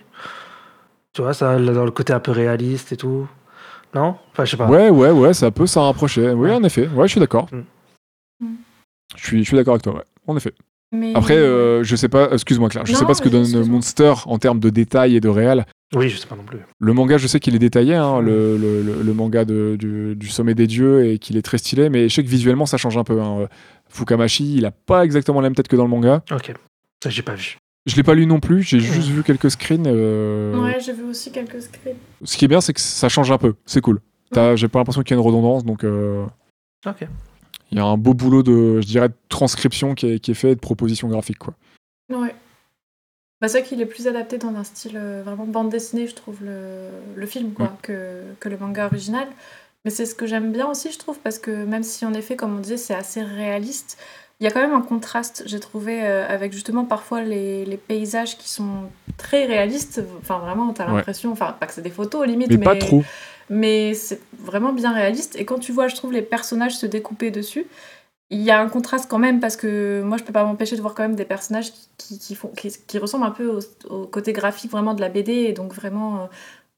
[1.13, 3.29] Tu vois, ça, dans le côté un peu réaliste et tout.
[3.95, 4.17] Non?
[4.33, 4.67] Enfin, je sais pas.
[4.67, 6.31] Ouais, ouais, ouais, ça peut s'en rapprocher.
[6.31, 6.55] Oui, Ouais.
[6.55, 6.89] en effet.
[6.89, 7.47] Ouais, je suis d'accord.
[7.53, 7.61] Mm.
[8.47, 8.55] Mm.
[9.17, 10.05] Je suis, je suis d'accord avec toi, ouais.
[10.27, 10.53] En effet.
[10.95, 11.12] Mais...
[11.15, 13.69] Après, euh, je sais pas, excuse-moi Claire, je Non, sais pas ce que donne excuse-moi.
[13.69, 15.66] Monster en termes de détails et de réel.
[15.95, 16.59] Oui, je sais pas non plus.
[16.81, 20.16] Le manga, je sais qu'il est détaillé, hein, le, le- le- le manga de- du,
[20.16, 22.77] du sommet des dieux, et qu'il est très stylé, mais je sais que visuellement, ça
[22.79, 23.21] change un peu.
[23.21, 23.49] hein.
[23.89, 26.23] Fukamashi, il a pas exactement la même tête que dans le manga.
[26.33, 26.53] Ok.
[27.03, 27.57] Ça, j'ai pas vu.
[27.87, 29.85] Je l'ai pas lu non plus, j'ai juste vu quelques screens.
[29.87, 31.97] euh, Ouais, j'ai vu aussi quelques scripts.
[32.25, 33.55] Ce qui est bien, c'est que ça change un peu.
[33.66, 34.01] C'est cool.
[34.33, 36.25] T'as- J'ai pas l'impression qu'il y a une redondance, donc euh,
[36.87, 37.07] Ok.
[37.73, 40.35] Il y a un beau boulot de, je dirais, de transcription qui est, qui est
[40.35, 41.55] fait, et de proposition graphique, quoi.
[42.11, 42.35] Ouais.
[43.41, 46.15] Bah, c'est vrai qu'il est plus adapté dans un style euh, vraiment bande dessinée, je
[46.15, 49.27] trouve, le, le film, quoi, que, que le manga original.
[49.85, 52.36] Mais c'est ce que j'aime bien aussi, je trouve, parce que même si en effet,
[52.36, 53.99] comme on disait, c'est assez réaliste,
[54.41, 57.77] il y a quand même un contraste, j'ai trouvé, euh, avec justement parfois les, les
[57.77, 60.03] paysages qui sont très réalistes.
[60.20, 60.95] Enfin, vraiment, t'as Ouais.
[60.97, 63.05] l'impression, enfin, pas que c'est des photos aux limites, Mais, pas trop.
[63.51, 65.37] Mais c'est vraiment bien réaliste.
[65.37, 67.66] Et quand tu vois, je trouve, les personnages se découper dessus,
[68.31, 70.81] il y a un contraste quand même parce que moi, je peux pas m'empêcher de
[70.81, 73.59] voir quand même des personnages qui, qui font, qui, qui ressemblent un peu
[73.89, 76.27] au, côté graphique vraiment de la BD et donc vraiment, euh,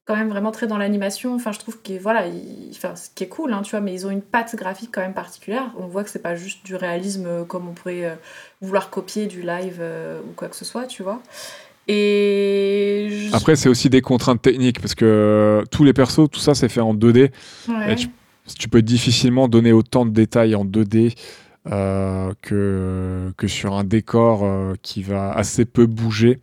[0.07, 1.35] quand même vraiment très dans l'animation.
[1.35, 3.95] Enfin, je trouve que voilà, il- enfin, ce qui est cool, hein, tu vois, mais
[3.95, 5.73] ils ont une patte graphique quand même particulière.
[5.79, 8.15] On voit que c'est pas juste du réalisme euh, comme on pourrait euh,
[8.61, 9.83] vouloir copier du live
[10.29, 11.23] ou quoi que ce soit, tu vois.
[11.89, 16.41] Et je- Après, c'est aussi des contraintes techniques parce que euh, tous les persos, tout
[16.41, 17.31] ça, c'est fait en 2D.
[17.69, 17.93] ouais.
[17.93, 18.09] Et tu,
[18.59, 21.15] tu peux difficilement donner autant de détails en 2D
[21.71, 26.41] euh, que, que sur un décor euh, qui va assez peu bouger,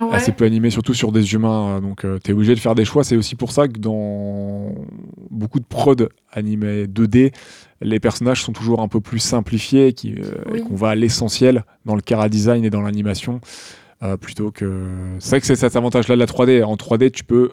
[0.00, 0.14] Ouais.
[0.14, 1.76] assez peu animé, surtout sur des humains.
[1.76, 3.04] euh, donc, tu es obligé de faire des choix.
[3.04, 4.74] C'est aussi pour ça que dans
[5.30, 7.32] beaucoup de prod animés 2D,
[7.80, 10.58] les personnages sont toujours un peu plus simplifiés, qui, euh, Oui.
[10.58, 13.40] et qu'on va à l'essentiel dans le cara design et dans l'animation.
[14.02, 14.82] Euh, plutôt que
[15.18, 17.52] c'est vrai que c'est cet avantage là de la 3D en 3D tu peux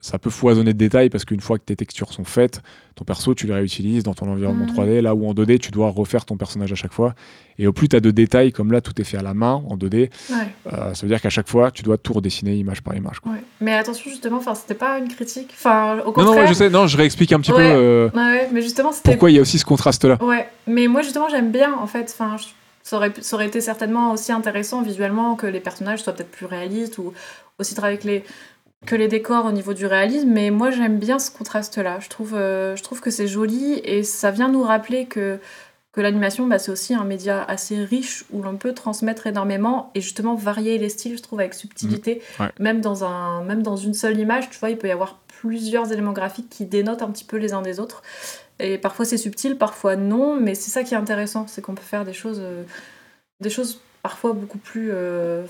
[0.00, 2.60] ça peut foisonner de détails parce qu'une fois que tes textures sont faites,
[2.94, 4.74] ton perso, tu les réutilises dans ton environnement Mhm.
[4.74, 7.14] 3D, là où en 2D, tu dois refaire ton personnage à chaque fois.
[7.58, 9.62] Et au plus tu as de détails, comme là, tout est fait à la main
[9.66, 10.36] en 2D, Ouais.
[10.74, 13.20] euh, ça veut dire qu'à chaque fois, tu dois tout redessiner image par image.
[13.20, 13.32] quoi.
[13.32, 13.38] Ouais.
[13.62, 15.48] Mais attention, justement, c'était pas une critique.
[15.54, 16.26] Enfin, au Non, contraire.
[16.26, 18.10] non, ouais, je sais, non, je réexplique un petit peu euh,
[18.52, 20.18] mais justement, pourquoi il y a aussi ce contraste-là.
[20.22, 22.14] Ouais, mais moi, justement, j'aime bien, en fait.
[22.14, 22.44] Enfin, je-
[22.84, 26.46] ça aurait, ça aurait été certainement aussi intéressant visuellement que les personnages soient peut-être plus
[26.46, 27.12] réalistes ou
[27.58, 28.24] aussi travailler avec les
[28.84, 32.00] que les décors au niveau du réalisme, mais moi j'aime bien ce contraste-là.
[32.00, 35.38] Je trouve, euh, je trouve que c'est joli et ça vient nous rappeler que,
[35.92, 40.02] que l'animation, bah, c'est aussi un média assez riche où l'on peut transmettre énormément et
[40.02, 42.20] justement varier les styles, je trouve, avec subtilité.
[42.38, 42.42] Mmh.
[42.42, 42.50] Ouais.
[42.58, 45.90] Même, dans un, même dans une seule image, tu vois, il peut y avoir plusieurs
[45.92, 48.02] éléments graphiques qui dénotent un petit peu les uns des autres.
[48.60, 51.82] Et parfois c'est subtil, parfois non, mais c'est ça qui est intéressant, c'est qu'on peut
[51.82, 52.62] faire des choses, euh,
[53.40, 55.44] des choses parfois beaucoup plus, euh,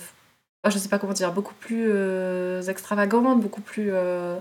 [0.67, 4.37] je sais pas comment dire, beaucoup plus euh, extravagantes, beaucoup plus euh,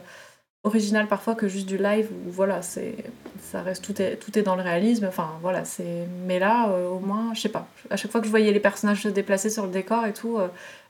[0.64, 2.96] originales parfois que juste du live où voilà, c'est,
[3.42, 5.06] ça reste tout est, tout est dans le réalisme.
[5.06, 7.68] Enfin voilà, c'est, mais là au moins, je sais pas.
[7.90, 10.40] À chaque fois que je voyais les personnages se déplacer sur le décor et tout,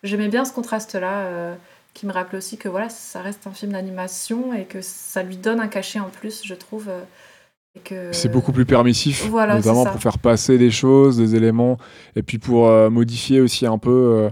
[0.03, 1.25] j'aimais bien ce contraste-là.
[1.25, 1.55] euh,
[1.93, 5.37] qui me rappelle aussi que voilà, ça reste un film d'animation et que ça lui
[5.37, 6.89] donne un cachet en plus, je trouve.
[8.11, 11.77] C'est beaucoup plus permissif, Voilà, notamment pour faire passer des choses, des éléments,
[12.15, 13.89] et puis pour euh, modifier aussi un peu.
[13.89, 14.29] euh,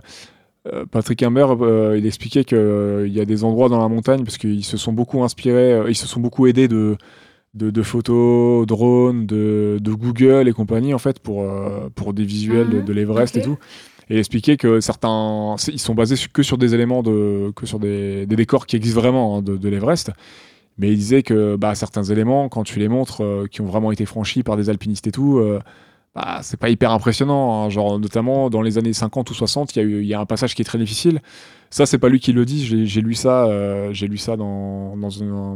[0.72, 4.38] euh, Patrick Imbert, euh, il expliquait qu'il y a des endroits dans la montagne, parce
[4.38, 6.98] qu'ils se sont beaucoup inspirés, ils se sont beaucoup aidés de,
[7.56, 11.44] de, de photos, drones, de, de Google et compagnie, en fait, pour,
[11.96, 13.58] pour des visuels de, Mhm, de l'Everest et tout.
[14.10, 17.80] Et il expliquait que certains, ils sont basés que sur des éléments de, que sur
[17.80, 20.12] des, des décors qui existent vraiment hein, de l'Everest.
[20.78, 23.92] Mais il disait que bah, certains éléments, quand tu les montres, euh, qui ont vraiment
[23.92, 25.60] été franchis par des alpinistes et tout, euh,
[26.16, 27.64] bah, c'est pas hyper impressionnant.
[27.66, 27.70] hein.
[27.70, 30.62] Genre, notamment dans les années 50 ou 60, il y, y a un passage qui
[30.62, 31.22] est très difficile.
[31.74, 32.86] Ça, c'est pas lui qui le dit.
[32.86, 35.56] J'ai lu ça, euh, j'ai lu ça dans, dans un,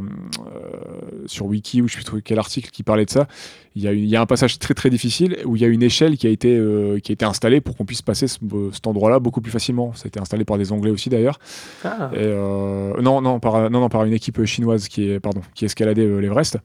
[1.26, 3.28] sur Wiki ou je sais plus quel article qui parlait de ça.
[3.74, 5.64] Il y, a, une- il y a un passage très très difficile où il y
[5.66, 8.26] a une échelle qui a été, euh, qui a été installée pour qu'on puisse passer
[8.28, 8.38] ce-
[8.72, 9.92] cet endroit-là beaucoup plus facilement.
[9.94, 11.38] Ça a été installé par des Anglais aussi d'ailleurs.
[11.84, 15.66] Ah, euh, non, non, par, non, non, par une équipe chinoise qui est, pardon, qui
[15.66, 16.56] escaladait euh, l'Everest.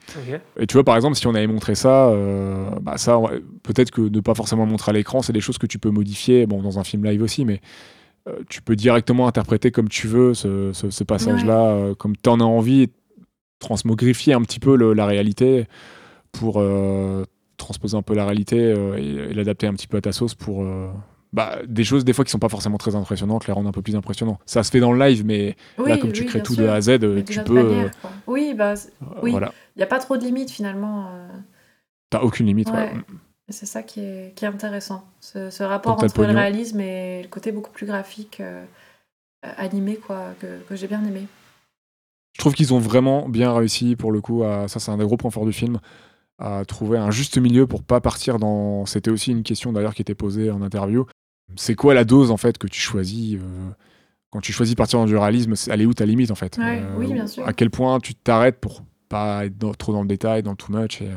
[0.57, 3.19] Et tu vois, par exemple, si on avait montré ça, euh, bah ça,
[3.63, 6.45] peut-être que ne pas forcément montrer à l'écran, c'est des choses que tu peux modifier,
[6.45, 7.59] bon, dans un film live aussi, mais
[8.27, 12.29] euh, tu peux directement interpréter comme tu veux ce, ce- ce passage-là, euh, comme tu
[12.29, 12.89] en as envie, et
[13.59, 15.67] transmogrifier un petit peu le- la réalité
[16.31, 17.23] pour euh,
[17.57, 18.57] transposer un peu la réalité
[18.97, 20.63] et, et l'adapter un petit peu à ta sauce pour.
[21.33, 23.81] bah, des choses des fois qui sont pas forcément très impressionnantes, les rendre un peu
[23.81, 24.39] plus impressionnantes.
[24.45, 26.63] Ça se fait dans le live, mais là, comme tu oui, crées tout sûr.
[26.63, 27.53] de A à Z, Mais tu peux.
[27.63, 27.91] manière.
[28.27, 28.73] Oui, bah,
[29.21, 29.31] oui.
[29.31, 29.51] Voilà.
[29.75, 31.09] il n'y a pas trop de limites finalement.
[32.09, 32.69] T'as aucune limite.
[32.71, 32.75] ouais.
[32.77, 32.93] Ouais.
[33.51, 35.03] Et c'est ça qui est, qui est intéressant.
[35.19, 38.63] Ce, ce rapport entre le réalisme et le côté beaucoup plus graphique, euh,
[39.45, 41.27] euh, animé, quoi, que, que j'ai bien aimé.
[42.37, 44.43] Je trouve qu'ils ont vraiment bien réussi pour le coup.
[44.43, 45.79] À, ça, c'est un des gros points forts du film.
[46.39, 48.85] À trouver un juste milieu pour pas partir dans.
[48.85, 51.05] C'était aussi une question d'ailleurs qui était posée en interview.
[51.57, 53.69] C'est quoi la dose en fait que tu choisis euh,
[54.31, 56.57] quand tu choisis de partir dans du réalisme Elle est où ta limite en fait?
[56.57, 57.45] Euh, oui, bien sûr.
[57.45, 60.57] À quel point tu t'arrêtes pour pas être dans- trop dans le détail, dans le
[60.57, 61.01] too much.
[61.01, 61.15] Et, euh,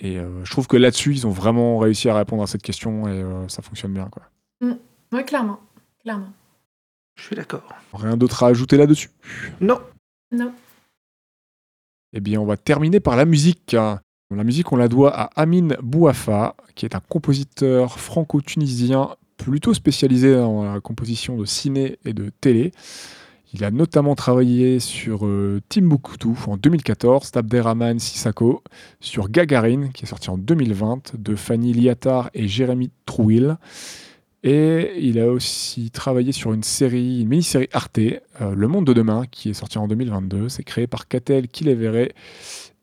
[0.00, 3.08] et, euh, je trouve que là-dessus, ils ont vraiment réussi à répondre à cette question
[3.08, 4.08] et euh, ça fonctionne bien.
[4.08, 4.22] Quoi.
[5.12, 5.60] Oui, clairement.
[6.02, 6.32] clairement.
[7.16, 7.62] Je suis d'accord.
[7.92, 9.10] Rien d'autre à ajouter là-dessus?
[9.60, 9.80] Non.
[10.30, 10.52] Non.
[12.12, 13.74] Eh bien, on va terminer par la musique.
[13.74, 20.34] La musique, on la doit à Amin Bouafa, qui est un compositeur franco-tunisien plutôt spécialisé
[20.34, 22.72] dans la composition de ciné et de télé.
[23.54, 28.62] Il a notamment travaillé sur euh, Timbuktu en 2014, d'Abderrahman Sissako,
[29.00, 33.56] sur Gagarine, qui est sorti en 2020, de Fanny Liatar et Jérémy Trouil.
[34.44, 38.92] Et il a aussi travaillé sur une série, une mini-série Arte, euh, Le Monde de
[38.92, 40.48] Demain, qui est sorti en 2022.
[40.48, 42.08] C'est créé par Catel Kilevere,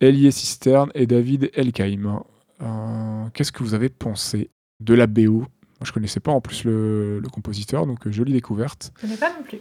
[0.01, 2.19] Elie Cisterne et David Elkaïm.
[2.61, 4.49] Euh, Qu'est-ce que vous avez pensé
[4.81, 5.47] de la BO Moi,
[5.83, 8.91] je connaissais pas en plus le, le compositeur, donc euh, jolie découverte.
[8.97, 9.59] Je connais pas non plus.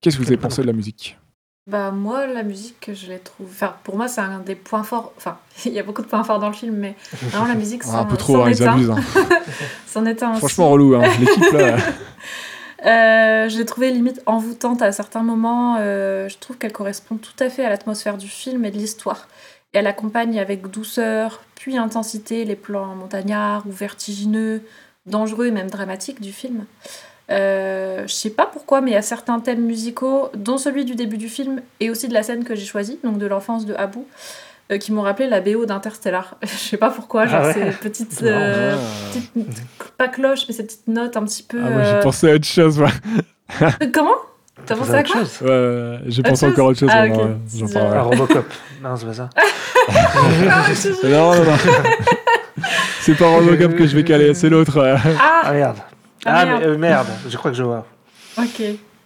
[0.00, 1.18] Qu'est-ce que vous avez pensé de la musique?
[1.66, 5.12] Bah moi la musique je l'ai trouve enfin pour moi c'est un des points forts
[5.18, 7.82] enfin il y a beaucoup de points forts dans le film mais vraiment la musique
[7.84, 8.90] Ah, c'en- Un peu trop, hein, ils abusent.
[8.90, 8.96] hein.
[9.86, 10.38] C'en est un aussi.
[10.40, 11.02] Franchement relou, hein.
[11.20, 11.76] l'équipe là.
[12.86, 15.76] Euh, je l'ai trouvée limite envoûtante à certains moments.
[15.80, 19.28] Euh, je trouve qu'elle correspond tout à fait à l'atmosphère du film et de l'histoire.
[19.74, 24.62] Et elle accompagne avec douceur, puis intensité, les plans montagnards ou vertigineux,
[25.04, 26.64] dangereux et même dramatiques du film.
[27.30, 30.94] Euh, je sais pas pourquoi, mais il y a certains thèmes musicaux, dont celui du
[30.96, 33.74] début du film et aussi de la scène que j'ai choisie, donc de l'enfance de
[33.74, 34.00] Abu,
[34.72, 36.36] euh, qui m'ont rappelé la BO d'Interstellar.
[36.42, 37.54] je sais pas pourquoi, genre Ah ouais.
[37.54, 39.08] ces petites, Non, euh, Ah.
[39.34, 39.62] petites-
[39.96, 41.60] pas cloches, mais ces petites notes un petit peu.
[41.64, 42.80] Ah, moi j'ai pensé à autre chose.
[42.80, 43.68] ouais.
[43.92, 44.10] Comment?
[44.66, 45.20] T'as pensé à autre quoi?
[45.20, 45.38] chose?
[45.42, 46.90] Ouais, ouais, j'ai pensé chose encore à autre chose?
[46.92, 47.20] Ah, mais ok.
[47.22, 47.96] ouais, j'en C'est parlerai.
[47.96, 48.46] Ah, Robocop.
[48.82, 49.28] non, c'est pas ça.
[51.04, 51.56] Non, non, non.
[53.00, 54.78] c'est pas Robocop que je vais caler, c'est l'autre.
[54.78, 55.76] Ah, Ah merde.
[56.24, 56.60] Ah, Ah, merde.
[56.60, 57.08] mais, euh, merde.
[57.28, 57.86] Je crois que je vois.
[58.38, 58.62] ok.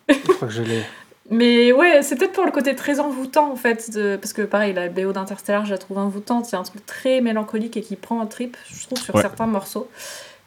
[0.09, 0.83] Je crois que je l'ai.
[1.31, 4.75] Mais ouais, c'est peut-être pour le côté très envoûtant en fait, de- parce que pareil,
[4.75, 8.21] la BO d'Interstellar, je la trouve envoûtante, c'est un truc très mélancolique et qui prend
[8.21, 9.23] un trip, je trouve, sur Ouais.
[9.23, 9.89] certains morceaux.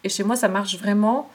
[0.04, 1.32] Et chez moi, ça marche vraiment.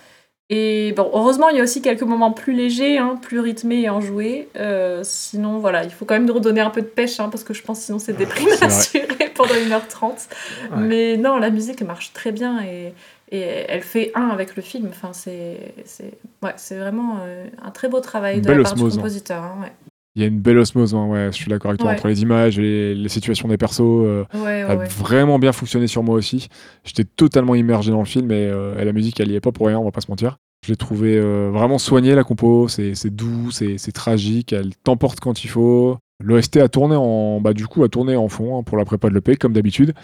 [0.48, 3.88] Et bon, heureusement, il y a aussi quelques moments plus légers, hein, plus rythmés et
[3.90, 4.48] enjoués.
[4.56, 7.42] Euh, sinon, voilà, il faut quand même nous redonner un peu de pêche, hein, parce
[7.42, 8.66] que je pense sinon c'est déprime C'est vrai.
[8.66, 10.28] assuré pendant 1h30.
[10.70, 10.76] Ouais.
[10.76, 12.92] Mais non, la musique marche très bien et,
[13.32, 14.86] et elle fait un avec le film.
[14.90, 18.74] Enfin, c'est c'est ouais, c'est vraiment euh, un très beau travail Une de la part
[18.74, 19.02] osmose, du hein.
[19.02, 19.42] compositeur.
[19.42, 19.72] hein, ouais.
[20.14, 21.96] Il y a une belle osmose, hein, ouais, je suis d'accord avec toi, Ouais.
[21.96, 23.80] entre les images et les situations des persos.
[23.80, 26.48] euh, Ouais, ouais, a vraiment bien fonctionné sur moi aussi.
[26.84, 29.52] J'étais totalement immergé dans le film et, euh, et la musique, elle y est pas
[29.52, 30.36] pour rien, on va pas se mentir.
[30.66, 35.18] Je l'ai trouvé euh, vraiment soigné la compo, c'est doux, c'est c'est tragique, elle t'emporte
[35.18, 35.96] quand il faut.
[36.24, 39.09] L'OST a tourné en bah du coup a tourné en fond hein, pour la prépa
[39.09, 39.94] de l'EP comme d'habitude.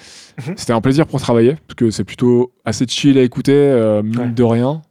[0.47, 0.55] Mhm.
[0.57, 4.19] C'était un plaisir pour travailler parce que c'est plutôt assez chill à écouter, euh, mine
[4.19, 4.29] Ouais.
[4.31, 4.83] de rien.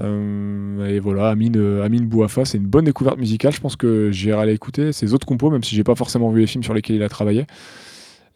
[0.00, 3.52] Euh, et voilà, Amine, euh, Amine Bouafa, c'est une bonne découverte musicale.
[3.52, 6.40] Je pense que j'irai aller écouter ses autres compos, même si j'ai pas forcément vu
[6.40, 7.44] les films sur lesquels il a travaillé.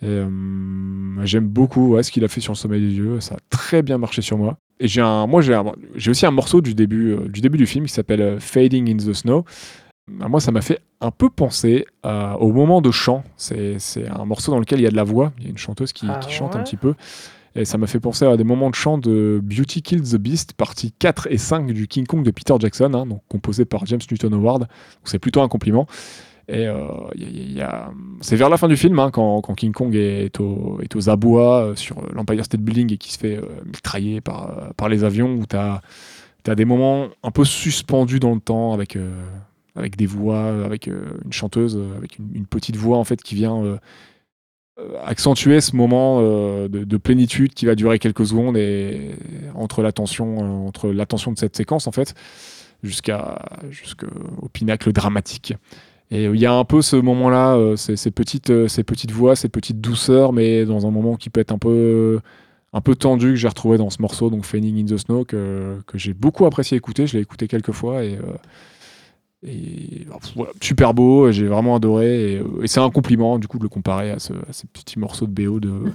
[0.03, 0.29] Euh,
[1.23, 3.21] j'aime beaucoup ouais, ce qu'il a fait sur le sommet des dieux.
[3.21, 4.59] Ça a très bien marché sur moi.
[4.81, 7.87] Et j'ai un, moi j'ai, aussi un morceau du début, euh, du début du film
[7.87, 9.45] qui s'appelle Fading in the Snow.
[10.21, 13.25] Ah, Moi, ça m'a fait un peu penser à- au moment de chant.
[13.37, 13.79] C'est,
[14.09, 15.33] un morceau dans lequel il y a de la voix.
[15.39, 16.95] Il y a une chanteuse qui, Ah qui chante un petit peu.
[17.57, 20.55] Et ça m'a fait penser à des moments de chant de Beauty Kills the Beast,
[20.55, 24.01] partie 4 et 5 du King Kong de Peter Jackson, hein, donc composé par James
[24.11, 24.67] Newton Howard.
[25.05, 25.87] C'est plutôt un compliment.
[26.49, 26.89] Et euh,
[28.21, 31.09] c'est vers la fin du film, hein, quand, quand King Kong est, au- est aux
[31.09, 34.89] abois euh, sur l'Empire State Building et qui se fait euh, mitrailler par, euh, par
[34.89, 35.81] les avions, où tu as,
[36.55, 39.11] des moments un peu suspendus dans le temps avec, euh,
[39.77, 43.35] avec des voix, avec euh, une chanteuse, euh, avec une, petite voix en fait qui
[43.35, 43.79] vient euh,
[44.81, 49.13] euh, accentuer ce moment euh, de, de plénitude qui va durer quelques secondes et
[49.55, 52.15] entre l'attention euh, entre l'attention de cette séquence en fait
[52.83, 53.41] jusqu'à
[53.71, 55.55] jusqu'au pinacle dramatique.
[56.11, 59.13] Et euh, il y a un peu ce moment là ces, petites euh, ces petites
[59.13, 62.19] voix ces petites douceurs mais dans un moment qui peut être un peu
[62.73, 65.79] un peu tendu que j'ai retrouvé dans ce morceau donc Fading in the Snow que,
[65.87, 67.07] que j'ai beaucoup apprécié écouter.
[67.07, 68.35] Je l'ai écouté quelques fois et euh,
[69.47, 72.33] et alors, voilà, super beau, j'ai vraiment adoré.
[72.33, 74.67] Et, euh, et c'est un compliment, du coup, de le comparer à ce, à ce
[74.67, 75.93] petit morceau de BO de,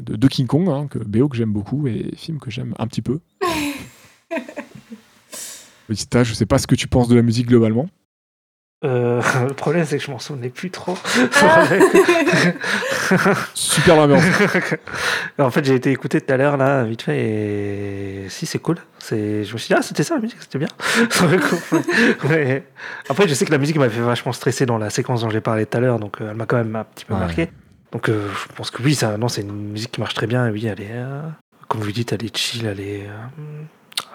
[0.00, 3.02] de King Kong, hein, que, BO que j'aime beaucoup et film que j'aime un petit
[3.02, 3.20] peu.
[5.88, 7.88] Vista, je sais pas ce que tu penses de la musique globalement.
[8.86, 10.96] Euh, le problème, c'est que je m'en souvenais plus trop.
[11.42, 11.64] Ah.
[13.54, 14.22] Super ambiance.
[15.38, 18.76] en fait, j'ai été écouté tout à l'heure, là, vite fait, et si, c'est cool.
[18.98, 19.44] C'est...
[19.44, 20.68] Je me suis dit, ah, c'était ça la musique, c'était bien.
[22.28, 22.64] Ouais.
[23.08, 25.40] Après, je sais que la musique m'a fait vachement stresser dans la séquence dont j'ai
[25.40, 27.20] parlé tout à l'heure, donc euh, elle m'a quand même un petit peu Ouais.
[27.20, 27.50] marqué.
[27.92, 30.46] Donc, euh, je pense que oui, ça, non, c'est une musique qui marche très bien,
[30.46, 31.22] et oui, elle est, euh,
[31.68, 33.62] comme vous dites, elle est chill, elle est, euh,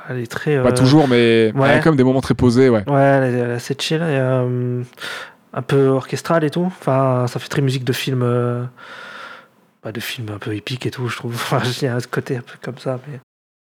[0.10, 0.62] elle est très.
[0.62, 1.80] Pas euh, toujours, mais il y a ouais.
[1.84, 2.88] quand même des moments très posés, ouais.
[2.90, 4.84] Ouais, elle est, elle est assez chill, et, euh,
[5.54, 6.66] un peu orchestrale et tout.
[6.66, 8.64] Enfin, ça fait très musique de film, euh,
[9.84, 11.34] bah, de film un peu épique et tout, je trouve.
[11.36, 13.00] Enfin, il y a un côté un peu comme ça.
[13.08, 13.20] Mais...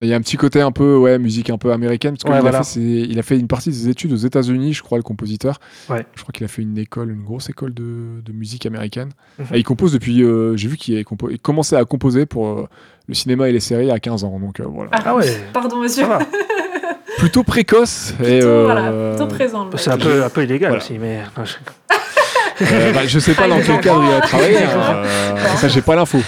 [0.04, 2.30] Il y a un petit côté un peu, ouais, musique un peu américaine, parce qu'il
[2.32, 2.58] Ouais, a, voilà.
[2.58, 5.02] fait ses- il a fait une partie de ses études aux États-Unis, je crois, le
[5.02, 5.58] compositeur.
[5.90, 6.06] Ouais.
[6.14, 9.10] Je crois qu'il a fait une école, une grosse école de, de musique américaine.
[9.38, 9.46] Mhm.
[9.54, 11.02] Et il compose depuis, euh, j'ai vu qu'il a
[11.42, 12.68] commençait à composer pour euh,
[13.08, 14.90] le cinéma et les séries à 15 ans, donc euh, voilà.
[14.92, 15.26] Ah ouais.
[15.52, 16.02] Pardon, monsieur.
[16.04, 16.18] Ça va.
[17.18, 18.10] Plutôt précoce.
[18.20, 19.70] et, Plutôt, euh, voilà, plutôt présent.
[19.76, 20.84] C'est un peu, un peu illégal Voilà.
[20.84, 21.20] aussi, mais.
[22.62, 24.94] Euh, bah, je sais pas Ah, dans quel cadre il a travaillé, hein, D'accord.
[25.04, 26.18] euh, ça j'ai pas l'info.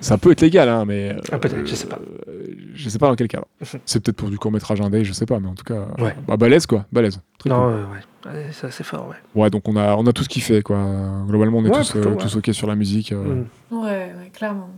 [0.00, 1.14] Ça peut être légal, hein, mais.
[1.32, 1.98] Ah, peut-être, je sais pas.
[2.28, 2.42] euh,
[2.74, 3.46] je sais pas dans quel cadre.
[3.84, 5.86] C'est peut-être pour du court-métrage indé, je sais pas, mais en tout cas.
[5.98, 6.14] Ouais.
[6.26, 7.20] Bah, balèze quoi, balèze.
[7.38, 7.72] Très Non, cool.
[7.72, 7.98] euh, ouais.
[8.26, 9.40] Ouais, C'est assez fort, ouais.
[9.42, 10.78] Ouais, donc on a, on a tout ce qu'il fait, quoi.
[11.26, 12.16] Globalement, on est Ouais, tous, euh, ouais.
[12.18, 13.12] tous ok sur la musique.
[13.12, 13.44] euh.
[13.70, 13.76] Mm.
[13.82, 14.68] Ouais, ouais, clairement.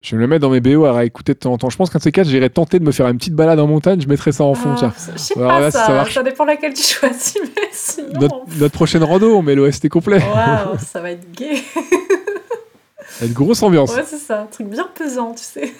[0.00, 1.70] Je vais me le mettre dans mes BO à réécouter de temps en temps.
[1.70, 3.66] Je pense qu'un de ces quatre, j'irais tenter de me faire une petite balade en
[3.66, 4.92] montagne, je mettrais ça en fond, Ah.
[5.12, 8.08] Je sais pas, là, ça, ça ça, dépend laquelle tu choisis, mais sinon.
[8.20, 10.18] Notre, notre prochaine rando, on met l'OST complet.
[10.18, 11.54] Waouh, ça va être gay.
[11.76, 13.92] Il y a une grosse ambiance.
[13.94, 15.72] Ouais, c'est ça, un truc bien pesant, tu sais.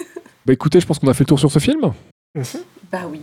[0.47, 1.93] Bah écoutez, je pense qu'on a fait le tour sur ce film.
[2.90, 3.20] Bah oui.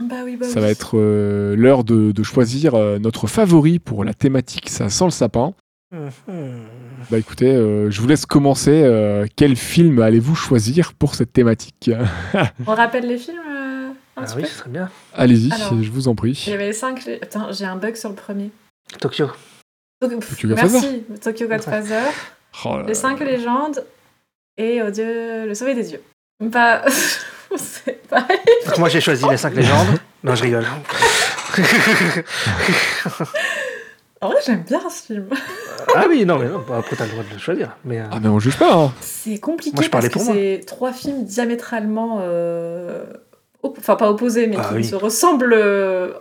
[0.00, 0.62] Bah oui, bah Ça oui.
[0.62, 5.04] va être euh, l'heure de, de choisir euh, notre favori pour la thématique Ça sent
[5.04, 5.54] le sapin.
[5.92, 6.64] Mhm.
[7.10, 8.82] Bah écoutez, euh, je vous laisse commencer.
[8.84, 11.90] Euh, quel film allez-vous choisir pour cette thématique
[12.66, 14.90] On rappelle les films euh, un Ah petit oui, peu ce serait bien.
[15.14, 15.50] Allez-y,
[15.82, 16.44] je vous en Il prie.
[16.48, 17.06] y avait les 5.
[17.20, 18.50] Attends, j'ai un bug sur le premier.
[19.00, 19.26] Tokyo.
[20.00, 20.72] Donc, pff, Tokyo Godfather.
[20.72, 22.02] merci, Tokyo Godfather.
[22.64, 23.84] Oh là Les 5 légendes
[24.56, 26.02] et oh Dieu, le sauver des dieux.
[26.42, 26.82] Bah,
[27.56, 28.38] c'est pareil.
[28.66, 29.98] Donc moi j'ai choisi les 5 légendes.
[30.24, 30.64] Non, je rigole.
[34.22, 35.28] En vrai, j'aime bien ce film.
[35.96, 37.76] ah oui, non, mais non, bah, après t'as le droit de le choisir.
[37.84, 38.72] Mais euh, Ah mais on juge pas.
[38.74, 38.92] hein.
[39.00, 40.42] C'est compliqué Moi, je parlais parce que pour moi.
[40.60, 42.18] c'est trois films diamétralement.
[42.22, 43.04] euh,
[43.62, 44.82] op- Enfin, pas opposés, mais Ah qui oui.
[44.82, 46.12] ne se ressemblent euh,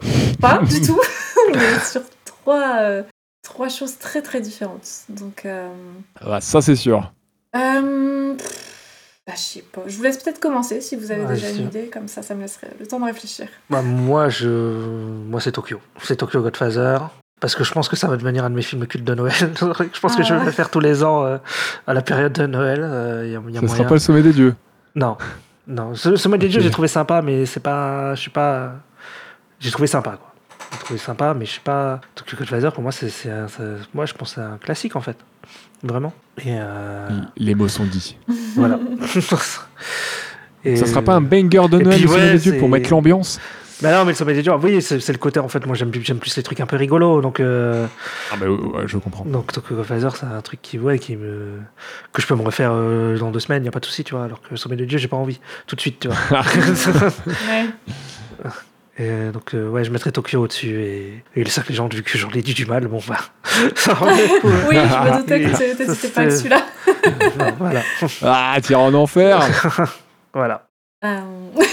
[0.41, 0.99] pas du tout.
[1.53, 3.03] mais sur trois, euh,
[3.43, 4.87] trois choses très très différentes.
[5.09, 5.45] Donc.
[5.45, 5.69] euh,
[6.25, 7.11] Ah, ça c'est sûr.
[7.55, 8.33] Euh,
[9.27, 9.81] bah, je sais pas.
[9.85, 11.65] Je vous laisse peut-être commencer si vous avez Ouais, déjà une sûr.
[11.65, 13.47] idée, comme ça, ça me laisserait le temps de réfléchir.
[13.69, 14.47] bah, moi, je...
[14.47, 15.79] moi c'est Tokyo.
[16.01, 16.97] C'est Tokyo Godfather.
[17.41, 19.33] Parce que je pense que ça va devenir un de mes films cultes de Noël.
[19.59, 20.45] je pense que je vais Ah.
[20.45, 21.37] le faire tous les ans euh,
[21.87, 22.79] à la période de Noël.
[22.83, 23.75] Euh, Il y a, il y a Ça moyen.
[23.77, 24.55] sera pas le sommet des dieux.
[24.95, 25.17] Non,
[25.67, 25.93] non.
[25.95, 28.15] Ce, Sommet des dieux, j'ai trouvé sympa, mais c'est pas.
[28.15, 28.73] Je suis pas.
[29.59, 30.33] J'ai trouvé sympa, quoi.
[30.73, 31.99] J'ai trouvé sympa, mais je suis pas.
[32.15, 33.63] Tokyo Godfather, pour moi, c'est, c'est un- c'est-
[33.93, 35.17] moi, je pense que c'est un classique, en fait.
[35.83, 36.13] Vraiment.
[36.37, 38.17] Et euh, Les mots sont dits.
[38.55, 38.79] voilà.
[40.63, 42.69] Et- Ça sera pas un banger de Noël puis, le sommet ouais, des dieux pour
[42.69, 43.39] mettre l'ambiance
[43.81, 45.75] Bah non, mais le sommet des dieux, oui, c'est, c'est le côté, en fait, moi,
[45.75, 47.39] j'aime, j'aime plus les trucs un peu rigolos, donc.
[47.39, 47.87] euh,
[48.31, 49.25] Ah bah ouais, je comprends.
[49.25, 51.59] Donc Tokyo Godfather, c'est un truc qui, ouais, qui me...
[52.13, 54.13] que je peux me refaire euh, dans deux semaines, il a pas de souci, tu
[54.13, 54.25] vois.
[54.25, 55.39] Alors que le Sommet des dieux, j'ai pas envie.
[55.65, 56.41] Tout de suite, tu vois.
[57.47, 58.49] Ouais.
[58.97, 62.03] Et euh, donc, euh, ouais, je mettrais Tokyo au-dessus et, et les 5 légendes, vu
[62.03, 63.17] que j'en ai dit du mal, bon, bah.
[63.75, 65.55] ça oui, je me doutais que
[65.95, 66.65] c'était pas celui-là.
[67.57, 67.81] Voilà.
[68.23, 69.39] Ah, tire en enfer
[70.33, 70.67] voilà.
[71.03, 71.19] Euh,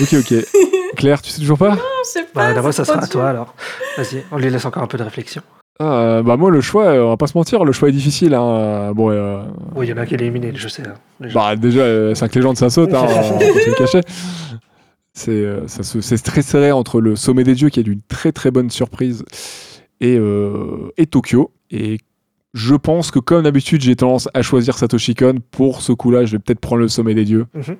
[0.01, 0.35] Ok, ok.
[0.97, 2.49] Claire, tu sais toujours pas je sais pas.
[2.49, 3.55] Bah, d'abord, c'est ça sera à toi alors.
[3.97, 5.43] Vas-y, on lui laisse encore un peu de réflexion.
[5.81, 8.35] Ah, Bah moi, le choix, euh, on va pas se mentir, le choix est difficile.
[8.35, 8.93] Hein.
[8.95, 9.43] Bon, euh,
[9.77, 10.83] Oui, il y en a qui est éliminé, je sais.
[10.87, 11.35] hein, déjà.
[11.39, 14.01] bah déjà, 5 légendes, ça saute, hein, on va pas se le cacher.
[15.13, 18.01] C'est euh, ça se- c'est très serré entre le sommet des dieux, qui est d'une
[18.09, 19.25] très très bonne surprise,
[20.01, 21.53] et, euh, et Tokyo.
[21.71, 21.99] Et
[22.55, 25.37] je pense que, comme d'habitude, j'ai tendance à choisir Satoshi Kon.
[25.51, 27.47] Pour ce coup-là, je vais peut-être prendre le sommet des dieux.
[27.55, 27.77] Mhm.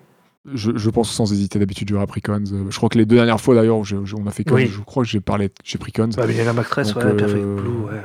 [0.55, 2.43] Je, je pense sans hésiter d'habitude j'aurais pris Cons.
[2.53, 4.67] Euh, Je crois que les deux dernières fois d'ailleurs on a fait Cons, Oui.
[4.67, 6.09] je crois que j'ai parlé, j'ai pris Cons.
[6.17, 8.03] Bah, mais il y a Mactress, Donc, ouais, Perfect euh, Blue, ouais.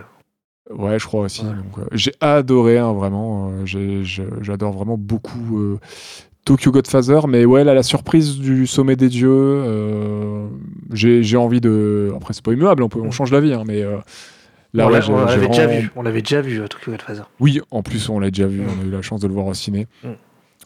[0.72, 1.44] Ouais, je crois aussi.
[1.44, 1.52] Ouais.
[1.80, 3.52] Euh, j'ai adoré, hein, vraiment.
[3.52, 4.04] euh,
[4.42, 5.78] J'adore vraiment beaucoup euh,
[6.46, 7.28] Tokyo Godfather.
[7.28, 9.62] Mais ouais, là, la surprise du sommet des dieux,
[10.94, 12.14] j'ai envie de.
[12.16, 13.82] Après, c'est pas immuable, on, peut, on change d'avis, hein, mais
[14.74, 17.24] là, on ouais, l'a- l'avait déjà vu, on l'avait déjà vu, Tokyo Godfather.
[17.40, 18.66] Oui, en plus, on l'a déjà vu, Mm.
[18.80, 19.88] on a eu la chance de le voir au ciné.
[20.04, 20.08] Mm.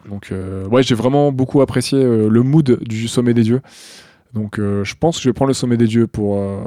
[0.10, 3.62] Donc, euh, ouais, j'ai vraiment beaucoup apprécié euh, le mood du sommet des dieux.
[4.34, 6.60] Donc, euh, je pense que je vais prendre le sommet des dieux pour, euh,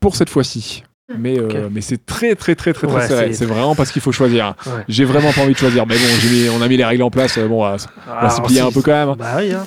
[0.00, 0.84] pour cette fois-ci.
[1.18, 1.70] Mais, euh, Ok.
[1.72, 3.32] mais c'est très très très très très Ouais, serré.
[3.32, 4.54] c'est- vraiment parce qu'il faut choisir.
[4.66, 4.72] Ouais.
[4.88, 5.86] J'ai vraiment pas envie de choisir.
[5.86, 7.38] Mais bon, mis- on a mis les règles en place.
[7.38, 9.14] Bon, on va s'y plier un peu quand même.
[9.16, 9.64] Bah oui, hein.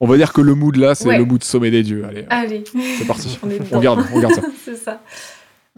[0.00, 1.18] On va dire que le mood là, c'est Ouais.
[1.18, 2.04] le mood sommet des dieux.
[2.08, 2.64] Allez, Allez.
[2.98, 3.38] c'est parti.
[3.72, 4.42] On On garde, on garde ça.
[4.64, 5.02] c'est ça.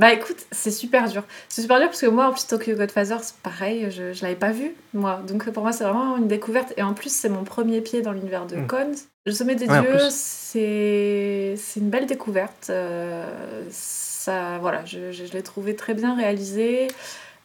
[0.00, 1.22] Bah écoute, c'est super dur.
[1.50, 4.34] C'est super dur parce que moi, en plus, Tokyo Godfather, c'est pareil, je, je l'avais
[4.34, 5.20] pas vu, moi.
[5.28, 6.72] Donc pour moi, c'est vraiment une découverte.
[6.78, 8.66] Et en plus, c'est mon premier pied dans l'univers de Mm.
[8.66, 8.92] Cons.
[9.26, 12.68] Le sommet des Ouais, dieux, c'est c'est une belle découverte.
[12.70, 13.24] Euh,
[13.70, 16.88] ça, voilà, je, je- je l'ai trouvé très bien réalisé.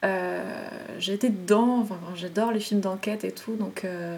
[0.06, 0.42] Euh,
[1.00, 3.84] j'ai été dedans, enfin, j'adore les films d'enquête et tout, donc...
[3.86, 4.18] euh,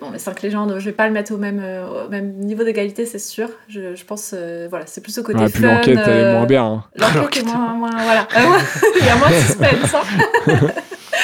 [0.00, 2.62] Bon, les cinq légendes, je vais pas le mettre au même, euh, au même niveau
[2.62, 3.48] d'égalité, c'est sûr.
[3.68, 5.60] Je, je pense, euh, voilà, c'est plus au côté Ouais, fun.
[5.74, 6.64] l'enquête, elle est euh, moins bien.
[6.64, 6.84] hein.
[6.96, 8.28] L'enquête est moins, moins- voilà.
[8.36, 8.64] Euh, ouais,
[9.00, 9.94] Il y a moins de suspense.
[9.94, 10.70] hein.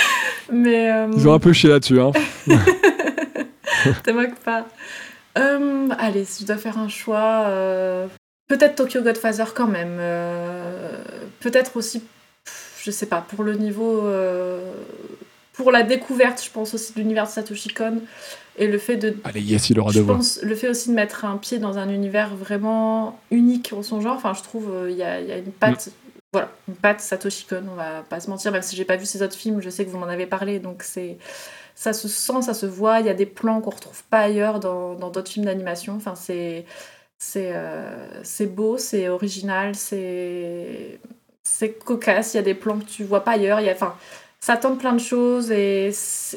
[0.53, 0.91] Mais.
[0.93, 2.01] euh, Ils ont un peu chié là-dessus.
[2.01, 2.11] Hein.
[4.03, 4.67] te moque pas.
[5.39, 8.07] Euh, allez, si je dois faire un choix, euh,
[8.49, 9.99] peut-être Tokyo Godfather quand même.
[10.01, 10.91] euh,
[11.41, 14.01] peut-être aussi, pff, je sais pas, pour le niveau.
[15.59, 18.01] Pour la découverte, je pense aussi de l'univers de Satoshi Kon
[18.57, 19.17] et le fait de.
[19.25, 21.89] Allez, yes, il aura Je pense le fait aussi de mettre un pied dans un
[21.89, 24.15] univers vraiment unique en son genre.
[24.15, 25.91] Enfin, je trouve euh, il y, a, il y a une patte.
[26.33, 29.05] Voilà, une patte Satoshi Kon, on va pas se mentir, même si j'ai pas vu
[29.05, 31.17] ses autres films, je sais que vous m'en avez parlé, donc c'est
[31.75, 34.61] ça se sent, ça se voit, il y a des plans qu'on retrouve pas ailleurs
[34.61, 35.97] dans dans d'autres films d'animation.
[35.97, 36.67] Enfin, c'est
[37.19, 41.01] c'est euh, c'est beau, c'est original, c'est
[41.43, 43.73] c'est cocasse, il y a des plans que tu vois pas ailleurs, il y a
[43.73, 43.97] enfin
[44.41, 45.91] ça tente plein de choses et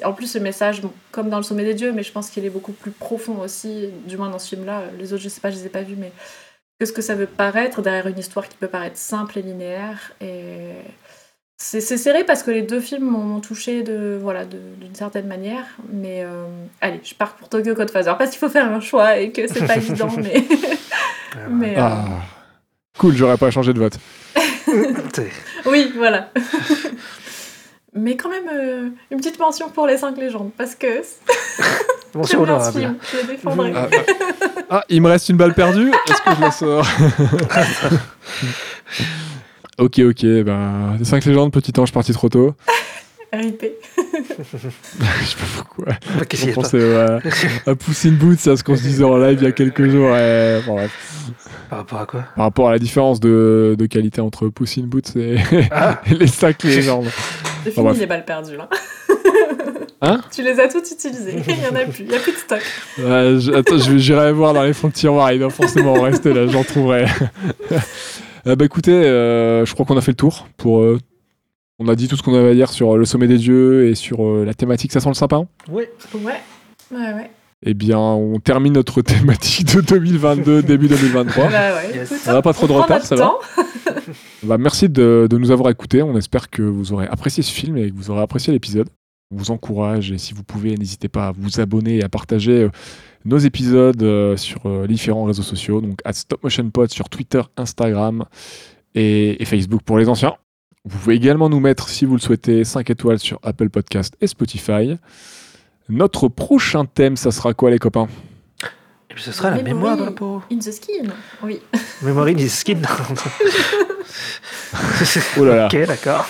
[0.04, 2.44] en plus le message, bon, comme dans le sommet des dieux, mais je pense qu'il
[2.46, 4.84] est beaucoup plus profond aussi, du moins dans ce film-là.
[5.00, 6.12] Les autres, je sais pas, je les ai pas vus, mais
[6.80, 10.14] que ce que ça veut paraître derrière une histoire qui peut paraître simple et linéaire.
[10.20, 10.72] Et
[11.58, 15.66] c'est serré parce que les deux films m'ont touché de voilà de- d'une certaine manière.
[15.94, 16.46] Mais euh,
[16.82, 19.68] allez, je pars pour Tokyo Godfather parce qu'il faut faire un choix et que c'est
[19.68, 20.44] pas évident, mais
[21.52, 22.06] mais euh, Ah.
[22.98, 23.98] Cool, j'aurais pas changé de vote.
[25.68, 26.32] Oui, voilà.
[27.94, 30.88] Mais quand même, euh, une petite mention pour les cinq légendes, parce que
[32.14, 32.88] Bon, si j'aime on bien aura ce bien.
[32.90, 33.74] film, je le défendrai.
[33.76, 34.66] Ah, ah.
[34.70, 35.90] Ah, il me reste une balle perdue.
[36.10, 36.88] Est-ce que je la sors
[39.80, 40.26] Ok, ok.
[40.46, 42.54] Ben, les 5 légendes, petit ange parti trop tôt.
[43.34, 43.64] RIP.
[44.40, 44.68] je sais
[45.38, 45.86] pas pourquoi.
[46.18, 47.20] Bah, qu'il On pensait euh,
[47.66, 49.88] à Puss in Boots, à ce qu'on se disait en live il y a quelques
[49.90, 50.16] jours.
[50.18, 50.92] et- bon, bref.
[51.70, 52.22] Par rapport à quoi?
[52.36, 55.38] Par rapport à la différence de, de qualité entre Puss in Boots et,
[55.72, 56.02] Ah.
[56.06, 57.08] et les 5 légendes.
[57.64, 58.70] C'est fini les balles perdues là.
[60.04, 61.36] Hein Tu les as toutes utilisées.
[61.48, 62.04] Il y en a plus.
[62.06, 62.60] Il y a plus de stock.
[62.98, 65.32] Ouais, je- attends, j'irai voir dans les fonds de tiroir.
[65.32, 67.06] Il doit forcément en rester là, j'en trouverai.
[68.48, 70.48] Euh, bah écoutez, euh, je crois qu'on a fait le tour.
[70.58, 70.98] Pour, euh,
[71.78, 73.86] on a dit tout ce qu'on avait à dire sur euh, le sommet des dieux
[73.88, 74.92] et sur euh, la thématique.
[74.92, 75.48] Ça sent le sapin?
[75.70, 75.84] Oui.
[76.16, 76.42] Ouais.
[76.92, 77.30] Ouais, ouais.
[77.64, 81.50] Eh bien, on termine notre thématique de 2022, début 2023.
[81.50, 81.96] Bah ouais.
[81.96, 82.28] Yes.
[82.28, 83.34] On n'a pas trop de on retard, ça va.
[84.44, 86.02] Bah, merci de, de nous avoir écoutés.
[86.02, 88.90] On espère que vous aurez apprécié ce film et que vous aurez apprécié l'épisode.
[89.32, 92.64] On vous encourage et si vous pouvez, n'hésitez pas à vous abonner et à partager
[92.64, 92.70] euh,
[93.24, 95.80] nos épisodes euh, sur euh, les différents réseaux sociaux.
[95.80, 98.26] Donc, à Stop Motion Pod sur Twitter, Instagram
[98.96, 100.34] et, et Facebook pour les anciens.
[100.84, 104.28] Vous pouvez également nous mettre, si vous le souhaitez, 5 étoiles sur Apple Podcast et
[104.28, 104.98] Spotify.
[105.90, 108.08] Notre prochain thème, ça sera quoi, les copains?
[109.10, 110.42] Et puis ce sera la mémoire dans la peau.
[110.52, 111.10] In the skin.
[111.44, 111.60] Oui.
[112.02, 112.82] Memory is skin.
[115.38, 115.66] Oh là là.
[115.66, 116.26] ok, d'accord.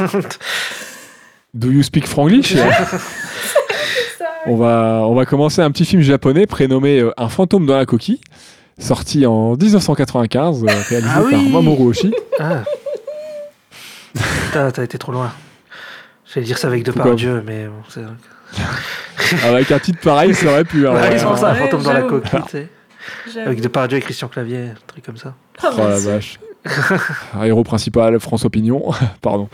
[1.54, 2.56] Do you speak franglish?
[4.48, 7.86] On va, on va commencer un petit film japonais prénommé euh, Un fantôme dans la
[7.86, 8.20] coquille,
[8.80, 11.40] sorti en 1995, euh, réalisé Ah par.
[11.40, 12.12] Mamoru Oshii.
[12.40, 12.64] Ah.
[14.16, 15.32] Putain, t'as été trop loin.
[16.34, 18.14] J'allais dire ça avec Depardieu, mais bon, c'est vrai.
[18.20, 18.41] que-
[19.46, 20.88] Avec un titre pareil, ça aurait pu.
[20.88, 21.18] hein, Ouais, ouais.
[21.18, 22.68] c'est pour ça, un ouais, fantôme dans la coquille, tu sais.
[23.34, 23.48] J'avoue.
[23.48, 25.34] Avec Depardieu et Christian Clavier, un truc comme ça.
[25.64, 26.40] Oh, Oh la vache.
[27.34, 28.92] Un héros principal, François Pignon.
[29.22, 29.50] Pardon.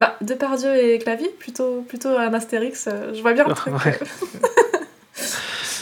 [0.00, 2.88] Bah, Depardieu et Clavier, plutôt, plutôt un Astérix.
[2.90, 3.74] euh, je vois bien le truc.
[3.84, 3.98] Ouais.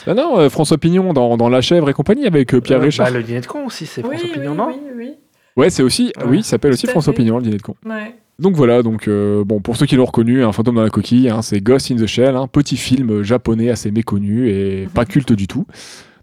[0.06, 2.82] Ah non, euh, François Pignon dans, dans La Chèvre et compagnie avec euh, Pierre Euh,
[2.82, 3.06] Richard.
[3.06, 4.66] bah, le dîner de con aussi, c'est Oui, François oui, Pignon, non?
[4.68, 5.14] oui, oui.
[5.56, 6.12] Ouais, c'est aussi.
[6.18, 6.24] Ouais.
[6.26, 7.18] Oui, il s'appelle aussi François fait.
[7.18, 7.76] Pignon, le dîner de con.
[7.86, 8.16] Ouais.
[8.42, 11.30] Donc voilà, donc euh, bon pour ceux qui l'ont reconnu, un fantôme dans la coquille,
[11.30, 15.32] hein, c'est Ghost in the Shell, un petit film japonais assez méconnu et pas culte
[15.32, 15.64] du tout.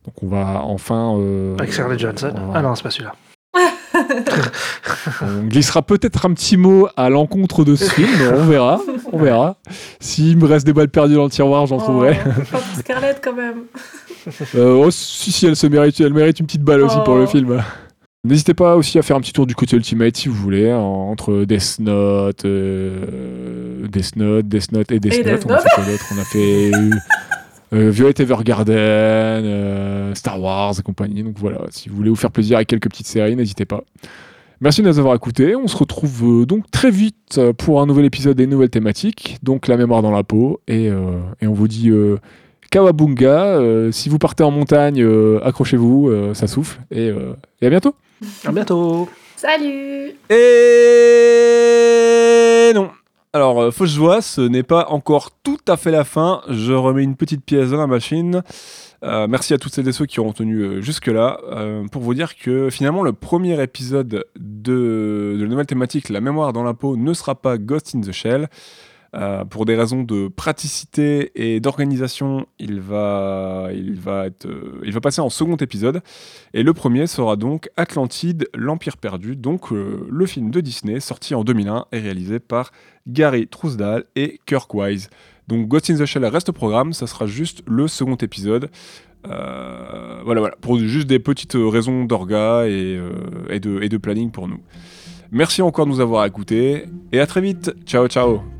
[0.05, 1.15] Donc on va enfin.
[1.17, 2.31] euh, Avec Scarlett Johansson.
[2.33, 3.13] va- Ah non, c'est pas celui-là.
[5.21, 8.79] On glissera peut-être un petit mot à l'encontre de ce film, on verra,
[9.11, 9.57] on verra.
[9.99, 12.17] S'il me reste des balles perdues dans le tiroir, j'en trouverai.
[12.25, 13.61] Oh, pas pour Scarlett quand même.
[14.55, 17.19] Euh, oh, si, si, elle se mérite, elle mérite une petite balle aussi pour Oh.
[17.19, 17.63] le film.
[18.25, 20.77] N'hésitez pas aussi à faire un petit tour du côté Ultimate si vous voulez, hein,
[20.77, 25.45] entre Death Note, euh, Death Note, Death Note et Death Et Note.
[25.47, 26.05] On a fait quoi d'autre?
[26.13, 26.71] On a fait
[27.71, 31.23] euh, Violet Evergarden, euh, Star Wars et compagnie.
[31.23, 33.83] Donc voilà, si vous voulez vous faire plaisir avec quelques petites séries, n'hésitez pas.
[34.59, 35.55] Merci de nous avoir écoutés.
[35.55, 39.37] On se retrouve euh, donc très vite euh, pour un nouvel épisode des nouvelles thématiques.
[39.43, 40.59] Donc la mémoire dans la peau.
[40.67, 41.89] Et, et on vous dit
[42.69, 43.45] Kawabunga.
[43.45, 46.81] Euh, si vous partez en montagne, euh, accrochez-vous, euh, ça souffle.
[46.91, 47.13] Et,
[47.61, 47.95] et à bientôt.
[48.45, 49.09] À bientôt.
[49.35, 51.51] Salut Et
[52.73, 52.91] non.
[53.31, 56.41] Alors, euh, fausse joie, ce n'est pas encore tout à fait la fin.
[56.49, 58.41] Je remets une petite pièce dans la machine.
[59.03, 61.39] Euh, merci à toutes celles et ceux qui ont tenu euh, jusque-là.
[61.91, 66.51] pour vous dire que finalement, le premier épisode de, de la nouvelle thématique, La mémoire
[66.53, 68.49] dans la peau, ne sera pas Ghost in the Shell.
[69.15, 75.01] Euh, pour des raisons de praticité et d'organisation, il va, il, va euh, il va
[75.01, 76.01] passer en second épisode.
[76.53, 81.33] Et le premier sera donc Atlantide, l'Empire perdu, donc euh, le film de Disney sorti
[81.33, 82.71] en 2001 et réalisé par
[83.07, 85.09] Gary Trousdale et Kirk Wise.
[85.47, 88.69] Donc Ghost in the Shell reste au programme, ça sera juste le second épisode.
[89.23, 94.59] voilà, voilà, pour juste des petites raisons d'orga et de planning pour nous.
[95.31, 97.71] Merci encore de nous avoir écoutés et à très vite.
[97.85, 98.58] Ciao, ciao.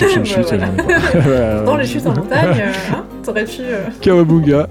[0.00, 0.52] chercher une chute.
[1.26, 3.62] Euh, Dans les chutes en montagne, euh, hein, t'aurais pu.
[3.62, 3.88] Euh.
[4.00, 4.68] Kawabunga.